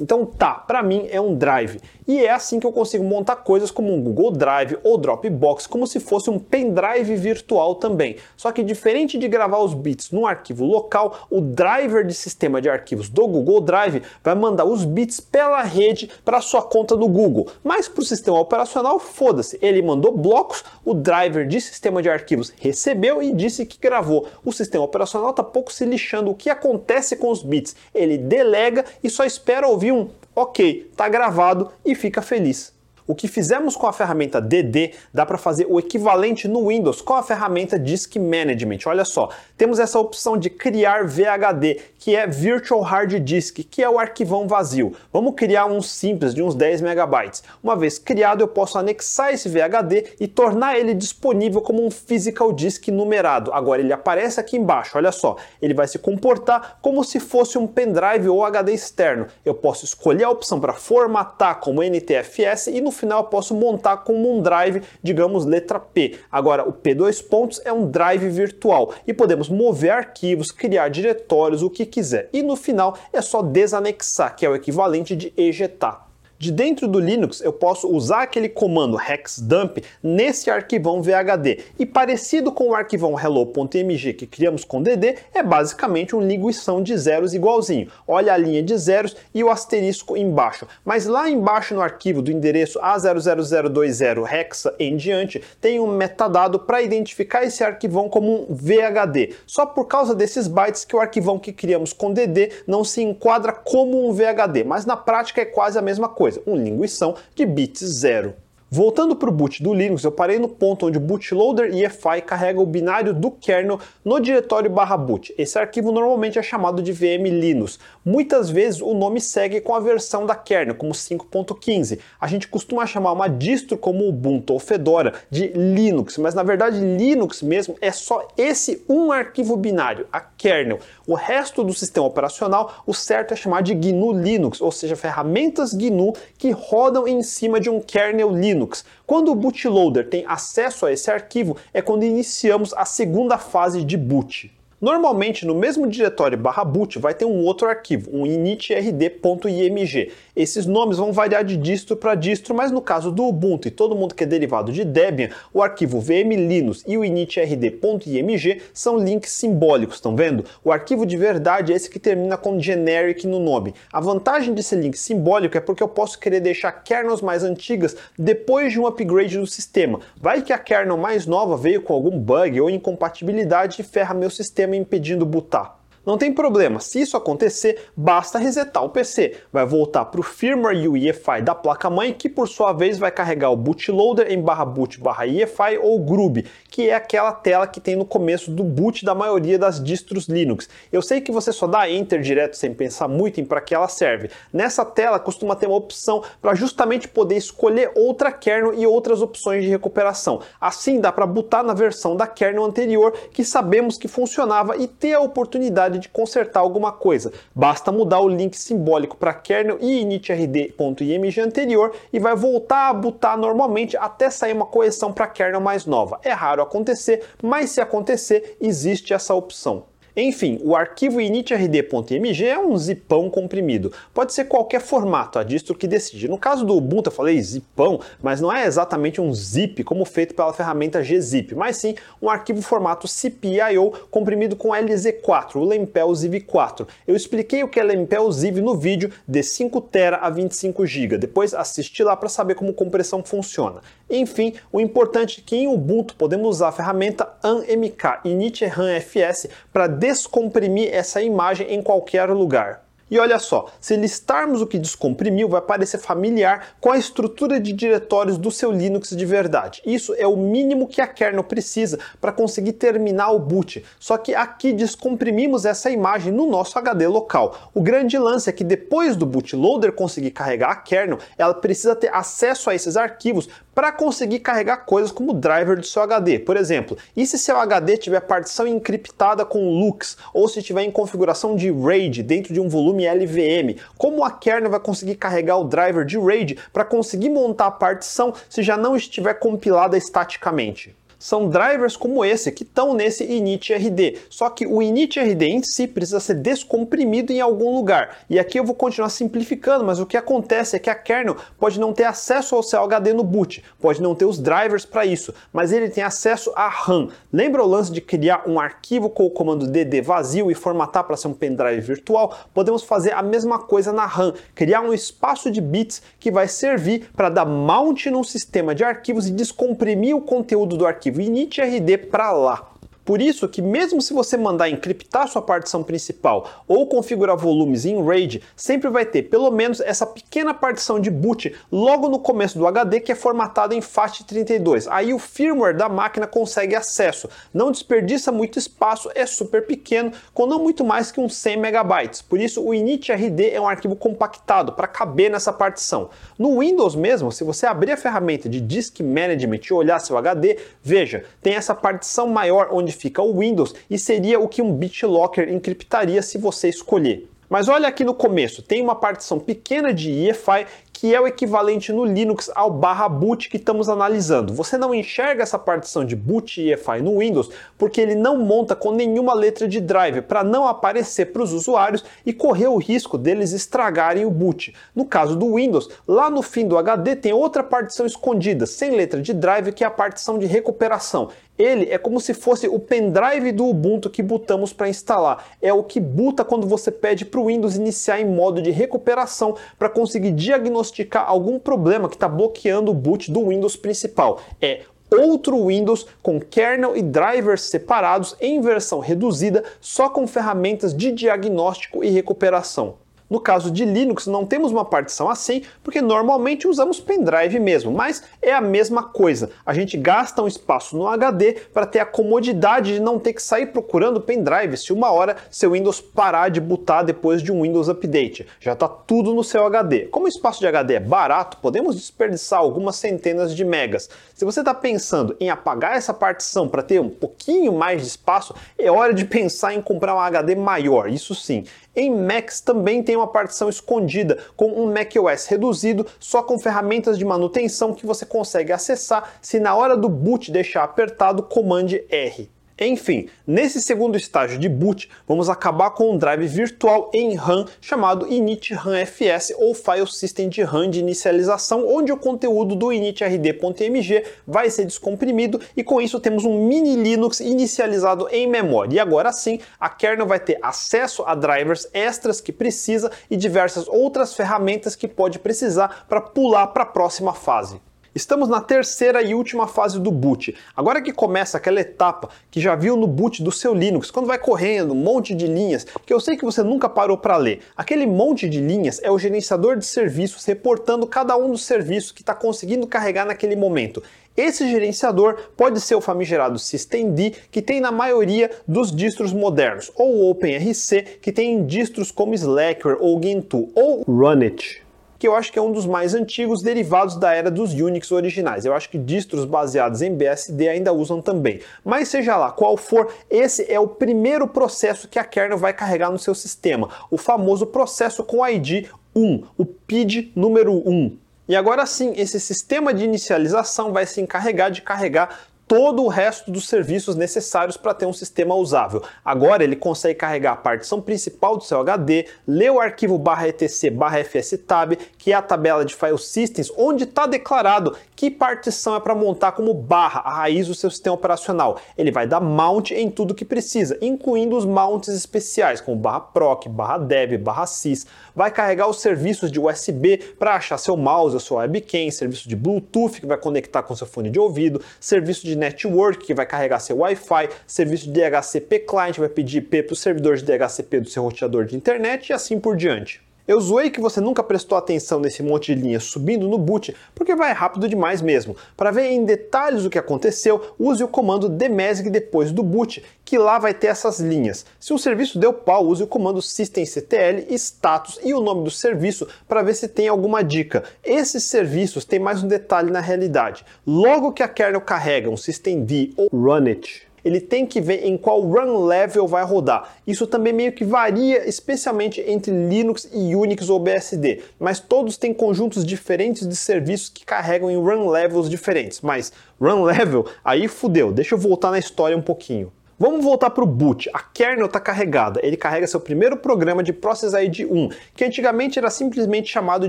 então 0.00 0.26
tá, 0.26 0.52
para 0.54 0.82
mim 0.82 1.06
é 1.10 1.20
um 1.20 1.34
drive. 1.34 1.80
E 2.10 2.24
é 2.24 2.30
assim 2.30 2.58
que 2.58 2.66
eu 2.66 2.72
consigo 2.72 3.04
montar 3.04 3.36
coisas 3.36 3.70
como 3.70 3.94
um 3.94 4.02
Google 4.02 4.32
Drive 4.32 4.76
ou 4.82 4.98
Dropbox, 4.98 5.68
como 5.68 5.86
se 5.86 6.00
fosse 6.00 6.28
um 6.28 6.40
pendrive 6.40 7.14
virtual 7.14 7.76
também. 7.76 8.16
Só 8.36 8.50
que 8.50 8.64
diferente 8.64 9.16
de 9.16 9.28
gravar 9.28 9.58
os 9.58 9.74
bits 9.74 10.10
num 10.10 10.26
arquivo 10.26 10.64
local, 10.64 11.28
o 11.30 11.40
driver 11.40 12.04
de 12.04 12.12
sistema 12.12 12.60
de 12.60 12.68
arquivos 12.68 13.08
do 13.08 13.28
Google 13.28 13.60
Drive 13.60 14.02
vai 14.24 14.34
mandar 14.34 14.64
os 14.64 14.84
bits 14.84 15.20
pela 15.20 15.62
rede 15.62 16.10
para 16.24 16.40
sua 16.40 16.62
conta 16.62 16.96
do 16.96 17.06
Google. 17.06 17.46
Mas 17.62 17.86
para 17.86 18.02
o 18.02 18.04
sistema 18.04 18.40
operacional, 18.40 18.98
foda-se, 18.98 19.56
ele 19.62 19.80
mandou 19.80 20.10
blocos, 20.10 20.64
o 20.84 20.94
driver 20.94 21.46
de 21.46 21.60
sistema 21.60 22.02
de 22.02 22.08
arquivos 22.08 22.52
recebeu 22.58 23.22
e 23.22 23.32
disse 23.32 23.66
que 23.66 23.78
gravou. 23.80 24.28
O 24.44 24.52
sistema 24.52 24.84
operacional 24.84 25.30
está 25.30 25.42
pouco 25.42 25.72
se 25.72 25.84
lixando 25.84 26.30
o 26.30 26.34
que 26.34 26.50
acontece 26.50 27.16
com 27.16 27.30
os 27.30 27.42
bits. 27.42 27.76
Ele 27.94 28.16
delega 28.18 28.84
e 29.02 29.10
só 29.10 29.24
espera 29.24 29.68
ouvir 29.68 29.92
um 29.92 30.08
ok, 30.34 30.90
tá 30.96 31.08
gravado 31.08 31.70
e 31.84 31.94
fica 31.94 32.22
feliz. 32.22 32.72
O 33.10 33.14
que 33.16 33.26
fizemos 33.26 33.74
com 33.74 33.88
a 33.88 33.92
ferramenta 33.92 34.40
DD 34.40 34.92
dá 35.12 35.26
para 35.26 35.36
fazer 35.36 35.66
o 35.68 35.80
equivalente 35.80 36.46
no 36.46 36.68
Windows 36.68 37.02
com 37.02 37.14
a 37.14 37.24
ferramenta 37.24 37.76
Disk 37.76 38.14
Management. 38.14 38.78
Olha 38.86 39.04
só, 39.04 39.30
temos 39.58 39.80
essa 39.80 39.98
opção 39.98 40.38
de 40.38 40.48
criar 40.48 41.08
VHD, 41.08 41.80
que 41.98 42.14
é 42.14 42.24
Virtual 42.24 42.80
Hard 42.82 43.18
Disk, 43.18 43.64
que 43.68 43.82
é 43.82 43.90
o 43.90 43.98
arquivão 43.98 44.46
vazio. 44.46 44.94
Vamos 45.12 45.34
criar 45.34 45.66
um 45.66 45.82
simples 45.82 46.32
de 46.32 46.40
uns 46.40 46.54
10 46.54 46.82
megabytes. 46.82 47.42
Uma 47.60 47.74
vez 47.74 47.98
criado, 47.98 48.42
eu 48.42 48.48
posso 48.48 48.78
anexar 48.78 49.34
esse 49.34 49.48
VHD 49.48 50.14
e 50.20 50.28
tornar 50.28 50.78
ele 50.78 50.94
disponível 50.94 51.60
como 51.60 51.84
um 51.84 51.90
Physical 51.90 52.52
Disk 52.52 52.86
numerado. 52.92 53.52
Agora 53.52 53.80
ele 53.80 53.92
aparece 53.92 54.38
aqui 54.38 54.56
embaixo, 54.56 54.96
olha 54.96 55.10
só, 55.10 55.34
ele 55.60 55.74
vai 55.74 55.88
se 55.88 55.98
comportar 55.98 56.78
como 56.80 57.02
se 57.02 57.18
fosse 57.18 57.58
um 57.58 57.66
pendrive 57.66 58.28
ou 58.28 58.44
HD 58.44 58.72
externo. 58.72 59.26
Eu 59.44 59.54
posso 59.54 59.84
escolher 59.84 60.22
a 60.22 60.30
opção 60.30 60.60
para 60.60 60.74
formatar 60.74 61.58
como 61.58 61.82
NTFS 61.82 62.68
e 62.68 62.80
no 62.80 62.99
final 63.00 63.22
eu 63.22 63.28
posso 63.28 63.54
montar 63.54 63.98
como 63.98 64.30
um 64.30 64.42
drive, 64.42 64.82
digamos 65.02 65.44
letra 65.44 65.80
P. 65.80 66.18
Agora 66.30 66.68
o 66.68 66.72
P2 66.72 67.26
pontos 67.26 67.60
é 67.64 67.72
um 67.72 67.90
drive 67.90 68.28
virtual 68.28 68.92
e 69.06 69.14
podemos 69.14 69.48
mover 69.48 69.92
arquivos, 69.92 70.52
criar 70.52 70.88
diretórios, 70.88 71.62
o 71.62 71.70
que 71.70 71.86
quiser. 71.86 72.28
E 72.32 72.42
no 72.42 72.56
final 72.56 72.96
é 73.12 73.20
só 73.22 73.42
desanexar, 73.42 74.36
que 74.36 74.44
é 74.44 74.50
o 74.50 74.54
equivalente 74.54 75.16
de 75.16 75.32
ejetar. 75.36 76.09
De 76.40 76.50
dentro 76.50 76.88
do 76.88 76.98
Linux, 76.98 77.42
eu 77.42 77.52
posso 77.52 77.86
usar 77.86 78.22
aquele 78.22 78.48
comando 78.48 78.98
hexdump 78.98 79.84
nesse 80.02 80.50
arquivão 80.50 81.02
VHD. 81.02 81.58
E 81.78 81.84
parecido 81.84 82.50
com 82.50 82.70
o 82.70 82.74
arquivão 82.74 83.14
hello.mg 83.20 84.14
que 84.14 84.26
criamos 84.26 84.64
com 84.64 84.82
DD, 84.82 85.16
é 85.34 85.42
basicamente 85.42 86.16
um 86.16 86.20
linguição 86.22 86.82
de 86.82 86.96
zeros 86.96 87.34
igualzinho. 87.34 87.88
Olha 88.08 88.32
a 88.32 88.38
linha 88.38 88.62
de 88.62 88.74
zeros 88.78 89.14
e 89.34 89.44
o 89.44 89.50
asterisco 89.50 90.16
embaixo. 90.16 90.66
Mas 90.82 91.04
lá 91.04 91.28
embaixo 91.28 91.74
no 91.74 91.82
arquivo 91.82 92.22
do 92.22 92.32
endereço 92.32 92.80
A00020 92.80 94.26
hexa 94.32 94.74
em 94.78 94.96
diante, 94.96 95.42
tem 95.60 95.78
um 95.78 95.88
metadado 95.88 96.58
para 96.60 96.80
identificar 96.80 97.44
esse 97.44 97.62
arquivão 97.62 98.08
como 98.08 98.50
um 98.50 98.54
VHD. 98.54 99.34
Só 99.46 99.66
por 99.66 99.84
causa 99.84 100.14
desses 100.14 100.48
bytes 100.48 100.86
que 100.86 100.96
o 100.96 101.00
arquivão 101.00 101.38
que 101.38 101.52
criamos 101.52 101.92
com 101.92 102.14
DD 102.14 102.50
não 102.66 102.82
se 102.82 103.02
enquadra 103.02 103.52
como 103.52 104.08
um 104.08 104.10
VHD, 104.14 104.64
mas 104.64 104.86
na 104.86 104.96
prática 104.96 105.42
é 105.42 105.44
quase 105.44 105.78
a 105.78 105.82
mesma 105.82 106.08
coisa 106.08 106.29
coisa, 106.30 106.42
um 106.46 106.56
linguição 106.56 107.16
de 107.34 107.44
bits 107.44 107.80
zero. 107.80 108.34
Voltando 108.72 109.16
para 109.16 109.28
o 109.28 109.32
boot 109.32 109.60
do 109.64 109.74
Linux, 109.74 110.04
eu 110.04 110.12
parei 110.12 110.38
no 110.38 110.48
ponto 110.48 110.86
onde 110.86 110.96
o 110.96 111.00
bootloader 111.00 111.74
EFI 111.74 112.22
carrega 112.24 112.60
o 112.60 112.66
binário 112.66 113.12
do 113.12 113.28
kernel 113.28 113.80
no 114.04 114.20
diretório 114.20 114.70
barra 114.70 114.96
boot. 114.96 115.34
Esse 115.36 115.58
arquivo 115.58 115.90
normalmente 115.90 116.38
é 116.38 116.42
chamado 116.42 116.80
de 116.80 116.92
VM 116.92 117.26
Linux. 117.28 117.80
Muitas 118.10 118.50
vezes 118.50 118.80
o 118.80 118.92
nome 118.92 119.20
segue 119.20 119.60
com 119.60 119.74
a 119.74 119.80
versão 119.80 120.26
da 120.26 120.34
kernel, 120.34 120.74
como 120.74 120.92
5.15. 120.92 121.98
A 122.20 122.26
gente 122.26 122.46
costuma 122.46 122.86
chamar 122.86 123.12
uma 123.12 123.28
distro 123.28 123.78
como 123.78 124.06
Ubuntu 124.06 124.52
ou 124.52 124.58
Fedora 124.58 125.14
de 125.30 125.48
Linux, 125.48 126.18
mas 126.18 126.34
na 126.34 126.42
verdade 126.42 126.78
Linux 126.80 127.42
mesmo 127.42 127.76
é 127.80 127.90
só 127.90 128.28
esse 128.36 128.84
um 128.88 129.10
arquivo 129.10 129.56
binário, 129.56 130.06
a 130.12 130.20
kernel. 130.20 130.80
O 131.06 131.14
resto 131.14 131.64
do 131.64 131.72
sistema 131.72 132.06
operacional, 132.06 132.82
o 132.86 132.92
certo 132.92 133.32
é 133.32 133.36
chamar 133.36 133.62
de 133.62 133.74
GNU 133.74 134.12
Linux, 134.12 134.60
ou 134.60 134.70
seja, 134.70 134.96
ferramentas 134.96 135.72
GNU 135.72 136.12
que 136.36 136.50
rodam 136.50 137.08
em 137.08 137.22
cima 137.22 137.58
de 137.58 137.70
um 137.70 137.80
kernel 137.80 138.30
Linux. 138.30 138.50
Linux. 138.50 138.84
Quando 139.06 139.30
o 139.30 139.34
bootloader 139.34 140.08
tem 140.08 140.24
acesso 140.26 140.86
a 140.86 140.92
esse 140.92 141.10
arquivo, 141.10 141.56
é 141.72 141.80
quando 141.80 142.04
iniciamos 142.04 142.74
a 142.74 142.84
segunda 142.84 143.38
fase 143.38 143.84
de 143.84 143.96
boot. 143.96 144.52
Normalmente, 144.80 145.44
no 145.44 145.54
mesmo 145.54 145.86
diretório 145.86 146.38
barra 146.38 146.64
boot 146.64 146.98
vai 146.98 147.12
ter 147.12 147.26
um 147.26 147.44
outro 147.44 147.68
arquivo, 147.68 148.08
um 148.14 148.26
initrd.img. 148.26 150.10
Esses 150.34 150.64
nomes 150.64 150.96
vão 150.96 151.12
variar 151.12 151.44
de 151.44 151.54
distro 151.54 151.94
para 151.94 152.14
distro, 152.14 152.54
mas 152.54 152.72
no 152.72 152.80
caso 152.80 153.12
do 153.12 153.26
Ubuntu 153.26 153.68
e 153.68 153.70
todo 153.70 153.94
mundo 153.94 154.14
que 154.14 154.24
é 154.24 154.26
derivado 154.26 154.72
de 154.72 154.82
Debian, 154.82 155.28
o 155.52 155.62
arquivo 155.62 156.00
vmlinux 156.00 156.82
e 156.86 156.96
o 156.96 157.04
initrd.img 157.04 158.62
são 158.72 158.96
links 158.96 159.32
simbólicos, 159.32 159.96
estão 159.96 160.16
vendo? 160.16 160.46
O 160.64 160.72
arquivo 160.72 161.04
de 161.04 161.18
verdade 161.18 161.74
é 161.74 161.76
esse 161.76 161.90
que 161.90 161.98
termina 161.98 162.38
com 162.38 162.58
generic 162.58 163.26
no 163.26 163.38
nome. 163.38 163.74
A 163.92 164.00
vantagem 164.00 164.54
de 164.54 164.62
ser 164.62 164.76
link 164.76 164.96
simbólico 164.96 165.58
é 165.58 165.60
porque 165.60 165.82
eu 165.82 165.88
posso 165.88 166.18
querer 166.18 166.40
deixar 166.40 166.72
kernels 166.72 167.20
mais 167.20 167.44
antigas 167.44 167.94
depois 168.18 168.72
de 168.72 168.80
um 168.80 168.86
upgrade 168.86 169.36
do 169.36 169.46
sistema. 169.46 170.00
Vai 170.16 170.40
que 170.40 170.54
a 170.54 170.58
kernel 170.58 170.96
mais 170.96 171.26
nova 171.26 171.54
veio 171.54 171.82
com 171.82 171.92
algum 171.92 172.18
bug 172.18 172.58
ou 172.62 172.70
incompatibilidade 172.70 173.82
e 173.82 173.84
ferra 173.84 174.14
meu 174.14 174.30
sistema 174.30 174.69
me 174.70 174.76
impedindo 174.78 175.26
botar. 175.26 175.79
Não 176.04 176.16
tem 176.16 176.32
problema, 176.32 176.80
se 176.80 177.02
isso 177.02 177.14
acontecer, 177.14 177.90
basta 177.94 178.38
resetar 178.38 178.82
o 178.82 178.88
PC. 178.88 179.36
Vai 179.52 179.66
voltar 179.66 180.06
para 180.06 180.18
o 180.18 180.22
firmware 180.22 180.88
UEFI 180.88 181.42
da 181.42 181.54
placa-mãe, 181.54 182.14
que 182.14 182.26
por 182.26 182.48
sua 182.48 182.72
vez 182.72 182.96
vai 182.96 183.10
carregar 183.10 183.50
o 183.50 183.56
bootloader 183.56 184.32
em 184.32 184.40
barra 184.40 184.64
boot 184.64 184.98
barra 184.98 185.26
EFI 185.26 185.76
ou 185.82 185.98
GRUB, 185.98 186.46
que 186.70 186.88
é 186.88 186.94
aquela 186.94 187.32
tela 187.32 187.66
que 187.66 187.80
tem 187.80 187.96
no 187.96 188.06
começo 188.06 188.50
do 188.50 188.64
boot 188.64 189.04
da 189.04 189.14
maioria 189.14 189.58
das 189.58 189.82
distros 189.82 190.26
Linux. 190.26 190.70
Eu 190.90 191.02
sei 191.02 191.20
que 191.20 191.30
você 191.30 191.52
só 191.52 191.66
dá 191.66 191.88
Enter 191.90 192.22
direto 192.22 192.56
sem 192.56 192.72
pensar 192.72 193.06
muito 193.06 193.38
em 193.38 193.44
para 193.44 193.60
que 193.60 193.74
ela 193.74 193.88
serve. 193.88 194.30
Nessa 194.50 194.86
tela 194.86 195.18
costuma 195.18 195.54
ter 195.54 195.66
uma 195.66 195.76
opção 195.76 196.22
para 196.40 196.54
justamente 196.54 197.08
poder 197.08 197.36
escolher 197.36 197.92
outra 197.94 198.32
kernel 198.32 198.72
e 198.72 198.86
outras 198.86 199.20
opções 199.20 199.64
de 199.64 199.68
recuperação. 199.68 200.40
Assim 200.58 200.98
dá 200.98 201.12
para 201.12 201.26
botar 201.26 201.62
na 201.62 201.74
versão 201.74 202.16
da 202.16 202.26
kernel 202.26 202.64
anterior 202.64 203.12
que 203.32 203.44
sabemos 203.44 203.98
que 203.98 204.08
funcionava 204.08 204.78
e 204.78 204.86
ter 204.86 205.12
a 205.12 205.20
oportunidade 205.20 205.89
necessidade 205.90 205.98
de 205.98 206.08
consertar 206.08 206.60
alguma 206.60 206.92
coisa. 206.92 207.32
Basta 207.54 207.90
mudar 207.90 208.20
o 208.20 208.28
link 208.28 208.56
simbólico 208.56 209.16
para 209.16 209.34
kernel 209.34 209.78
e 209.80 210.00
initrd.img 210.00 211.40
anterior 211.40 211.92
e 212.12 212.18
vai 212.18 212.36
voltar 212.36 212.88
a 212.88 212.94
botar 212.94 213.36
normalmente 213.36 213.96
até 213.96 214.30
sair 214.30 214.52
uma 214.52 214.66
correção 214.66 215.12
para 215.12 215.26
kernel 215.26 215.60
mais 215.60 215.86
nova. 215.86 216.20
É 216.22 216.32
raro 216.32 216.62
acontecer, 216.62 217.24
mas 217.42 217.70
se 217.70 217.80
acontecer, 217.80 218.56
existe 218.60 219.12
essa 219.12 219.34
opção. 219.34 219.89
Enfim, 220.16 220.60
o 220.62 220.74
arquivo 220.74 221.20
initrd.mg 221.20 222.44
é 222.44 222.58
um 222.58 222.76
zipão 222.76 223.30
comprimido. 223.30 223.92
Pode 224.12 224.32
ser 224.32 224.44
qualquer 224.44 224.80
formato, 224.80 225.38
a 225.38 225.44
distro 225.44 225.74
que 225.74 225.86
decide. 225.86 226.28
No 226.28 226.36
caso 226.36 226.64
do 226.64 226.76
Ubuntu 226.76 227.08
eu 227.08 227.14
falei 227.14 227.40
zipão, 227.40 228.00
mas 228.22 228.40
não 228.40 228.52
é 228.52 228.66
exatamente 228.66 229.20
um 229.20 229.32
zip 229.32 229.84
como 229.84 230.04
feito 230.04 230.34
pela 230.34 230.52
ferramenta 230.52 231.00
gzip, 231.00 231.54
mas 231.54 231.76
sim 231.76 231.94
um 232.20 232.28
arquivo 232.28 232.60
formato 232.60 233.06
CPIO 233.06 233.92
comprimido 234.10 234.56
com 234.56 234.70
LZ4, 234.70 235.56
o 235.56 235.64
Lempel 235.64 236.08
ZIV4. 236.08 236.86
Eu 237.06 237.14
expliquei 237.14 237.62
o 237.62 237.68
que 237.68 237.78
é 237.78 237.82
Lempel 237.82 238.30
ZIV 238.30 238.60
no 238.60 238.76
vídeo 238.76 239.10
de 239.26 239.42
5 239.42 239.80
TB 239.80 240.00
a 240.20 240.30
25 240.30 240.86
GB. 240.86 241.18
Depois 241.18 241.54
assiste 241.54 242.02
lá 242.02 242.16
para 242.16 242.28
saber 242.28 242.54
como 242.54 242.72
compressão 242.72 243.22
funciona. 243.22 243.80
Enfim, 244.10 244.54
o 244.72 244.80
importante 244.80 245.40
é 245.40 245.48
que 245.48 245.56
em 245.56 245.68
Ubuntu 245.68 246.16
podemos 246.16 246.56
usar 246.56 246.68
a 246.68 246.72
ferramenta 246.72 247.28
ANMK 247.42 248.20
initramfs 248.24 249.46
para 249.72 249.86
descomprimir 249.86 250.92
essa 250.92 251.22
imagem 251.22 251.72
em 251.72 251.80
qualquer 251.80 252.28
lugar. 252.30 252.82
E 253.10 253.18
olha 253.18 253.40
só, 253.40 253.66
se 253.80 253.96
listarmos 253.96 254.62
o 254.62 254.66
que 254.66 254.78
descomprimiu, 254.78 255.48
vai 255.48 255.60
parecer 255.60 255.98
familiar 255.98 256.76
com 256.80 256.92
a 256.92 256.96
estrutura 256.96 257.58
de 257.58 257.72
diretórios 257.72 258.38
do 258.38 258.52
seu 258.52 258.70
Linux 258.70 259.10
de 259.10 259.26
verdade. 259.26 259.82
Isso 259.84 260.14
é 260.16 260.28
o 260.28 260.36
mínimo 260.36 260.86
que 260.86 261.00
a 261.00 261.08
kernel 261.08 261.42
precisa 261.42 261.98
para 262.20 262.30
conseguir 262.30 262.74
terminar 262.74 263.32
o 263.32 263.40
boot. 263.40 263.84
Só 263.98 264.16
que 264.16 264.32
aqui 264.32 264.72
descomprimimos 264.72 265.64
essa 265.64 265.90
imagem 265.90 266.32
no 266.32 266.48
nosso 266.48 266.78
HD 266.78 267.08
local. 267.08 267.70
O 267.74 267.80
grande 267.80 268.16
lance 268.16 268.48
é 268.48 268.52
que 268.52 268.62
depois 268.62 269.16
do 269.16 269.26
bootloader 269.26 269.92
conseguir 269.92 270.30
carregar 270.30 270.70
a 270.70 270.76
kernel, 270.76 271.18
ela 271.36 271.54
precisa 271.54 271.96
ter 271.96 272.14
acesso 272.14 272.70
a 272.70 272.76
esses 272.76 272.96
arquivos 272.96 273.48
para 273.80 273.92
conseguir 273.92 274.40
carregar 274.40 274.84
coisas 274.84 275.10
como 275.10 275.30
o 275.30 275.34
driver 275.34 275.74
do 275.74 275.86
seu 275.86 276.02
HD, 276.02 276.38
por 276.38 276.54
exemplo. 276.54 276.98
E 277.16 277.24
se 277.24 277.38
seu 277.38 277.56
HD 277.56 277.96
tiver 277.96 278.20
partição 278.20 278.66
encriptada 278.66 279.42
com 279.42 279.70
LUKS 279.70 280.18
ou 280.34 280.46
se 280.50 280.62
tiver 280.62 280.82
em 280.82 280.90
configuração 280.90 281.56
de 281.56 281.70
RAID 281.72 282.22
dentro 282.22 282.52
de 282.52 282.60
um 282.60 282.68
volume 282.68 283.08
LVM, 283.08 283.80
como 283.96 284.22
a 284.22 284.32
kernel 284.32 284.70
vai 284.70 284.80
conseguir 284.80 285.14
carregar 285.14 285.56
o 285.56 285.64
driver 285.64 286.04
de 286.04 286.18
RAID 286.18 286.58
para 286.74 286.84
conseguir 286.84 287.30
montar 287.30 287.68
a 287.68 287.70
partição 287.70 288.34
se 288.50 288.62
já 288.62 288.76
não 288.76 288.94
estiver 288.94 289.32
compilada 289.32 289.96
estaticamente? 289.96 290.94
São 291.20 291.50
drivers 291.50 291.98
como 291.98 292.24
esse 292.24 292.50
que 292.50 292.62
estão 292.62 292.94
nesse 292.94 293.24
initrd. 293.24 294.18
Só 294.30 294.48
que 294.48 294.66
o 294.66 294.80
initrd 294.80 295.44
em 295.44 295.62
si 295.62 295.86
precisa 295.86 296.18
ser 296.18 296.36
descomprimido 296.36 297.30
em 297.30 297.42
algum 297.42 297.74
lugar. 297.74 298.20
E 298.28 298.38
aqui 298.38 298.58
eu 298.58 298.64
vou 298.64 298.74
continuar 298.74 299.10
simplificando, 299.10 299.84
mas 299.84 300.00
o 300.00 300.06
que 300.06 300.16
acontece 300.16 300.74
é 300.74 300.78
que 300.78 300.88
a 300.88 300.94
kernel 300.94 301.36
pode 301.58 301.78
não 301.78 301.92
ter 301.92 302.04
acesso 302.04 302.56
ao 302.56 302.62
seu 302.62 302.82
HD 302.82 303.12
no 303.12 303.22
boot, 303.22 303.62
pode 303.78 304.00
não 304.00 304.14
ter 304.14 304.24
os 304.24 304.38
drivers 304.38 304.86
para 304.86 305.04
isso, 305.04 305.34
mas 305.52 305.72
ele 305.72 305.90
tem 305.90 306.02
acesso 306.02 306.50
a 306.56 306.68
RAM. 306.68 307.08
Lembra 307.30 307.62
o 307.62 307.68
lance 307.68 307.92
de 307.92 308.00
criar 308.00 308.44
um 308.48 308.58
arquivo 308.58 309.10
com 309.10 309.26
o 309.26 309.30
comando 309.30 309.66
dd 309.66 310.00
vazio 310.00 310.50
e 310.50 310.54
formatar 310.54 311.04
para 311.04 311.18
ser 311.18 311.28
um 311.28 311.34
pendrive 311.34 311.82
virtual? 311.82 312.34
Podemos 312.54 312.82
fazer 312.82 313.12
a 313.12 313.22
mesma 313.22 313.58
coisa 313.58 313.92
na 313.92 314.06
RAM, 314.06 314.32
criar 314.54 314.80
um 314.80 314.94
espaço 314.94 315.50
de 315.50 315.60
bits 315.60 316.00
que 316.18 316.30
vai 316.30 316.48
servir 316.48 317.10
para 317.14 317.28
dar 317.28 317.44
mount 317.44 318.06
num 318.06 318.24
sistema 318.24 318.74
de 318.74 318.82
arquivos 318.82 319.28
e 319.28 319.32
descomprimir 319.32 320.16
o 320.16 320.22
conteúdo 320.22 320.78
do 320.78 320.86
arquivo 320.86 321.09
arquivo 321.10 321.20
initrd 321.20 321.98
para 322.10 322.32
lá. 322.32 322.69
Por 323.04 323.20
isso 323.20 323.48
que 323.48 323.62
mesmo 323.62 324.00
se 324.00 324.12
você 324.12 324.36
mandar 324.36 324.68
encriptar 324.68 325.28
sua 325.28 325.42
partição 325.42 325.82
principal 325.82 326.48
ou 326.68 326.86
configurar 326.86 327.36
volumes 327.36 327.84
em 327.84 328.02
RAID, 328.02 328.42
sempre 328.54 328.88
vai 328.88 329.04
ter 329.04 329.24
pelo 329.24 329.50
menos 329.50 329.80
essa 329.80 330.06
pequena 330.06 330.54
partição 330.54 331.00
de 331.00 331.10
boot 331.10 331.54
logo 331.70 332.08
no 332.08 332.18
começo 332.18 332.58
do 332.58 332.66
HD 332.66 333.00
que 333.00 333.12
é 333.12 333.14
formatada 333.14 333.74
em 333.74 333.80
FAT32. 333.80 334.86
Aí 334.90 335.12
o 335.12 335.18
firmware 335.18 335.76
da 335.76 335.88
máquina 335.88 336.26
consegue 336.26 336.74
acesso, 336.74 337.28
não 337.52 337.70
desperdiça 337.70 338.30
muito 338.30 338.58
espaço, 338.58 339.10
é 339.14 339.26
super 339.26 339.66
pequeno, 339.66 340.12
com 340.32 340.46
não 340.46 340.58
muito 340.58 340.84
mais 340.84 341.10
que 341.10 341.20
uns 341.20 341.34
100 341.36 341.56
MB. 341.56 342.10
Por 342.28 342.40
isso 342.40 342.62
o 342.62 342.74
initRD 342.74 343.50
é 343.50 343.60
um 343.60 343.68
arquivo 343.68 343.96
compactado 343.96 344.72
para 344.72 344.86
caber 344.86 345.30
nessa 345.30 345.52
partição. 345.52 346.10
No 346.38 346.60
Windows 346.60 346.94
mesmo, 346.94 347.32
se 347.32 347.44
você 347.44 347.66
abrir 347.66 347.92
a 347.92 347.96
ferramenta 347.96 348.48
de 348.48 348.60
Disk 348.60 349.00
Management 349.00 349.60
e 349.68 349.74
olhar 349.74 349.98
seu 349.98 350.16
HD, 350.16 350.58
veja, 350.82 351.24
tem 351.42 351.54
essa 351.54 351.74
partição 351.74 352.28
maior 352.28 352.68
onde 352.72 352.89
fica 352.90 353.22
o 353.22 353.38
Windows 353.38 353.74
e 353.88 353.98
seria 353.98 354.38
o 354.38 354.48
que 354.48 354.62
um 354.62 354.72
BitLocker 354.72 355.52
encriptaria 355.52 356.22
se 356.22 356.38
você 356.38 356.68
escolher. 356.68 357.28
Mas 357.48 357.68
olha 357.68 357.88
aqui 357.88 358.04
no 358.04 358.14
começo, 358.14 358.62
tem 358.62 358.80
uma 358.80 358.94
partição 358.94 359.40
pequena 359.40 359.92
de 359.92 360.28
EFI 360.28 360.66
que 361.00 361.14
é 361.14 361.20
o 361.20 361.26
equivalente 361.26 361.94
no 361.94 362.04
Linux 362.04 362.50
ao 362.54 362.70
barra 362.70 363.08
boot 363.08 363.48
que 363.48 363.56
estamos 363.56 363.88
analisando. 363.88 364.52
Você 364.52 364.76
não 364.76 364.94
enxerga 364.94 365.42
essa 365.42 365.58
partição 365.58 366.04
de 366.04 366.14
boot 366.14 366.60
EFI 366.60 367.00
no 367.02 367.20
Windows 367.20 367.48
porque 367.78 368.02
ele 368.02 368.14
não 368.14 368.36
monta 368.36 368.76
com 368.76 368.92
nenhuma 368.92 369.32
letra 369.32 369.66
de 369.66 369.80
drive 369.80 370.20
para 370.20 370.44
não 370.44 370.68
aparecer 370.68 371.32
para 371.32 371.42
os 371.42 371.54
usuários 371.54 372.04
e 372.26 372.34
correr 372.34 372.68
o 372.68 372.76
risco 372.76 373.16
deles 373.16 373.52
estragarem 373.52 374.26
o 374.26 374.30
boot. 374.30 374.74
No 374.94 375.06
caso 375.06 375.34
do 375.34 375.54
Windows, 375.54 375.88
lá 376.06 376.28
no 376.28 376.42
fim 376.42 376.68
do 376.68 376.76
HD 376.76 377.16
tem 377.16 377.32
outra 377.32 377.64
partição 377.64 378.04
escondida, 378.04 378.66
sem 378.66 378.90
letra 378.90 379.22
de 379.22 379.32
drive, 379.32 379.72
que 379.72 379.82
é 379.82 379.86
a 379.86 379.90
partição 379.90 380.38
de 380.38 380.44
recuperação. 380.44 381.30
Ele 381.60 381.90
é 381.90 381.98
como 381.98 382.18
se 382.22 382.32
fosse 382.32 382.66
o 382.66 382.78
pendrive 382.78 383.52
do 383.52 383.66
Ubuntu 383.66 384.08
que 384.08 384.22
botamos 384.22 384.72
para 384.72 384.88
instalar. 384.88 385.44
É 385.60 385.70
o 385.70 385.82
que 385.82 386.00
buta 386.00 386.42
quando 386.42 386.66
você 386.66 386.90
pede 386.90 387.26
para 387.26 387.38
o 387.38 387.48
Windows 387.48 387.76
iniciar 387.76 388.18
em 388.18 388.24
modo 388.24 388.62
de 388.62 388.70
recuperação 388.70 389.54
para 389.78 389.90
conseguir 389.90 390.30
diagnosticar 390.30 391.28
algum 391.28 391.58
problema 391.58 392.08
que 392.08 392.16
está 392.16 392.26
bloqueando 392.26 392.90
o 392.90 392.94
boot 392.94 393.30
do 393.30 393.48
Windows 393.48 393.76
principal. 393.76 394.40
É 394.58 394.84
outro 395.12 395.66
Windows 395.66 396.06
com 396.22 396.40
kernel 396.40 396.96
e 396.96 397.02
drivers 397.02 397.64
separados 397.64 398.34
em 398.40 398.62
versão 398.62 398.98
reduzida, 398.98 399.62
só 399.82 400.08
com 400.08 400.26
ferramentas 400.26 400.96
de 400.96 401.12
diagnóstico 401.12 402.02
e 402.02 402.08
recuperação. 402.08 402.94
No 403.30 403.40
caso 403.40 403.70
de 403.70 403.84
Linux, 403.84 404.26
não 404.26 404.44
temos 404.44 404.72
uma 404.72 404.84
partição 404.84 405.30
assim, 405.30 405.62
porque 405.84 406.02
normalmente 406.02 406.66
usamos 406.66 406.98
pendrive 406.98 407.60
mesmo, 407.60 407.92
mas 407.92 408.24
é 408.42 408.52
a 408.52 408.60
mesma 408.60 409.04
coisa. 409.04 409.50
A 409.64 409.72
gente 409.72 409.96
gasta 409.96 410.42
um 410.42 410.48
espaço 410.48 410.96
no 410.96 411.06
HD 411.06 411.52
para 411.72 411.86
ter 411.86 412.00
a 412.00 412.04
comodidade 412.04 412.94
de 412.94 413.00
não 413.00 413.20
ter 413.20 413.32
que 413.32 413.42
sair 413.42 413.66
procurando 413.66 414.20
pendrive 414.20 414.76
se 414.76 414.92
uma 414.92 415.12
hora 415.12 415.36
seu 415.48 415.70
Windows 415.70 416.00
parar 416.00 416.48
de 416.48 416.60
botar 416.60 417.04
depois 417.04 417.40
de 417.40 417.52
um 417.52 417.62
Windows 417.62 417.88
Update. 417.88 418.48
Já 418.58 418.72
está 418.72 418.88
tudo 418.88 419.32
no 419.32 419.44
seu 419.44 419.64
HD. 419.64 420.06
Como 420.06 420.26
o 420.26 420.28
espaço 420.28 420.58
de 420.58 420.66
HD 420.66 420.94
é 420.94 421.00
barato, 421.00 421.58
podemos 421.58 421.94
desperdiçar 421.94 422.58
algumas 422.58 422.96
centenas 422.96 423.54
de 423.54 423.64
megas. 423.64 424.10
Se 424.34 424.44
você 424.44 424.58
está 424.60 424.74
pensando 424.74 425.36
em 425.38 425.50
apagar 425.50 425.96
essa 425.96 426.12
partição 426.12 426.68
para 426.68 426.82
ter 426.82 427.00
um 427.00 427.08
pouquinho 427.08 427.72
mais 427.72 428.02
de 428.02 428.08
espaço, 428.08 428.54
é 428.76 428.90
hora 428.90 429.14
de 429.14 429.24
pensar 429.24 429.72
em 429.72 429.80
comprar 429.80 430.16
um 430.16 430.20
HD 430.20 430.56
maior, 430.56 431.08
isso 431.08 431.34
sim. 431.34 431.64
Em 431.94 432.10
Macs 432.10 432.60
também 432.60 433.02
tem 433.02 433.16
uma 433.16 433.26
partição 433.26 433.68
escondida 433.68 434.38
com 434.56 434.68
um 434.68 434.92
macOS 434.92 435.46
reduzido, 435.46 436.06
só 436.20 436.42
com 436.42 436.58
ferramentas 436.58 437.18
de 437.18 437.24
manutenção 437.24 437.92
que 437.92 438.06
você 438.06 438.24
consegue 438.24 438.72
acessar 438.72 439.34
se 439.42 439.58
na 439.58 439.74
hora 439.74 439.96
do 439.96 440.08
boot 440.08 440.52
deixar 440.52 440.84
apertado 440.84 441.42
Command 441.42 441.88
R. 442.08 442.48
Enfim, 442.82 443.28
nesse 443.46 443.78
segundo 443.78 444.16
estágio 444.16 444.58
de 444.58 444.66
boot, 444.66 445.10
vamos 445.28 445.50
acabar 445.50 445.90
com 445.90 446.12
um 446.12 446.16
drive 446.16 446.46
virtual 446.46 447.10
em 447.12 447.34
RAM 447.34 447.66
chamado 447.78 448.26
init 448.26 448.72
RAM-FS 448.72 449.52
ou 449.58 449.74
File 449.74 450.06
System 450.06 450.48
de 450.48 450.62
RAM 450.62 450.88
de 450.88 450.98
inicialização, 450.98 451.86
onde 451.86 452.10
o 452.10 452.16
conteúdo 452.16 452.74
do 452.74 452.90
initrd.mg 452.90 454.24
vai 454.46 454.70
ser 454.70 454.86
descomprimido 454.86 455.60
e 455.76 455.84
com 455.84 456.00
isso 456.00 456.18
temos 456.18 456.46
um 456.46 456.66
mini 456.66 456.96
Linux 456.96 457.40
inicializado 457.40 458.26
em 458.30 458.46
memória. 458.46 458.94
E 458.94 458.98
agora 458.98 459.30
sim, 459.30 459.60
a 459.78 459.90
kernel 459.90 460.26
vai 460.26 460.40
ter 460.40 460.58
acesso 460.62 461.22
a 461.26 461.34
drivers 461.34 461.86
extras 461.92 462.40
que 462.40 462.50
precisa 462.50 463.12
e 463.30 463.36
diversas 463.36 463.86
outras 463.88 464.32
ferramentas 464.32 464.96
que 464.96 465.06
pode 465.06 465.38
precisar 465.38 466.06
para 466.08 466.22
pular 466.22 466.68
para 466.68 466.84
a 466.84 466.86
próxima 466.86 467.34
fase. 467.34 467.78
Estamos 468.12 468.48
na 468.48 468.60
terceira 468.60 469.22
e 469.22 469.36
última 469.36 469.68
fase 469.68 470.00
do 470.00 470.10
boot. 470.10 470.52
Agora 470.76 471.00
que 471.00 471.12
começa 471.12 471.56
aquela 471.56 471.80
etapa 471.80 472.28
que 472.50 472.60
já 472.60 472.74
viu 472.74 472.96
no 472.96 473.06
boot 473.06 473.40
do 473.40 473.52
seu 473.52 473.72
Linux, 473.72 474.10
quando 474.10 474.26
vai 474.26 474.36
correndo, 474.36 474.94
um 474.94 474.96
monte 474.96 475.32
de 475.32 475.46
linhas, 475.46 475.86
que 476.04 476.12
eu 476.12 476.18
sei 476.18 476.36
que 476.36 476.44
você 476.44 476.60
nunca 476.60 476.88
parou 476.88 477.16
para 477.16 477.36
ler. 477.36 477.60
Aquele 477.76 478.06
monte 478.06 478.48
de 478.48 478.60
linhas 478.60 479.00
é 479.04 479.12
o 479.12 479.18
gerenciador 479.18 479.76
de 479.76 479.86
serviços 479.86 480.44
reportando 480.44 481.06
cada 481.06 481.36
um 481.36 481.52
dos 481.52 481.64
serviços 481.64 482.10
que 482.10 482.22
está 482.22 482.34
conseguindo 482.34 482.84
carregar 482.84 483.24
naquele 483.24 483.54
momento. 483.54 484.02
Esse 484.36 484.68
gerenciador 484.68 485.36
pode 485.56 485.80
ser 485.80 485.94
o 485.94 486.00
famigerado 486.00 486.58
systemd, 486.58 487.34
que 487.48 487.62
tem 487.62 487.78
na 487.78 487.92
maioria 487.92 488.50
dos 488.66 488.90
distros 488.90 489.32
modernos, 489.32 489.88
ou 489.94 490.16
o 490.16 490.30
OpenRC, 490.30 491.18
que 491.22 491.30
tem 491.30 491.52
em 491.52 491.64
distros 491.64 492.10
como 492.10 492.34
Slackware 492.34 492.96
ou 492.98 493.22
Gentoo, 493.22 493.70
ou 493.72 494.02
Runit 494.02 494.82
que 495.20 495.28
eu 495.28 495.36
acho 495.36 495.52
que 495.52 495.58
é 495.58 495.62
um 495.62 495.70
dos 495.70 495.84
mais 495.84 496.14
antigos 496.14 496.62
derivados 496.62 497.14
da 497.14 497.34
era 497.34 497.50
dos 497.50 497.74
Unix 497.74 498.10
originais. 498.10 498.64
Eu 498.64 498.72
acho 498.72 498.88
que 498.88 498.96
distros 498.96 499.44
baseados 499.44 500.00
em 500.00 500.14
BSD 500.14 500.66
ainda 500.66 500.94
usam 500.94 501.20
também. 501.20 501.60
Mas 501.84 502.08
seja 502.08 502.38
lá 502.38 502.50
qual 502.50 502.74
for, 502.74 503.12
esse 503.28 503.70
é 503.70 503.78
o 503.78 503.86
primeiro 503.86 504.48
processo 504.48 505.06
que 505.06 505.18
a 505.18 505.24
kernel 505.24 505.58
vai 505.58 505.74
carregar 505.74 506.10
no 506.10 506.18
seu 506.18 506.34
sistema, 506.34 506.88
o 507.10 507.18
famoso 507.18 507.66
processo 507.66 508.24
com 508.24 508.46
ID 508.48 508.86
1, 509.14 509.44
o 509.58 509.66
PID 509.66 510.32
número 510.34 510.72
1. 510.72 511.18
E 511.50 511.54
agora 511.54 511.84
sim, 511.84 512.14
esse 512.16 512.40
sistema 512.40 512.94
de 512.94 513.04
inicialização 513.04 513.92
vai 513.92 514.06
se 514.06 514.22
encarregar 514.22 514.70
de 514.70 514.80
carregar 514.80 515.49
todo 515.70 516.02
o 516.02 516.08
resto 516.08 516.50
dos 516.50 516.66
serviços 516.66 517.14
necessários 517.14 517.76
para 517.76 517.94
ter 517.94 518.04
um 518.04 518.12
sistema 518.12 518.56
usável. 518.56 519.04
Agora 519.24 519.62
ele 519.62 519.76
consegue 519.76 520.18
carregar 520.18 520.54
a 520.54 520.56
partição 520.56 521.00
principal 521.00 521.56
do 521.56 521.62
seu 521.62 521.78
HD, 521.78 522.26
ler 522.44 522.72
o 522.72 522.80
arquivo 522.80 523.22
etc 523.46 523.92
fstab, 524.24 524.96
que 525.16 525.30
é 525.30 525.36
a 525.36 525.40
tabela 525.40 525.84
de 525.84 525.94
file 525.94 526.18
systems, 526.18 526.72
onde 526.76 527.04
está 527.04 527.24
declarado 527.24 527.96
que 528.16 528.28
partição 528.32 528.96
é 528.96 529.00
para 529.00 529.14
montar 529.14 529.52
como 529.52 529.72
barra, 529.72 530.20
a 530.22 530.34
raiz 530.34 530.66
do 530.66 530.74
seu 530.74 530.90
sistema 530.90 531.14
operacional. 531.14 531.78
Ele 531.96 532.10
vai 532.10 532.26
dar 532.26 532.40
mount 532.40 532.90
em 532.90 533.08
tudo 533.08 533.32
que 533.32 533.44
precisa, 533.44 533.96
incluindo 534.02 534.56
os 534.56 534.64
mounts 534.64 535.08
especiais, 535.08 535.80
como 535.80 536.02
proc, 536.32 536.66
dev, 537.06 537.40
sys. 537.68 538.06
Vai 538.34 538.50
carregar 538.50 538.88
os 538.88 539.00
serviços 539.00 539.52
de 539.52 539.60
USB 539.60 540.18
para 540.36 540.56
achar 540.56 540.78
seu 540.78 540.96
mouse, 540.96 541.36
a 541.36 541.40
sua 541.40 541.60
webcam, 541.60 542.10
serviço 542.10 542.48
de 542.48 542.56
Bluetooth 542.56 543.20
que 543.20 543.26
vai 543.26 543.38
conectar 543.38 543.84
com 543.84 543.94
seu 543.94 544.06
fone 544.06 544.30
de 544.30 544.38
ouvido, 544.40 544.82
serviço 544.98 545.46
de 545.46 545.59
network, 545.60 546.26
que 546.26 546.34
vai 546.34 546.44
carregar 546.44 546.80
seu 546.80 546.98
Wi-Fi, 546.98 547.48
serviço 547.66 548.10
de 548.10 548.20
DHCP 548.20 548.80
client, 548.80 549.16
vai 549.18 549.28
pedir 549.28 549.58
IP 549.58 549.84
para 549.84 549.92
o 549.92 549.96
servidor 549.96 550.36
de 550.36 550.44
DHCP 550.44 551.00
do 551.00 551.08
seu 551.08 551.22
roteador 551.22 551.64
de 551.64 551.76
internet 551.76 552.30
e 552.30 552.32
assim 552.32 552.58
por 552.58 552.76
diante. 552.76 553.22
Eu 553.50 553.60
zoei 553.60 553.90
que 553.90 554.00
você 554.00 554.20
nunca 554.20 554.44
prestou 554.44 554.78
atenção 554.78 555.18
nesse 555.18 555.42
monte 555.42 555.74
de 555.74 555.82
linhas 555.82 556.04
subindo 556.04 556.46
no 556.46 556.56
boot, 556.56 556.94
porque 557.12 557.34
vai 557.34 557.52
rápido 557.52 557.88
demais 557.88 558.22
mesmo. 558.22 558.54
Para 558.76 558.92
ver 558.92 559.06
em 559.06 559.24
detalhes 559.24 559.84
o 559.84 559.90
que 559.90 559.98
aconteceu, 559.98 560.76
use 560.78 561.02
o 561.02 561.08
comando 561.08 561.48
dmesg 561.48 562.08
depois 562.10 562.52
do 562.52 562.62
boot, 562.62 563.02
que 563.24 563.36
lá 563.36 563.58
vai 563.58 563.74
ter 563.74 563.88
essas 563.88 564.20
linhas. 564.20 564.64
Se 564.78 564.92
o 564.92 564.98
serviço 564.98 565.36
deu 565.36 565.52
pau, 565.52 565.84
use 565.84 566.00
o 566.00 566.06
comando 566.06 566.40
systemctl, 566.40 567.52
status 567.54 568.20
e 568.22 568.32
o 568.32 568.40
nome 568.40 568.62
do 568.62 568.70
serviço 568.70 569.26
para 569.48 569.62
ver 569.62 569.74
se 569.74 569.88
tem 569.88 570.06
alguma 570.06 570.44
dica. 570.44 570.84
Esses 571.02 571.42
serviços 571.42 572.04
têm 572.04 572.20
mais 572.20 572.44
um 572.44 572.46
detalhe 572.46 572.92
na 572.92 573.00
realidade. 573.00 573.64
Logo 573.84 574.30
que 574.30 574.44
a 574.44 574.48
kernel 574.48 574.80
carrega 574.80 575.28
um 575.28 575.36
systemd 575.36 576.14
ou 576.16 576.28
runit, 576.32 577.09
ele 577.24 577.40
tem 577.40 577.66
que 577.66 577.80
ver 577.80 578.06
em 578.06 578.16
qual 578.16 578.40
run 578.40 578.84
level 578.84 579.26
vai 579.26 579.44
rodar. 579.44 579.96
Isso 580.06 580.26
também 580.26 580.52
meio 580.52 580.72
que 580.72 580.84
varia, 580.84 581.48
especialmente 581.48 582.20
entre 582.26 582.50
Linux 582.52 583.08
e 583.12 583.34
Unix 583.34 583.68
ou 583.68 583.78
BSD, 583.78 584.42
mas 584.58 584.80
todos 584.80 585.16
têm 585.16 585.32
conjuntos 585.32 585.84
diferentes 585.84 586.46
de 586.46 586.56
serviços 586.56 587.08
que 587.08 587.24
carregam 587.24 587.70
em 587.70 587.76
run 587.76 588.08
levels 588.08 588.48
diferentes. 588.48 589.00
Mas 589.00 589.32
run 589.60 589.82
level, 589.82 590.26
aí 590.44 590.68
fudeu. 590.68 591.12
Deixa 591.12 591.34
eu 591.34 591.38
voltar 591.38 591.70
na 591.70 591.78
história 591.78 592.16
um 592.16 592.22
pouquinho. 592.22 592.72
Vamos 593.02 593.24
voltar 593.24 593.48
para 593.48 593.64
o 593.64 593.66
boot. 593.66 594.10
A 594.12 594.18
kernel 594.18 594.66
está 594.66 594.78
carregada. 594.78 595.40
Ele 595.42 595.56
carrega 595.56 595.86
seu 595.86 595.98
primeiro 595.98 596.36
programa 596.36 596.82
de 596.82 596.92
Process 596.92 597.32
ID 597.32 597.60
1, 597.60 597.88
que 598.14 598.26
antigamente 598.26 598.78
era 598.78 598.90
simplesmente 598.90 599.50
chamado 599.50 599.88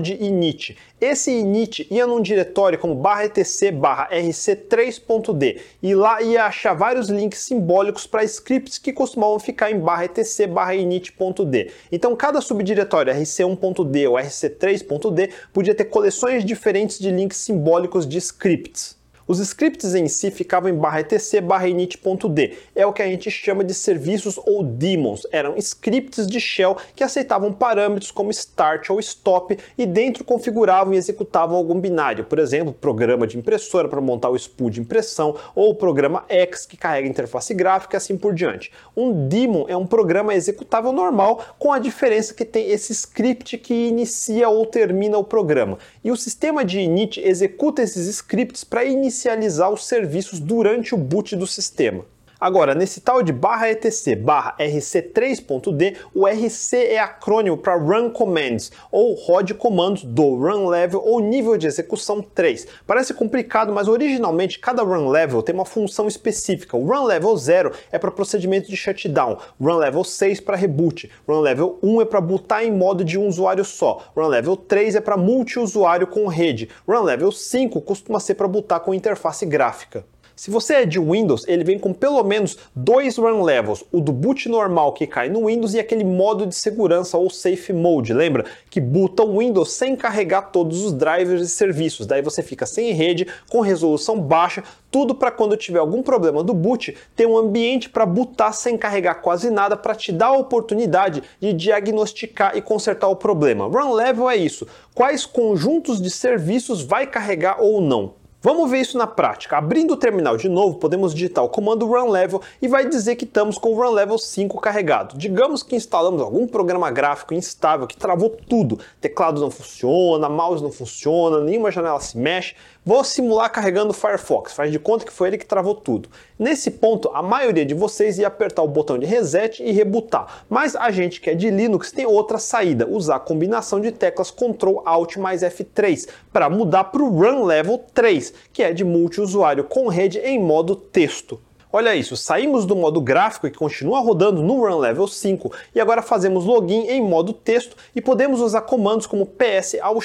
de 0.00 0.14
init. 0.14 0.78
Esse 0.98 1.30
init 1.30 1.86
ia 1.90 2.06
num 2.06 2.22
diretório 2.22 2.78
como 2.78 2.98
etc 3.22 3.70
rc3.d 4.10 5.60
e 5.82 5.94
lá 5.94 6.22
ia 6.22 6.46
achar 6.46 6.72
vários 6.72 7.10
links 7.10 7.40
simbólicos 7.40 8.06
para 8.06 8.26
scripts 8.26 8.78
que 8.78 8.94
costumavam 8.94 9.38
ficar 9.38 9.70
em 9.70 9.76
etc 10.04 10.46
init.d. 10.74 11.70
Então 11.92 12.16
cada 12.16 12.40
subdiretório 12.40 13.12
rc1.d 13.12 14.08
ou 14.08 14.14
rc3.d 14.14 15.30
podia 15.52 15.74
ter 15.74 15.84
coleções 15.84 16.42
diferentes 16.46 16.98
de 16.98 17.10
links 17.10 17.36
simbólicos 17.36 18.08
de 18.08 18.18
scripts. 18.18 19.01
Os 19.26 19.38
scripts 19.38 19.94
em 19.94 20.08
si 20.08 20.30
ficavam 20.30 20.70
em 20.70 20.74
barra 20.74 21.00
etc 21.00 21.40
barra 21.40 21.68
init.d. 21.68 22.56
É 22.74 22.86
o 22.86 22.92
que 22.92 23.02
a 23.02 23.06
gente 23.06 23.30
chama 23.30 23.64
de 23.64 23.74
serviços 23.74 24.38
ou 24.44 24.62
daemons. 24.62 25.26
Eram 25.30 25.56
scripts 25.56 26.26
de 26.26 26.40
shell 26.40 26.76
que 26.94 27.04
aceitavam 27.04 27.52
parâmetros 27.52 28.10
como 28.10 28.30
start 28.30 28.90
ou 28.90 28.98
stop 29.00 29.56
e 29.76 29.86
dentro 29.86 30.24
configuravam 30.24 30.94
e 30.94 30.96
executavam 30.96 31.56
algum 31.56 31.80
binário. 31.80 32.24
Por 32.24 32.38
exemplo, 32.38 32.72
programa 32.72 33.26
de 33.26 33.38
impressora 33.38 33.88
para 33.88 34.00
montar 34.00 34.30
o 34.30 34.36
spool 34.36 34.70
de 34.70 34.80
impressão 34.80 35.36
ou 35.54 35.70
o 35.70 35.74
programa 35.74 36.24
X 36.28 36.66
que 36.66 36.76
carrega 36.76 37.08
interface 37.08 37.54
gráfica 37.54 37.96
e 37.96 37.98
assim 37.98 38.16
por 38.16 38.34
diante. 38.34 38.72
Um 38.96 39.28
daemon 39.28 39.66
é 39.68 39.76
um 39.76 39.86
programa 39.86 40.34
executável 40.34 40.92
normal 40.92 41.44
com 41.58 41.72
a 41.72 41.78
diferença 41.78 42.34
que 42.34 42.44
tem 42.44 42.70
esse 42.70 42.92
script 42.92 43.58
que 43.58 43.88
inicia 43.88 44.48
ou 44.48 44.66
termina 44.66 45.18
o 45.18 45.24
programa. 45.24 45.78
E 46.02 46.10
o 46.10 46.16
sistema 46.16 46.64
de 46.64 46.80
init 46.80 47.20
executa 47.20 47.82
esses 47.82 48.06
scripts 48.08 48.64
para 48.64 48.84
inicializar 49.12 49.70
os 49.70 49.86
serviços 49.86 50.40
durante 50.40 50.94
o 50.94 50.98
boot 50.98 51.36
do 51.36 51.46
sistema. 51.46 52.04
Agora, 52.42 52.74
nesse 52.74 53.00
tal 53.00 53.22
de 53.22 53.32
barra 53.32 53.70
etc 53.70 54.18
barra 54.18 54.56
rc3.d, 54.58 55.96
o 56.12 56.26
RC 56.26 56.76
é 56.76 56.98
acrônimo 56.98 57.56
para 57.56 57.76
Run 57.76 58.10
Commands, 58.10 58.72
ou 58.90 59.14
rode 59.14 59.54
comandos 59.54 60.02
do 60.02 60.34
Run 60.34 60.66
Level 60.66 61.00
ou 61.06 61.20
nível 61.20 61.56
de 61.56 61.68
execução 61.68 62.20
3. 62.20 62.66
Parece 62.84 63.14
complicado, 63.14 63.72
mas 63.72 63.86
originalmente 63.86 64.58
cada 64.58 64.82
Run 64.82 65.08
Level 65.08 65.40
tem 65.40 65.54
uma 65.54 65.64
função 65.64 66.08
específica. 66.08 66.76
O 66.76 66.84
Run 66.84 67.04
Level 67.04 67.36
0 67.36 67.70
é 67.92 67.96
para 67.96 68.10
procedimento 68.10 68.68
de 68.68 68.76
shutdown, 68.76 69.38
Run 69.60 69.76
Level 69.76 70.02
6 70.02 70.40
para 70.40 70.56
reboot, 70.56 71.08
Run 71.28 71.42
Level 71.42 71.78
1 71.80 72.00
é 72.00 72.04
para 72.04 72.20
bootar 72.20 72.64
em 72.64 72.72
modo 72.72 73.04
de 73.04 73.16
um 73.16 73.28
usuário 73.28 73.64
só, 73.64 74.10
Run 74.16 74.26
Level 74.26 74.56
3 74.56 74.96
é 74.96 75.00
para 75.00 75.16
multiusuário 75.16 76.08
com 76.08 76.26
rede, 76.26 76.68
Run 76.88 77.04
Level 77.04 77.30
5 77.30 77.80
costuma 77.82 78.18
ser 78.18 78.34
para 78.34 78.48
bootar 78.48 78.80
com 78.80 78.92
interface 78.92 79.46
gráfica. 79.46 80.04
Se 80.42 80.50
você 80.50 80.74
é 80.74 80.84
de 80.84 80.98
Windows, 80.98 81.46
ele 81.46 81.62
vem 81.62 81.78
com 81.78 81.92
pelo 81.92 82.20
menos 82.24 82.58
dois 82.74 83.16
run 83.16 83.44
levels, 83.44 83.84
o 83.92 84.00
do 84.00 84.10
boot 84.10 84.48
normal 84.48 84.92
que 84.92 85.06
cai 85.06 85.28
no 85.28 85.46
Windows 85.46 85.72
e 85.72 85.78
aquele 85.78 86.02
modo 86.02 86.48
de 86.48 86.56
segurança 86.56 87.16
ou 87.16 87.30
safe 87.30 87.72
mode, 87.72 88.12
lembra? 88.12 88.44
Que 88.68 88.80
boota 88.80 89.22
o 89.22 89.38
Windows 89.38 89.70
sem 89.70 89.94
carregar 89.94 90.50
todos 90.50 90.82
os 90.82 90.92
drivers 90.92 91.42
e 91.42 91.48
serviços. 91.48 92.08
Daí 92.08 92.22
você 92.22 92.42
fica 92.42 92.66
sem 92.66 92.90
rede, 92.90 93.28
com 93.48 93.60
resolução 93.60 94.20
baixa, 94.20 94.64
tudo 94.90 95.14
para 95.14 95.30
quando 95.30 95.56
tiver 95.56 95.78
algum 95.78 96.02
problema 96.02 96.42
do 96.42 96.52
boot, 96.52 96.92
ter 97.14 97.24
um 97.24 97.36
ambiente 97.36 97.88
para 97.88 98.04
bootar 98.04 98.52
sem 98.52 98.76
carregar 98.76 99.22
quase 99.22 99.48
nada 99.48 99.76
para 99.76 99.94
te 99.94 100.10
dar 100.10 100.26
a 100.26 100.38
oportunidade 100.38 101.22
de 101.40 101.52
diagnosticar 101.52 102.56
e 102.56 102.60
consertar 102.60 103.06
o 103.06 103.14
problema. 103.14 103.66
Run 103.66 103.92
level 103.92 104.28
é 104.28 104.34
isso. 104.34 104.66
Quais 104.92 105.24
conjuntos 105.24 106.02
de 106.02 106.10
serviços 106.10 106.82
vai 106.82 107.06
carregar 107.06 107.62
ou 107.62 107.80
não? 107.80 108.20
Vamos 108.44 108.68
ver 108.68 108.80
isso 108.80 108.98
na 108.98 109.06
prática. 109.06 109.56
Abrindo 109.56 109.94
o 109.94 109.96
terminal 109.96 110.36
de 110.36 110.48
novo, 110.48 110.76
podemos 110.76 111.14
digitar 111.14 111.44
o 111.44 111.48
comando 111.48 111.86
run 111.86 112.10
level 112.10 112.42
e 112.60 112.66
vai 112.66 112.88
dizer 112.88 113.14
que 113.14 113.24
estamos 113.24 113.56
com 113.56 113.68
o 113.68 113.76
run 113.76 113.92
level 113.92 114.18
5 114.18 114.60
carregado. 114.60 115.16
Digamos 115.16 115.62
que 115.62 115.76
instalamos 115.76 116.20
algum 116.20 116.44
programa 116.44 116.90
gráfico 116.90 117.34
instável 117.34 117.86
que 117.86 117.96
travou 117.96 118.30
tudo. 118.30 118.80
Teclado 119.00 119.40
não 119.40 119.48
funciona, 119.48 120.28
mouse 120.28 120.60
não 120.60 120.72
funciona, 120.72 121.38
nenhuma 121.38 121.70
janela 121.70 122.00
se 122.00 122.18
mexe. 122.18 122.56
Vou 122.84 123.04
simular 123.04 123.48
carregando 123.52 123.90
o 123.90 123.94
Firefox, 123.94 124.54
faz 124.54 124.72
de 124.72 124.78
conta 124.80 125.04
que 125.04 125.12
foi 125.12 125.28
ele 125.28 125.38
que 125.38 125.46
travou 125.46 125.72
tudo. 125.72 126.08
Nesse 126.36 126.68
ponto, 126.68 127.12
a 127.14 127.22
maioria 127.22 127.64
de 127.64 127.74
vocês 127.74 128.18
ia 128.18 128.26
apertar 128.26 128.60
o 128.60 128.66
botão 128.66 128.98
de 128.98 129.06
reset 129.06 129.62
e 129.62 129.70
rebootar, 129.70 130.42
mas 130.50 130.74
a 130.74 130.90
gente 130.90 131.20
que 131.20 131.30
é 131.30 131.34
de 131.36 131.48
Linux 131.48 131.92
tem 131.92 132.06
outra 132.06 132.38
saída, 132.38 132.88
usar 132.88 133.16
a 133.16 133.20
combinação 133.20 133.80
de 133.80 133.92
teclas 133.92 134.32
Ctrl 134.32 134.80
Alt 134.84 135.16
mais 135.16 135.42
F3 135.42 136.08
para 136.32 136.50
mudar 136.50 136.82
para 136.82 137.04
o 137.04 137.08
Run 137.08 137.44
Level 137.44 137.78
3, 137.94 138.34
que 138.52 138.64
é 138.64 138.72
de 138.72 138.82
multiusuário 138.82 139.62
com 139.62 139.86
rede 139.86 140.18
em 140.18 140.40
modo 140.40 140.74
texto. 140.74 141.38
Olha 141.74 141.96
isso, 141.96 142.18
saímos 142.18 142.66
do 142.66 142.76
modo 142.76 143.00
gráfico 143.00 143.48
que 143.48 143.56
continua 143.56 143.98
rodando 144.00 144.42
no 144.42 144.60
Run 144.60 144.76
Level 144.76 145.08
5 145.08 145.50
e 145.74 145.80
agora 145.80 146.02
fazemos 146.02 146.44
login 146.44 146.86
em 146.86 147.00
modo 147.00 147.32
texto 147.32 147.74
e 147.96 148.00
podemos 148.02 148.42
usar 148.42 148.60
comandos 148.60 149.06
como 149.06 149.24
ps 149.24 149.76
aux 149.80 150.04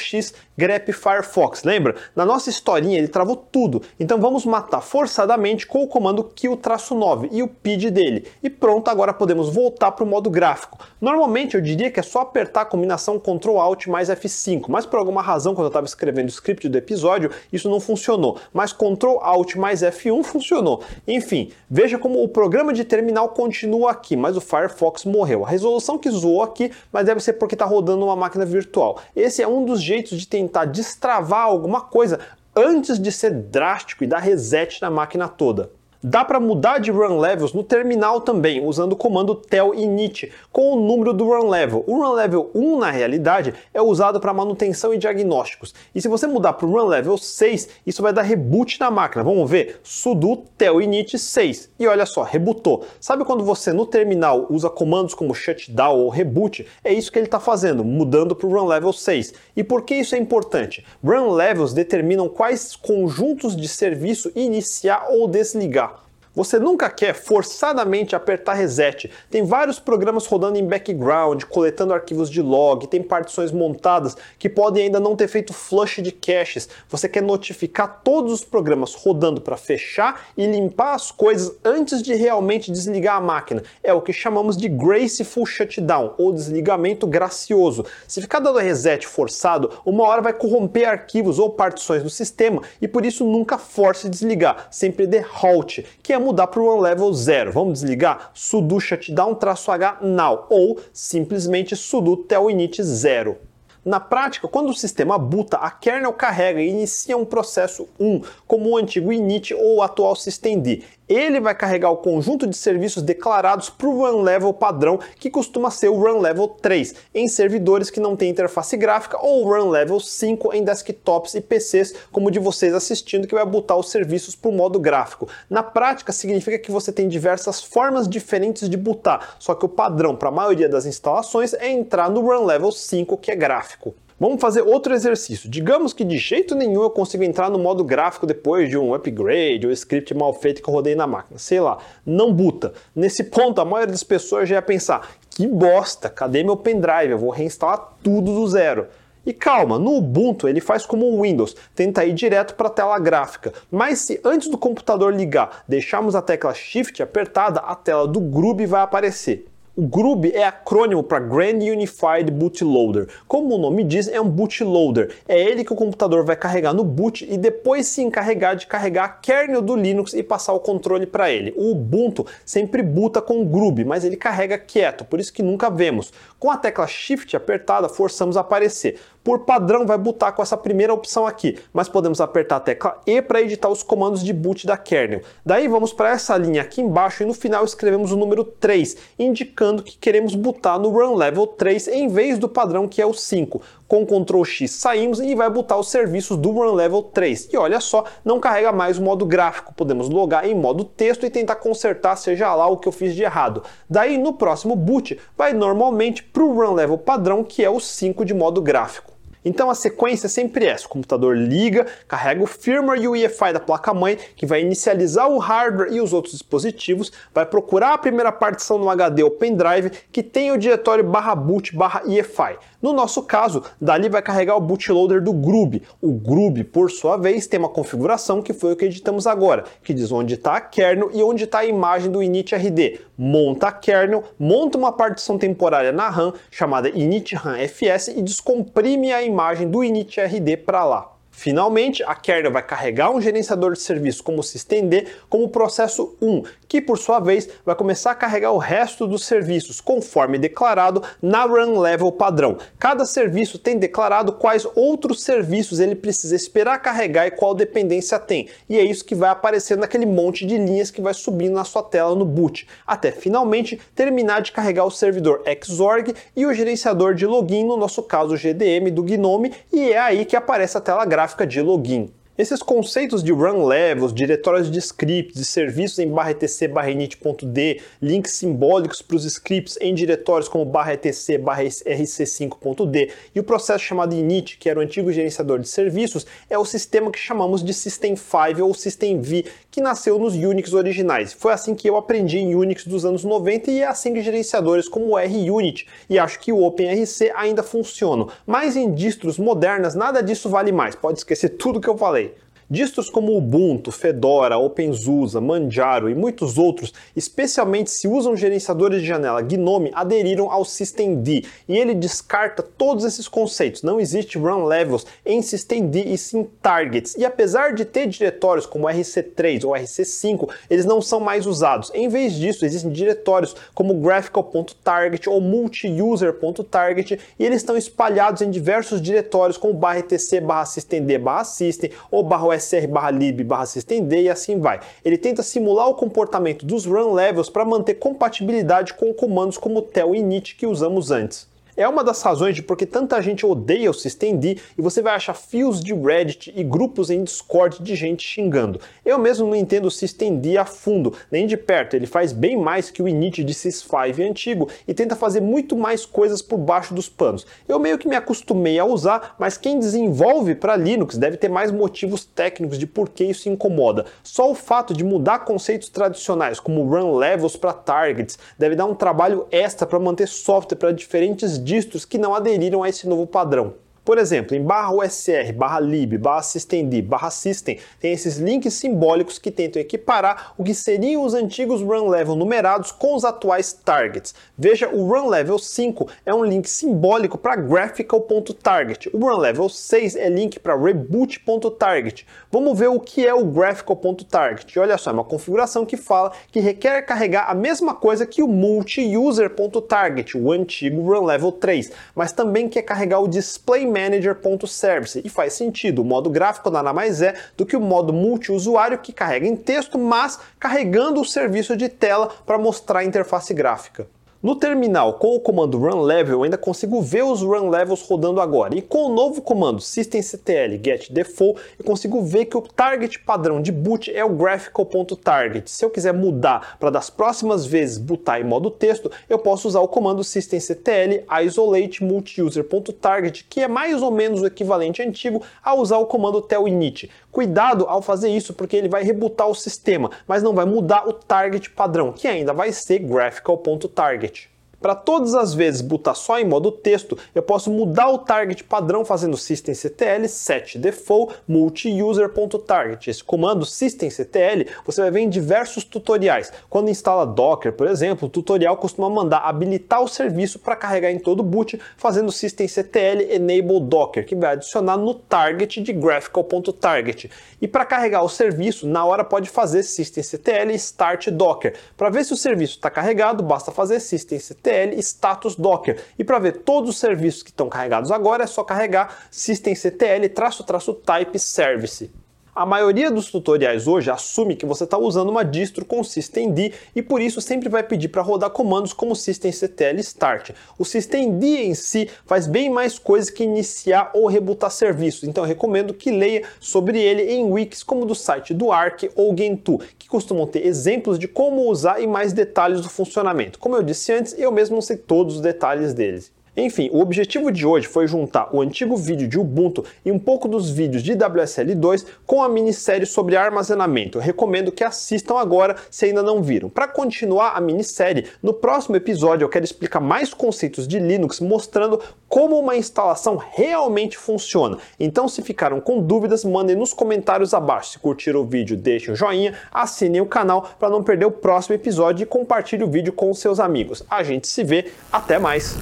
grep 0.58 0.92
firefox. 0.92 1.64
Lembra? 1.64 1.96
Na 2.16 2.26
nossa 2.26 2.50
historinha 2.50 2.98
ele 2.98 3.08
travou 3.08 3.36
tudo, 3.36 3.82
então 4.00 4.20
vamos 4.20 4.46
matar 4.46 4.82
forçadamente 4.82 5.68
com 5.68 5.84
o 5.84 5.88
comando 5.88 6.24
kill-9 6.24 7.30
e 7.32 7.44
o 7.44 7.48
pid 7.48 7.92
dele. 7.92 8.28
E 8.42 8.50
pronto, 8.50 8.90
agora 8.90 9.14
podemos 9.14 9.54
voltar 9.54 9.92
para 9.92 10.04
o 10.04 10.08
modo 10.08 10.30
gráfico. 10.30 10.80
Normalmente 11.00 11.56
eu 11.56 11.62
diria 11.62 11.92
que 11.92 12.00
é 12.00 12.04
só 12.04 12.22
apertar 12.22 12.62
a 12.62 12.66
combinação 12.66 13.20
Ctrl 13.20 13.60
Alt 13.60 13.88
mais 13.88 14.10
F5, 14.10 14.66
mas 14.68 14.86
por 14.86 14.98
alguma 14.98 15.22
razão 15.22 15.54
quando 15.54 15.66
eu 15.66 15.70
estava 15.70 15.86
escrevendo 15.86 16.28
o 16.28 16.32
script 16.32 16.68
do 16.68 16.78
episódio 16.78 17.32
isso 17.52 17.70
não 17.70 17.80
funcionou, 17.80 18.38
mas 18.54 18.74
Ctrl 18.74 19.20
Alt 19.22 19.56
mais 19.56 19.82
F1 19.82 20.24
funcionou. 20.24 20.82
Enfim, 21.08 21.52
Veja 21.70 22.00
como 22.00 22.24
o 22.24 22.30
programa 22.30 22.72
de 22.72 22.86
terminal 22.86 23.28
continua 23.30 23.92
aqui, 23.92 24.16
mas 24.16 24.38
o 24.38 24.42
Firefox 24.42 25.04
morreu. 25.04 25.46
A 25.46 25.50
resolução 25.50 25.98
que 25.98 26.10
zoou 26.10 26.42
aqui, 26.42 26.72
mas 26.94 27.06
deve 27.06 27.20
ser 27.20 27.34
porque 27.34 27.56
está 27.56 27.66
rodando 27.66 28.06
uma 28.06 28.16
máquina 28.16 28.46
virtual. 28.46 29.02
Esse 29.14 29.44
é 29.44 29.48
um 29.48 29.66
dos 29.66 29.82
jeitos 29.82 30.18
de 30.18 30.26
tentar 30.26 30.47
destravar 30.66 31.44
alguma 31.44 31.82
coisa 31.82 32.20
antes 32.56 33.00
de 33.00 33.12
ser 33.12 33.32
drástico 33.32 34.04
e 34.04 34.08
dar 34.08 34.20
reset 34.20 34.82
na 34.82 34.90
máquina 34.90 35.28
toda. 35.28 35.72
Dá 36.10 36.24
para 36.24 36.40
mudar 36.40 36.78
de 36.78 36.90
run 36.90 37.20
levels 37.20 37.52
no 37.52 37.66
terminal 37.66 38.22
também, 38.22 38.66
usando 38.66 38.94
o 38.94 38.96
comando 38.96 39.36
tel 39.36 39.76
init, 39.76 40.32
com 40.54 40.72
o 40.72 40.80
número 40.80 41.12
do 41.12 41.26
run 41.26 41.50
level. 41.50 41.84
O 41.86 41.98
run 41.98 42.14
level 42.14 42.50
1, 42.56 42.80
na 42.80 42.90
realidade, 42.90 43.54
é 43.74 43.82
usado 43.82 44.18
para 44.18 44.34
manutenção 44.34 44.94
e 44.94 44.98
diagnósticos. 44.98 45.76
E 45.94 46.02
se 46.02 46.08
você 46.08 46.26
mudar 46.26 46.54
para 46.54 46.66
o 46.66 46.72
run 46.72 46.86
level 46.86 47.18
6, 47.18 47.68
isso 47.86 48.02
vai 48.02 48.14
dar 48.14 48.22
reboot 48.22 48.80
na 48.80 48.90
máquina. 48.90 49.22
Vamos 49.22 49.52
ver? 49.52 49.82
sudo 49.84 50.46
tel 50.58 50.82
init 50.82 51.20
6. 51.20 51.72
E 51.78 51.86
olha 51.86 52.06
só, 52.06 52.24
rebootou. 52.24 52.86
Sabe 53.02 53.26
quando 53.26 53.44
você 53.44 53.74
no 53.74 53.86
terminal 53.86 54.48
usa 54.50 54.70
comandos 54.70 55.14
como 55.14 55.36
shutdown 55.36 56.00
ou 56.00 56.08
reboot? 56.08 56.66
É 56.86 56.94
isso 56.94 57.12
que 57.12 57.20
ele 57.20 57.28
está 57.28 57.42
fazendo, 57.42 57.84
mudando 57.84 58.34
para 58.34 58.48
o 58.48 58.50
run 58.50 58.66
level 58.66 58.94
6. 58.94 59.34
E 59.58 59.62
por 59.62 59.82
que 59.82 59.96
isso 59.96 60.16
é 60.16 60.18
importante? 60.18 60.86
Run 61.04 61.32
levels 61.32 61.74
determinam 61.74 62.30
quais 62.30 62.78
conjuntos 62.78 63.58
de 63.58 63.68
serviço 63.68 64.32
iniciar 64.34 65.08
ou 65.10 65.28
desligar. 65.28 65.97
Você 66.38 66.60
nunca 66.60 66.88
quer 66.88 67.16
forçadamente 67.16 68.16
apertar 68.16 68.54
reset. 68.54 69.10
Tem 69.28 69.44
vários 69.44 69.80
programas 69.80 70.28
rodando 70.28 70.60
em 70.60 70.68
background, 70.68 71.46
coletando 71.46 71.96
arquivos 71.96 72.30
de 72.30 72.44
log, 72.44 72.86
tem 72.86 73.02
partições 73.02 73.52
montadas 73.52 74.16
que 74.38 74.48
podem 74.48 74.84
ainda 74.84 75.00
não 75.00 75.16
ter 75.16 75.28
feito 75.28 75.52
flush 75.52 76.00
de 76.00 76.12
caches. 76.12 76.70
Você 76.90 77.10
quer 77.10 77.24
notificar 77.24 78.02
todos 78.04 78.32
os 78.32 78.44
programas 78.44 78.94
rodando 78.94 79.42
para 79.42 79.58
fechar 79.58 80.28
e 80.38 80.46
limpar 80.46 80.94
as 80.94 81.10
coisas 81.10 81.58
antes 81.66 82.04
de 82.04 82.14
realmente 82.14 82.72
desligar 82.72 83.16
a 83.16 83.22
máquina. 83.22 83.64
É 83.82 83.92
o 83.92 84.00
que 84.00 84.14
chamamos 84.14 84.56
de 84.56 84.70
graceful 84.70 85.44
shutdown 85.44 86.14
ou 86.20 86.32
desligamento 86.32 87.08
gracioso. 87.08 87.84
Se 88.08 88.22
ficar 88.22 88.42
dando 88.42 88.60
reset 88.60 89.08
forçado, 89.08 89.72
uma 89.84 90.04
hora 90.04 90.22
vai 90.22 90.34
corromper 90.34 90.88
arquivos 90.88 91.40
ou 91.40 91.50
partições 91.50 92.04
do 92.04 92.12
sistema 92.12 92.62
e 92.80 92.88
por 92.88 93.04
isso 93.04 93.26
nunca 93.26 93.58
force 93.58 94.08
desligar. 94.08 94.68
Sempre 94.70 95.08
dê 95.08 95.26
halt, 95.44 95.84
que 96.04 96.14
é 96.14 96.27
mudar 96.28 96.48
para 96.48 96.62
o 96.62 96.82
level 96.82 97.14
0. 97.14 97.52
Vamos 97.54 97.80
desligar? 97.80 98.32
sudo 98.34 98.80
shutdown-h 98.80 100.00
now 100.02 100.46
ou 100.50 100.78
simplesmente 100.92 101.76
sudo 101.76 102.18
tel 102.18 102.52
init 102.52 102.84
0. 102.84 103.38
Na 103.86 104.02
prática, 104.02 104.50
quando 104.50 104.70
o 104.70 104.76
sistema 104.76 105.18
boota, 105.18 105.56
a 105.56 105.72
kernel 105.72 106.12
carrega 106.12 106.62
e 106.62 106.68
inicia 106.68 107.16
um 107.16 107.24
processo 107.24 107.88
1, 107.98 108.22
como 108.46 108.72
o 108.72 108.78
antigo 108.78 109.14
init 109.14 109.54
ou 109.54 109.78
o 109.78 109.82
atual 109.82 110.14
systemd 110.14 110.84
ele 111.08 111.40
vai 111.40 111.56
carregar 111.56 111.90
o 111.90 111.98
conjunto 111.98 112.46
de 112.46 112.56
serviços 112.56 113.02
declarados 113.02 113.70
para 113.70 113.88
o 113.88 113.98
run 113.98 114.22
level 114.22 114.54
padrão, 114.54 115.00
que 115.20 115.30
costuma 115.30 115.72
ser 115.72 115.90
o 115.90 115.96
run 115.96 116.20
level 116.20 116.48
3, 116.48 116.96
em 117.14 117.28
servidores 117.28 117.90
que 117.90 118.00
não 118.00 118.16
têm 118.16 118.30
interface 118.30 118.76
gráfica, 118.76 119.18
ou 119.22 119.44
run 119.44 119.70
level 119.70 120.00
5 120.00 120.54
em 120.54 120.64
desktops 120.64 121.36
e 121.36 121.42
PCs, 121.42 121.94
como 122.12 122.28
o 122.28 122.32
de 122.32 122.40
vocês 122.40 122.74
assistindo, 122.74 123.28
que 123.28 123.36
vai 123.36 123.46
botar 123.46 123.76
os 123.76 123.90
serviços 123.90 124.36
para 124.36 124.50
o 124.50 124.54
modo 124.54 124.80
gráfico. 124.80 125.30
Na 125.50 125.64
prática, 125.64 126.12
significa 126.12 126.60
que 126.60 126.72
você 126.72 126.92
tem 126.92 127.08
diversas 127.08 127.64
formas 127.64 128.08
diferentes 128.08 128.70
de 128.70 128.78
botar, 128.78 129.36
só 129.40 129.56
que 129.56 129.66
o 129.66 129.70
padrão 129.70 130.16
para 130.16 130.30
a 130.30 130.32
maioria 130.32 130.68
das 130.68 130.86
instalações 130.86 131.54
é 131.54 131.70
entrar 131.70 132.10
no 132.10 132.22
run 132.22 132.46
level 132.46 132.72
5, 132.72 133.18
que 133.18 133.32
é 133.32 133.36
gráfico. 133.36 133.96
Vamos 134.20 134.42
fazer 134.42 134.64
outro 134.64 134.96
exercício. 134.96 135.48
Digamos 135.48 135.94
que 135.94 136.04
de 136.04 136.18
jeito 136.18 136.56
nenhum 136.56 136.82
eu 136.82 136.90
consigo 136.90 137.24
entrar 137.24 137.52
no 137.52 137.60
modo 137.60 137.84
gráfico 137.84 138.26
depois 138.26 138.68
de 138.68 138.76
um 138.76 138.96
upgrade 138.96 139.68
ou 139.68 139.72
script 139.72 140.12
mal 140.16 140.34
feito 140.34 140.64
que 140.64 140.68
eu 140.68 140.74
rodei 140.74 140.96
na 140.96 141.06
máquina. 141.06 141.38
Sei 141.38 141.60
lá, 141.60 141.78
não 142.04 142.34
buta. 142.34 142.74
Nesse 142.96 143.26
ponto, 143.26 143.62
a 143.62 143.66
maioria 143.66 143.92
das 143.92 144.04
pessoas 144.04 144.50
já 144.50 144.56
ia 144.56 144.62
pensar: 144.62 145.08
que 145.30 145.46
bosta, 145.46 146.10
cadê 146.10 146.44
meu 146.44 146.58
pendrive? 146.58 147.12
Eu 147.12 147.20
vou 147.20 147.30
reinstalar 147.30 147.94
tudo 148.02 148.34
do 148.34 148.48
zero. 148.48 148.88
E 149.24 149.34
calma, 149.34 149.78
no 149.78 149.98
Ubuntu 149.98 150.48
ele 150.48 150.62
faz 150.62 150.86
como 150.86 151.06
o 151.06 151.22
Windows, 151.22 151.54
tenta 151.76 152.06
ir 152.06 152.14
direto 152.14 152.56
para 152.56 152.68
a 152.68 152.72
tela 152.72 152.98
gráfica. 152.98 153.54
Mas 153.70 154.00
se 154.00 154.20
antes 154.24 154.50
do 154.50 154.58
computador 154.58 155.14
ligar 155.14 155.64
deixarmos 155.68 156.16
a 156.16 156.22
tecla 156.22 156.54
Shift 156.54 157.04
apertada, 157.04 157.60
a 157.60 157.76
tela 157.76 158.08
do 158.08 158.22
Grub 158.22 158.66
vai 158.66 158.82
aparecer. 158.82 159.46
O 159.80 159.86
GRUB 159.86 160.32
é 160.34 160.44
acrônimo 160.44 161.04
para 161.04 161.20
Grand 161.20 161.60
Unified 161.60 162.32
Bootloader. 162.32 163.10
Como 163.28 163.54
o 163.54 163.58
nome 163.60 163.84
diz, 163.84 164.08
é 164.08 164.20
um 164.20 164.28
bootloader. 164.28 165.16
É 165.28 165.40
ele 165.40 165.64
que 165.64 165.72
o 165.72 165.76
computador 165.76 166.26
vai 166.26 166.36
carregar 166.36 166.74
no 166.74 166.84
boot 166.84 167.24
e 167.32 167.38
depois 167.38 167.86
se 167.86 168.02
encarregar 168.02 168.56
de 168.56 168.66
carregar 168.66 169.06
a 169.06 169.10
kernel 169.10 169.62
do 169.62 169.76
Linux 169.76 170.16
e 170.16 170.24
passar 170.24 170.54
o 170.54 170.60
controle 170.60 171.06
para 171.06 171.30
ele. 171.30 171.54
O 171.56 171.74
Ubuntu 171.74 172.26
sempre 172.44 172.82
buta 172.82 173.22
com 173.22 173.40
o 173.40 173.46
GRUB, 173.46 173.86
mas 173.86 174.04
ele 174.04 174.18
carrega 174.18 174.58
quieto, 174.58 175.06
por 175.06 175.20
isso 175.20 175.32
que 175.32 175.44
nunca 175.44 175.70
vemos. 175.70 176.12
Com 176.40 176.50
a 176.50 176.58
tecla 176.58 176.88
Shift 176.88 177.36
apertada, 177.36 177.88
forçamos 177.88 178.36
a 178.36 178.42
aparecer. 178.42 179.00
Por 179.28 179.40
padrão, 179.40 179.86
vai 179.86 179.98
bootar 179.98 180.34
com 180.34 180.42
essa 180.42 180.56
primeira 180.56 180.94
opção 180.94 181.28
aqui, 181.28 181.60
mas 181.74 181.90
podemos 181.90 182.22
apertar 182.22 182.56
a 182.56 182.60
tecla 182.62 183.02
E 183.06 183.22
para 183.22 183.42
editar 183.42 183.68
os 183.68 183.84
comandos 183.84 184.24
de 184.24 184.32
boot 184.32 184.66
da 184.66 184.78
kernel. 184.78 185.20
Daí 185.46 185.68
vamos 185.68 185.92
para 185.92 186.12
essa 186.12 186.38
linha 186.38 186.62
aqui 186.62 186.80
embaixo 186.80 187.24
e 187.24 187.26
no 187.26 187.34
final 187.34 187.66
escrevemos 187.66 188.14
o 188.14 188.16
número 188.16 188.46
3, 188.46 188.96
indicando 189.20 189.84
que 189.84 189.98
queremos 189.98 190.34
bootar 190.34 190.80
no 190.80 190.92
Run 190.92 191.14
Level 191.16 191.46
3 191.46 191.90
em 191.90 192.08
vez 192.08 192.40
do 192.40 192.48
padrão 192.48 192.88
que 192.88 193.02
é 193.02 193.06
o 193.06 193.14
5. 193.14 193.62
Com 193.86 194.06
Ctrl 194.06 194.46
X 194.46 194.72
saímos 194.72 195.20
e 195.20 195.36
vai 195.36 195.50
botar 195.50 195.76
os 195.76 195.90
serviços 195.90 196.38
do 196.38 196.52
Run 196.52 196.74
Level 196.74 197.04
3. 197.04 197.50
E 197.52 197.58
olha 197.58 197.82
só, 197.82 198.06
não 198.24 198.40
carrega 198.40 198.72
mais 198.72 198.98
o 198.98 199.02
modo 199.02 199.26
gráfico. 199.26 199.74
Podemos 199.74 200.08
logar 200.08 200.48
em 200.48 200.56
modo 200.56 200.86
texto 200.86 201.26
e 201.26 201.30
tentar 201.30 201.56
consertar 201.58 202.16
seja 202.16 202.56
lá 202.56 202.68
o 202.68 202.78
que 202.78 202.88
eu 202.88 202.94
fiz 202.94 203.14
de 203.14 203.24
errado. 203.24 203.62
Daí 203.90 204.18
no 204.18 204.32
próximo 204.32 204.74
boot 204.74 205.20
vai 205.38 205.52
normalmente 205.52 206.24
para 206.24 206.44
o 206.44 206.54
Run 206.54 206.76
Level 206.76 206.98
padrão 206.98 207.44
que 207.44 207.62
é 207.62 207.70
o 207.70 207.82
5 207.82 208.24
de 208.24 208.34
modo 208.34 208.62
gráfico. 208.62 209.17
Então 209.48 209.70
a 209.70 209.76
sequência 209.76 210.28
é 210.28 210.30
sempre 210.30 210.66
essa: 210.66 210.86
o 210.86 210.90
computador 210.90 211.36
liga, 211.38 211.88
carrega 212.08 212.44
o 212.44 212.48
firmware 212.48 213.02
e 213.02 213.08
o 213.08 213.16
EFI 213.16 213.54
da 213.54 213.60
placa-mãe, 213.60 214.18
que 214.36 214.46
vai 214.46 214.62
inicializar 214.62 215.30
o 215.30 215.38
hardware 215.38 215.92
e 215.92 216.02
os 216.02 216.14
outros 216.14 216.34
dispositivos, 216.34 217.12
vai 217.34 217.46
procurar 217.46 217.94
a 217.94 217.98
primeira 217.98 218.32
partição 218.32 218.78
no 218.78 218.90
HD 218.90 219.24
ou 219.24 219.32
pendrive 219.32 219.92
que 220.12 220.22
tem 220.22 220.52
o 220.52 220.58
diretório 220.58 221.04
barra 221.04 221.34
boot 221.34 221.76
barra 221.76 222.04
EFI. 222.06 222.58
No 222.80 222.94
nosso 222.94 223.24
caso, 223.24 223.64
dali 223.82 224.08
vai 224.08 224.22
carregar 224.22 224.56
o 224.56 224.62
bootloader 224.62 225.22
do 225.22 225.34
Grub. 225.34 225.82
O 226.00 226.12
Grub, 226.12 226.64
por 226.66 226.92
sua 226.92 227.18
vez, 227.18 227.48
tem 227.48 227.60
uma 227.60 227.70
configuração 227.70 228.40
que 228.40 228.54
foi 228.54 228.74
o 228.74 228.76
que 228.76 228.86
editamos 228.86 229.26
agora, 229.26 229.64
que 229.84 229.96
diz 229.96 230.12
onde 230.12 230.36
está 230.36 230.58
a 230.58 230.62
kernel 230.62 231.10
e 231.12 231.24
onde 231.24 231.46
está 231.46 231.60
a 231.60 231.66
imagem 231.66 232.12
do 232.12 232.22
initRD. 232.22 233.00
Monta 233.18 233.70
a 233.70 233.72
kernel, 233.72 234.24
monta 234.38 234.78
uma 234.78 234.92
partição 234.92 235.40
temporária 235.40 235.92
na 235.92 236.08
RAM 236.08 236.34
chamada 236.52 236.88
initram 236.90 237.56
fs 237.68 238.10
e 238.10 238.22
descomprime 238.22 239.12
a 239.12 239.24
imagem 239.24 239.68
do 239.68 239.84
initRD 239.84 240.58
para 240.58 240.86
lá. 240.86 241.17
Finalmente, 241.40 242.02
a 242.02 242.16
kernel 242.16 242.52
vai 242.52 242.64
carregar 242.64 243.12
um 243.12 243.22
gerenciador 243.22 243.74
de 243.74 243.80
serviço 243.80 244.24
como 244.24 244.40
o 244.40 244.44
systemd 244.44 245.06
como 245.30 245.48
processo 245.48 246.18
1, 246.20 246.42
que 246.68 246.82
por 246.82 246.98
sua 246.98 247.20
vez 247.20 247.48
vai 247.64 247.76
começar 247.76 248.10
a 248.10 248.16
carregar 248.16 248.52
o 248.54 248.58
resto 248.58 249.06
dos 249.06 249.24
serviços 249.24 249.80
conforme 249.80 250.40
declarado 250.40 251.04
na 251.22 251.46
run 251.46 251.80
level 251.80 252.12
padrão. 252.12 252.58
Cada 252.80 253.06
serviço 253.06 253.60
tem 253.60 253.78
declarado 253.78 254.34
quais 254.34 254.68
outros 254.74 255.22
serviços 255.22 255.80
ele 255.80 255.94
precisa 255.94 256.36
esperar 256.36 256.82
carregar 256.82 257.28
e 257.28 257.32
qual 257.32 257.54
dependência 257.54 258.18
tem. 258.18 258.50
E 258.68 258.76
é 258.76 258.82
isso 258.82 259.06
que 259.06 259.14
vai 259.14 259.30
aparecer 259.30 259.78
naquele 259.78 260.08
monte 260.08 260.44
de 260.44 260.58
linhas 260.58 260.90
que 260.90 261.02
vai 261.02 261.14
subindo 261.14 261.54
na 261.54 261.64
sua 261.64 261.84
tela 261.84 262.16
no 262.16 262.26
boot, 262.26 262.68
até 262.86 263.12
finalmente 263.12 263.80
terminar 263.94 264.42
de 264.42 264.52
carregar 264.52 264.86
o 264.86 264.92
servidor 264.92 265.44
Xorg 265.64 266.16
e 266.36 266.48
o 266.48 266.54
gerenciador 266.54 267.14
de 267.14 267.28
login, 267.28 267.64
no 267.64 267.78
nosso 267.78 268.02
caso 268.02 268.34
o 268.34 268.38
GDM 268.38 268.90
do 268.90 269.04
Gnome, 269.04 269.54
e 269.72 269.92
é 269.92 270.00
aí 270.00 270.26
que 270.26 270.36
aparece 270.36 270.76
a 270.76 270.82
tela 270.82 271.06
gráfica 271.06 271.27
gráfica 271.28 271.46
de 271.46 271.62
login. 271.62 272.17
Esses 272.38 272.62
conceitos 272.62 273.24
de 273.24 273.32
run 273.32 273.66
levels, 273.66 274.14
diretórios 274.14 274.70
de 274.70 274.78
scripts 274.78 275.42
e 275.42 275.44
serviços 275.44 275.98
em 275.98 276.08
barra 276.08 276.30
etc 276.30 276.72
barra 276.72 276.92
init.d, 276.92 277.82
links 278.00 278.34
simbólicos 278.34 279.02
para 279.02 279.16
os 279.16 279.26
scripts 279.26 279.76
em 279.82 279.92
diretórios 279.96 280.48
como 280.48 280.64
barra 280.64 280.94
etc 280.94 281.42
barra 281.42 281.64
rc5.d 281.64 283.12
e 283.34 283.40
o 283.40 283.44
processo 283.44 283.84
chamado 283.84 284.14
init, 284.14 284.60
que 284.60 284.70
era 284.70 284.80
o 284.80 284.84
antigo 284.84 285.12
gerenciador 285.12 285.58
de 285.58 285.68
serviços, 285.68 286.28
é 286.48 286.56
o 286.60 286.64
sistema 286.64 287.10
que 287.10 287.18
chamamos 287.18 287.64
de 287.64 287.74
System5 287.74 288.60
ou 288.60 288.72
Systemv, 288.72 289.44
que 289.72 289.82
nasceu 289.82 290.20
nos 290.20 290.36
Unix 290.36 290.74
originais. 290.74 291.34
Foi 291.34 291.54
assim 291.54 291.74
que 291.74 291.90
eu 291.90 291.98
aprendi 291.98 292.38
em 292.38 292.54
Unix 292.54 292.86
dos 292.86 293.04
anos 293.04 293.24
90 293.24 293.72
e 293.72 293.82
é 293.82 293.88
assim 293.88 294.14
que 294.14 294.22
gerenciadores 294.22 294.88
como 294.88 295.16
o 295.16 295.18
RUnit 295.18 295.88
e 296.08 296.20
acho 296.20 296.40
que 296.40 296.52
o 296.54 296.64
OpenRC 296.64 297.32
ainda 297.36 297.64
funcionam. 297.64 298.30
Mas 298.46 298.76
em 298.76 298.94
distros 298.94 299.40
modernas 299.40 299.96
nada 299.96 300.22
disso 300.22 300.50
vale 300.50 300.72
mais, 300.72 300.94
pode 300.94 301.18
esquecer 301.18 301.50
tudo 301.50 301.82
que 301.82 301.88
eu 301.88 301.98
falei. 301.98 302.27
Distros 302.70 303.10
como 303.10 303.38
Ubuntu, 303.38 303.94
Fedora, 303.94 304.58
OpenSUSE, 304.58 305.40
Manjaro 305.40 306.10
e 306.10 306.16
muitos 306.16 306.58
outros, 306.58 306.94
especialmente 307.16 307.90
se 307.90 308.10
usam 308.10 308.36
gerenciadores 308.36 309.00
de 309.00 309.08
janela 309.08 309.42
GNOME, 309.42 309.90
aderiram 309.94 310.52
ao 310.52 310.66
systemd 310.66 311.46
e 311.66 311.78
ele 311.78 311.96
descarta 311.96 312.62
todos 312.62 313.06
esses 313.06 313.26
conceitos. 313.30 313.84
Não 313.84 314.02
existe 314.02 314.38
run 314.38 314.66
levels 314.66 315.06
em 315.26 315.42
systemd 315.42 315.98
e 315.98 316.18
sim 316.18 316.46
targets. 316.62 317.16
E 317.16 317.24
apesar 317.24 317.74
de 317.74 317.86
ter 317.86 318.06
diretórios 318.06 318.66
como 318.66 318.88
RC3 318.88 319.64
ou 319.64 319.72
RC5, 319.72 320.50
eles 320.70 320.84
não 320.84 321.02
são 321.02 321.22
mais 321.22 321.46
usados. 321.46 321.90
Em 321.94 322.10
vez 322.10 322.34
disso, 322.34 322.66
existem 322.66 322.92
diretórios 322.92 323.56
como 323.74 323.94
graphical.target 323.94 325.30
ou 325.30 325.40
multiuser.target 325.40 327.18
e 327.40 327.46
eles 327.46 327.62
estão 327.62 327.78
espalhados 327.78 328.42
em 328.42 328.52
diversos 328.52 329.02
diretórios 329.02 329.56
como 329.56 329.80
etc 329.96 330.44
barra 330.44 330.66
systemd 330.66 331.18
barra 331.18 331.46
system 331.46 331.92
ou 332.12 332.24
barra 332.24 332.57
sr 332.60 332.88
barra 332.88 333.12
lib 333.12 333.44
barra 333.44 333.66
systemd 333.66 334.14
e 334.14 334.30
assim 334.30 334.60
vai. 334.60 334.80
Ele 335.04 335.18
tenta 335.18 335.44
simular 335.44 335.88
o 335.88 335.96
comportamento 335.96 336.66
dos 336.66 336.86
run 336.86 337.14
levels 337.14 337.50
para 337.50 337.66
manter 337.66 337.96
compatibilidade 337.96 338.94
com 338.94 339.14
comandos 339.14 339.58
como 339.58 339.82
tel 339.82 340.14
e 340.16 340.20
init 340.20 340.56
que 340.56 340.68
usamos 340.68 341.12
antes. 341.12 341.48
É 341.80 341.88
uma 341.88 342.04
das 342.04 342.24
razões 342.24 342.56
de 342.56 342.64
porque 342.64 342.88
tanta 342.88 343.22
gente 343.22 343.46
odeia 343.46 343.92
o 343.92 343.94
systemd 343.94 344.60
e 344.76 344.82
você 344.82 345.00
vai 345.00 345.14
achar 345.14 345.36
fios 345.36 345.80
de 345.80 345.94
Reddit 345.94 346.52
e 346.56 346.64
grupos 346.64 347.12
em 347.12 347.24
Discord 347.24 347.84
de 347.84 347.96
gente 347.96 348.26
xingando. 348.28 348.80
Eu 349.06 349.20
mesmo 349.20 349.46
não 349.46 349.56
entendo 349.56 349.86
o 349.86 349.92
systemd 349.92 350.58
a 350.58 350.66
fundo, 350.66 351.14
nem 351.32 351.46
de 351.46 351.56
perto. 351.56 351.96
Ele 351.96 352.08
faz 352.08 352.34
bem 352.34 352.58
mais 352.58 352.90
que 352.90 353.04
o 353.04 353.08
init 353.08 353.44
de 353.44 353.54
sys5 353.54 354.28
antigo 354.28 354.68
e 354.88 354.94
tenta 354.96 355.16
fazer 355.16 355.40
muito 355.40 355.78
mais 355.78 356.04
coisas 356.04 356.42
por 356.42 356.58
baixo 356.58 356.96
dos 356.96 357.08
panos. 357.08 357.46
Eu 357.68 357.78
meio 357.78 358.00
que 358.00 358.08
me 358.08 358.16
acostumei 358.16 358.80
a 358.80 358.86
usar, 358.86 359.36
mas 359.38 359.56
quem 359.56 359.78
desenvolve 359.78 360.56
para 360.56 360.76
Linux 360.76 361.16
deve 361.16 361.38
ter 361.38 361.48
mais 361.48 361.72
motivos 361.72 362.26
técnicos 362.26 362.80
de 362.80 362.88
por 362.88 363.08
que 363.08 363.24
isso 363.24 363.50
incomoda. 363.50 364.08
Só 364.24 364.50
o 364.50 364.56
fato 364.56 364.96
de 364.96 365.04
mudar 365.04 365.46
conceitos 365.46 365.90
tradicionais 365.90 366.60
como 366.60 366.84
run 366.90 367.16
levels 367.18 367.56
para 367.56 367.72
targets 367.72 368.40
deve 368.58 368.76
dar 368.76 368.88
um 368.88 368.96
trabalho 368.96 369.46
extra 369.52 369.86
para 369.86 370.00
manter 370.00 370.28
software 370.28 370.78
para 370.78 370.92
diferentes 370.92 371.67
distros 371.68 372.06
que 372.06 372.18
não 372.18 372.34
aderiram 372.34 372.82
a 372.82 372.88
esse 372.88 373.06
novo 373.08 373.28
padrão. 373.28 373.74
Por 374.08 374.18
exemplo, 374.18 374.56
em 374.56 374.64
barra 374.64 374.94
USR, 374.94 375.52
barra 375.54 375.82
lib, 375.82 376.18
barra 376.18 376.42
systemd, 376.42 377.02
barra 377.02 377.30
system, 377.30 377.78
tem 378.00 378.14
esses 378.14 378.38
links 378.38 378.76
simbólicos 378.76 379.38
que 379.38 379.52
tentam 379.52 379.82
equiparar 379.82 380.54
o 380.58 380.64
que 380.64 380.74
seriam 380.74 381.26
os 381.26 381.34
antigos 381.34 381.82
run 381.82 382.08
level 382.08 382.34
numerados 382.34 382.90
com 382.90 383.14
os 383.14 383.26
atuais 383.26 383.74
targets. 383.74 384.34
Veja, 384.58 384.88
o 384.88 385.06
run 385.10 385.28
level 385.28 385.60
5 385.60 386.08
é 386.26 386.34
um 386.34 386.46
link 386.46 386.70
simbólico 386.70 387.38
para 387.38 387.58
graphical.target. 387.58 389.10
O 389.12 389.18
run 389.18 389.40
level 389.40 389.68
6 389.68 390.16
é 390.16 390.30
link 390.30 390.58
para 390.58 390.82
reboot.target. 390.82 392.26
Vamos 392.50 392.80
ver 392.80 392.88
o 392.88 393.02
que 393.02 393.28
é 393.28 393.34
o 393.34 393.44
graphical.target. 393.44 394.80
Olha 394.80 394.98
só, 394.98 395.10
é 395.10 395.14
uma 395.14 395.26
configuração 395.26 395.86
que 395.86 395.98
fala 395.98 396.32
que 396.50 396.62
requer 396.62 397.02
carregar 397.02 397.52
a 397.52 397.54
mesma 397.54 397.94
coisa 397.94 398.26
que 398.26 398.42
o 398.42 398.48
multi-user.target, 398.48 400.38
o 400.38 400.50
antigo 400.50 401.02
run 401.02 401.26
level 401.26 401.52
3, 401.52 401.92
mas 402.16 402.32
também 402.32 402.70
quer 402.70 402.84
carregar 402.84 403.20
o 403.20 403.28
display 403.28 403.86
manager.service. 403.98 405.22
E 405.26 405.30
faz 405.30 405.54
sentido, 405.54 406.02
o 406.02 406.06
modo 406.06 406.30
gráfico 406.30 406.70
nada 406.70 406.94
mais 406.94 407.22
é 407.22 407.34
do 407.56 407.66
que 407.66 407.76
o 407.76 407.82
modo 407.82 408.14
multiusuário 408.14 409.00
que 409.00 409.12
carrega 409.12 409.48
em 409.48 409.56
texto, 409.56 409.98
mas 409.98 410.40
carregando 410.60 411.20
o 411.20 411.26
serviço 411.26 411.76
de 411.76 411.90
tela 411.90 412.28
para 412.46 412.58
mostrar 412.58 413.00
a 413.00 413.06
interface 413.06 413.54
gráfica. 413.54 414.08
No 414.48 414.56
terminal, 414.56 415.16
com 415.16 415.36
o 415.36 415.42
comando 415.42 415.78
run 415.78 416.00
level, 416.00 416.36
eu 416.36 416.44
ainda 416.44 416.58
consigo 416.58 417.02
ver 417.02 417.22
os 417.22 417.42
run 417.42 417.70
levels 417.70 418.02
rodando 418.08 418.40
agora. 418.40 418.74
E 418.74 418.82
com 418.82 419.08
o 419.08 419.14
novo 419.14 419.42
comando 419.42 419.82
systemctl 419.82 420.82
get 420.82 421.12
default, 421.12 421.60
eu 421.78 421.84
consigo 421.84 422.24
ver 422.24 422.46
que 422.46 422.56
o 422.56 422.62
target 422.62 423.20
padrão 423.20 423.62
de 423.62 423.74
boot 423.74 424.10
é 424.10 424.24
o 424.24 424.30
graphical.target. 424.30 425.70
Se 425.70 425.84
eu 425.84 425.90
quiser 425.90 426.14
mudar 426.14 426.78
para 426.80 426.90
das 426.90 427.10
próximas 427.10 427.66
vezes 427.66 427.98
bootar 427.98 428.40
em 428.40 428.46
modo 428.46 428.72
texto, 428.72 429.12
eu 429.30 429.38
posso 429.38 429.68
usar 429.68 429.82
o 429.82 429.88
comando 429.90 430.24
systemctl 430.24 431.26
isolate 431.44 432.02
multiuser.target, 432.02 433.48
que 433.50 433.60
é 433.60 433.68
mais 433.68 434.02
ou 434.02 434.12
menos 434.12 434.42
o 434.42 434.48
equivalente 434.48 435.02
antigo 435.02 435.44
a 435.62 435.76
usar 435.76 435.98
o 435.98 436.06
comando 436.06 436.42
telinit. 436.42 437.10
Cuidado 437.34 437.86
ao 437.90 438.02
fazer 438.02 438.30
isso, 438.30 438.54
porque 438.54 438.78
ele 438.78 438.88
vai 438.88 439.04
rebootar 439.04 439.50
o 439.50 439.54
sistema, 439.54 440.10
mas 440.26 440.42
não 440.42 440.54
vai 440.56 440.64
mudar 440.64 441.06
o 441.06 441.12
target 441.12 441.70
padrão, 441.70 442.14
que 442.14 442.30
ainda 442.30 442.54
vai 442.54 442.72
ser 442.72 443.00
graphical.target. 443.00 444.37
Para 444.80 444.94
todas 444.94 445.34
as 445.34 445.56
vezes 445.56 445.82
botar 445.82 446.14
só 446.14 446.40
em 446.40 446.46
modo 446.46 446.72
texto, 446.72 447.18
eu 447.34 447.42
posso 447.42 447.72
mudar 447.72 448.10
o 448.10 448.20
target 448.20 448.64
padrão 448.64 449.04
fazendo 449.04 449.36
systemctl 449.36 450.28
set 450.28 450.78
default 450.78 451.34
multi-user.target. 451.48 453.10
Esse 453.10 453.24
comando 453.24 453.66
systemctl 453.66 454.70
você 454.86 455.02
vai 455.02 455.10
ver 455.10 455.22
em 455.22 455.30
diversos 455.30 455.84
tutoriais. 455.84 456.54
Quando 456.70 456.92
instala 456.92 457.26
Docker, 457.26 457.74
por 457.74 457.88
exemplo, 457.88 458.28
o 458.28 458.32
tutorial 458.32 458.78
costuma 458.78 459.10
mandar 459.10 459.40
habilitar 459.40 460.04
o 460.04 460.08
serviço 460.08 460.60
para 460.60 460.76
carregar 460.76 461.10
em 461.10 461.18
todo 461.18 461.42
boot 461.42 461.80
fazendo 461.98 462.32
systemctl 462.32 463.22
enable 463.32 463.80
docker, 463.82 464.28
que 464.28 464.36
vai 464.36 464.54
adicionar 464.54 464.96
no 464.96 465.16
target 465.16 465.82
de 465.82 465.92
graphical.target. 465.92 467.32
E 467.60 467.68
para 467.68 467.84
carregar 467.84 468.22
o 468.22 468.30
serviço, 468.30 468.86
na 468.86 469.04
hora 469.04 469.24
pode 469.24 469.50
fazer 469.50 469.82
systemctl 469.82 470.70
start 470.76 471.30
docker. 471.30 471.74
Para 471.98 472.12
ver 472.12 472.24
se 472.24 472.34
o 472.34 472.38
serviço 472.38 472.76
está 472.76 472.92
carregado, 472.92 473.42
basta 473.42 473.72
fazer 473.72 474.00
systemctl 474.00 474.67
systemctl 474.68 475.00
status 475.00 475.56
docker. 475.56 476.02
E 476.18 476.24
para 476.24 476.40
ver 476.40 476.58
todos 476.64 476.90
os 476.90 477.00
serviços 477.00 477.44
que 477.44 477.50
estão 477.50 477.70
carregados 477.70 478.12
agora, 478.12 478.44
é 478.44 478.48
só 478.48 478.64
carregar 478.64 479.18
systemctl 479.32 480.28
traço 480.34 480.64
traço 480.64 480.94
type 480.94 481.40
service. 481.40 482.12
A 482.58 482.66
maioria 482.66 483.12
dos 483.12 483.30
tutoriais 483.30 483.86
hoje 483.86 484.10
assume 484.10 484.56
que 484.56 484.66
você 484.66 484.84
está 484.84 484.98
usando 484.98 485.30
uma 485.30 485.46
distro 485.46 485.86
com 485.86 486.04
systemd 486.04 486.74
e 486.96 487.04
por 487.04 487.22
isso 487.22 487.40
sempre 487.40 487.70
vai 487.70 487.84
pedir 487.84 488.08
para 488.08 488.24
rodar 488.24 488.50
comandos 488.50 488.94
como 488.94 489.16
systemctl 489.16 490.00
start. 490.00 490.50
O 490.76 490.84
systemd 490.84 491.46
em 491.46 491.76
si 491.76 492.10
faz 492.26 492.48
bem 492.48 492.68
mais 492.68 492.98
coisas 492.98 493.30
que 493.30 493.44
iniciar 493.44 494.10
ou 494.12 494.26
rebutar 494.26 494.72
serviços, 494.72 495.26
então 495.26 495.44
eu 495.44 495.48
recomendo 495.48 495.94
que 495.94 496.10
leia 496.10 496.46
sobre 496.60 497.00
ele 497.00 497.32
em 497.32 497.46
wikis 497.46 497.84
como 497.84 498.08
do 498.08 498.16
site 498.16 498.56
do 498.56 498.72
Arc 498.72 499.04
ou 499.16 499.38
Gentoo, 499.38 499.80
que 500.00 500.08
costumam 500.10 500.48
ter 500.48 500.66
exemplos 500.66 501.20
de 501.20 501.28
como 501.28 501.70
usar 501.70 502.02
e 502.02 502.08
mais 502.08 502.34
detalhes 502.34 502.82
do 502.82 502.90
funcionamento. 502.90 503.60
Como 503.60 503.76
eu 503.76 503.84
disse 503.84 504.12
antes, 504.12 504.34
eu 504.36 504.52
mesmo 504.52 504.74
não 504.74 504.82
sei 504.82 504.98
todos 504.98 505.36
os 505.36 505.42
detalhes 505.42 505.94
deles. 505.94 506.32
Enfim, 506.60 506.90
o 506.92 507.00
objetivo 507.00 507.52
de 507.52 507.68
hoje 507.68 507.88
foi 507.88 508.08
juntar 508.08 508.50
o 508.52 508.60
antigo 508.60 508.98
vídeo 508.98 509.28
de 509.28 509.38
Ubuntu 509.38 509.86
e 510.04 510.12
um 510.12 510.18
pouco 510.18 510.48
dos 510.48 510.72
vídeos 510.72 511.04
de 511.04 511.14
WSL2 511.14 512.04
com 512.26 512.42
a 512.42 512.50
minissérie 512.50 513.06
sobre 513.06 513.36
armazenamento. 513.36 514.18
Eu 514.18 514.24
recomendo 514.24 514.72
que 514.72 514.84
assistam 514.84 515.36
agora 515.38 515.76
se 515.92 516.06
ainda 516.06 516.24
não 516.24 516.42
viram. 516.42 516.68
Para 516.68 516.88
continuar 516.88 517.52
a 517.52 517.62
minissérie, 517.62 518.26
no 518.42 518.56
próximo 518.56 518.96
episódio 518.96 519.46
eu 519.46 519.50
quero 519.50 519.66
explicar 519.66 520.00
mais 520.00 520.34
conceitos 520.34 520.88
de 520.88 520.98
Linux 520.98 521.40
mostrando 521.40 522.02
como 522.28 522.58
uma 522.58 522.76
instalação 522.76 523.38
realmente 523.38 524.18
funciona. 524.18 524.80
Então, 525.00 525.28
se 525.28 525.44
ficaram 525.44 525.80
com 525.80 526.02
dúvidas, 526.02 526.44
mandem 526.44 526.76
nos 526.76 526.92
comentários 526.92 527.54
abaixo. 527.54 527.92
Se 527.92 528.00
curtiram 528.00 528.42
o 528.42 528.46
vídeo, 528.46 528.76
deixem 528.76 529.14
o 529.14 529.16
joinha, 529.16 529.54
assinem 529.72 530.22
o 530.22 530.26
canal 530.26 530.68
para 530.80 530.90
não 530.90 531.04
perder 531.04 531.26
o 531.26 531.32
próximo 531.32 531.76
episódio 531.76 532.24
e 532.24 532.26
compartilhe 532.26 532.84
o 532.84 532.90
vídeo 532.90 533.14
com 533.14 533.32
seus 533.36 533.60
amigos. 533.60 534.04
A 534.10 534.24
gente 534.24 534.48
se 534.48 534.64
vê, 534.64 534.92
até 535.12 535.38
mais! 535.38 535.78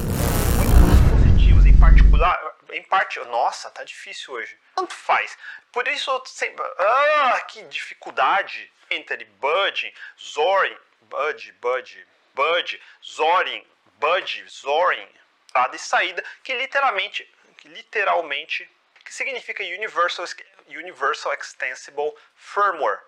Particular, 2.06 2.56
em 2.72 2.84
parte, 2.84 3.20
nossa, 3.26 3.70
tá 3.70 3.84
difícil 3.84 4.34
hoje. 4.34 4.58
Tanto 4.76 4.94
faz. 4.94 5.38
Por 5.72 5.88
isso 5.88 6.12
eu 6.12 6.26
sempre, 6.26 6.64
ah, 6.78 7.42
que 7.48 7.64
dificuldade. 7.64 8.72
Enter 8.92 9.26
Bud, 9.40 9.94
Zorin, 10.20 10.78
Bud, 11.02 11.52
Bud, 11.54 12.08
Bud, 12.36 12.82
Zorin, 13.04 13.66
Bud, 13.98 14.46
Zorin, 14.48 15.10
tá 15.52 15.68
de 15.70 15.80
saída, 15.80 16.24
que 16.44 16.54
literalmente, 16.54 17.28
que 17.58 17.68
literalmente, 17.68 18.70
que 19.04 19.12
significa 19.12 19.64
Universal, 19.64 20.28
Universal 20.68 21.34
Extensible 21.34 22.14
Firmware 22.36 23.00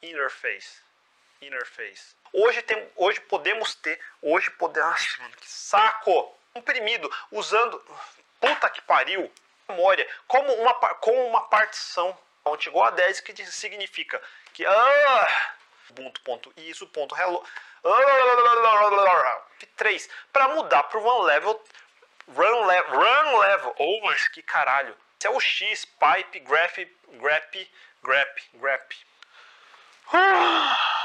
Interface. 0.00 0.82
Interface. 1.42 2.14
Hoje, 2.32 2.62
tem, 2.62 2.88
hoje 2.94 3.20
podemos 3.22 3.74
ter, 3.74 4.00
hoje 4.22 4.50
podemos, 4.52 5.18
que 5.36 5.50
saco, 5.50 6.38
comprimido 6.52 7.10
usando 7.32 7.82
puta 8.44 8.70
que 8.70 8.82
pariu, 8.82 9.30
memória, 9.68 10.06
como 10.26 10.52
uma, 10.54 10.74
como 10.74 11.26
uma 11.26 11.42
partição 11.48 12.16
igual 12.66 12.88
a 12.88 12.90
10, 12.90 13.20
que 13.20 13.46
significa 13.46 14.20
que 14.52 14.66
ah, 14.66 15.54
ubuntu.iso.hello 15.90 17.44
ah, 17.84 19.42
3 19.76 20.10
para 20.32 20.48
mudar 20.48 20.82
para 20.84 21.00
one 21.00 21.26
level 21.26 21.60
run, 22.28 22.66
le, 22.66 22.80
run 22.88 23.38
level. 23.40 23.74
Oh, 23.78 24.00
mas 24.04 24.28
que 24.28 24.42
caralho. 24.42 24.94
Esse 25.18 25.26
é 25.26 25.30
o 25.30 25.40
X, 25.40 25.84
pipe, 25.86 26.40
graph, 26.40 26.76
grep, 27.18 27.70
grep, 28.02 28.42
grep. 28.54 28.94
Ah. 30.12 31.03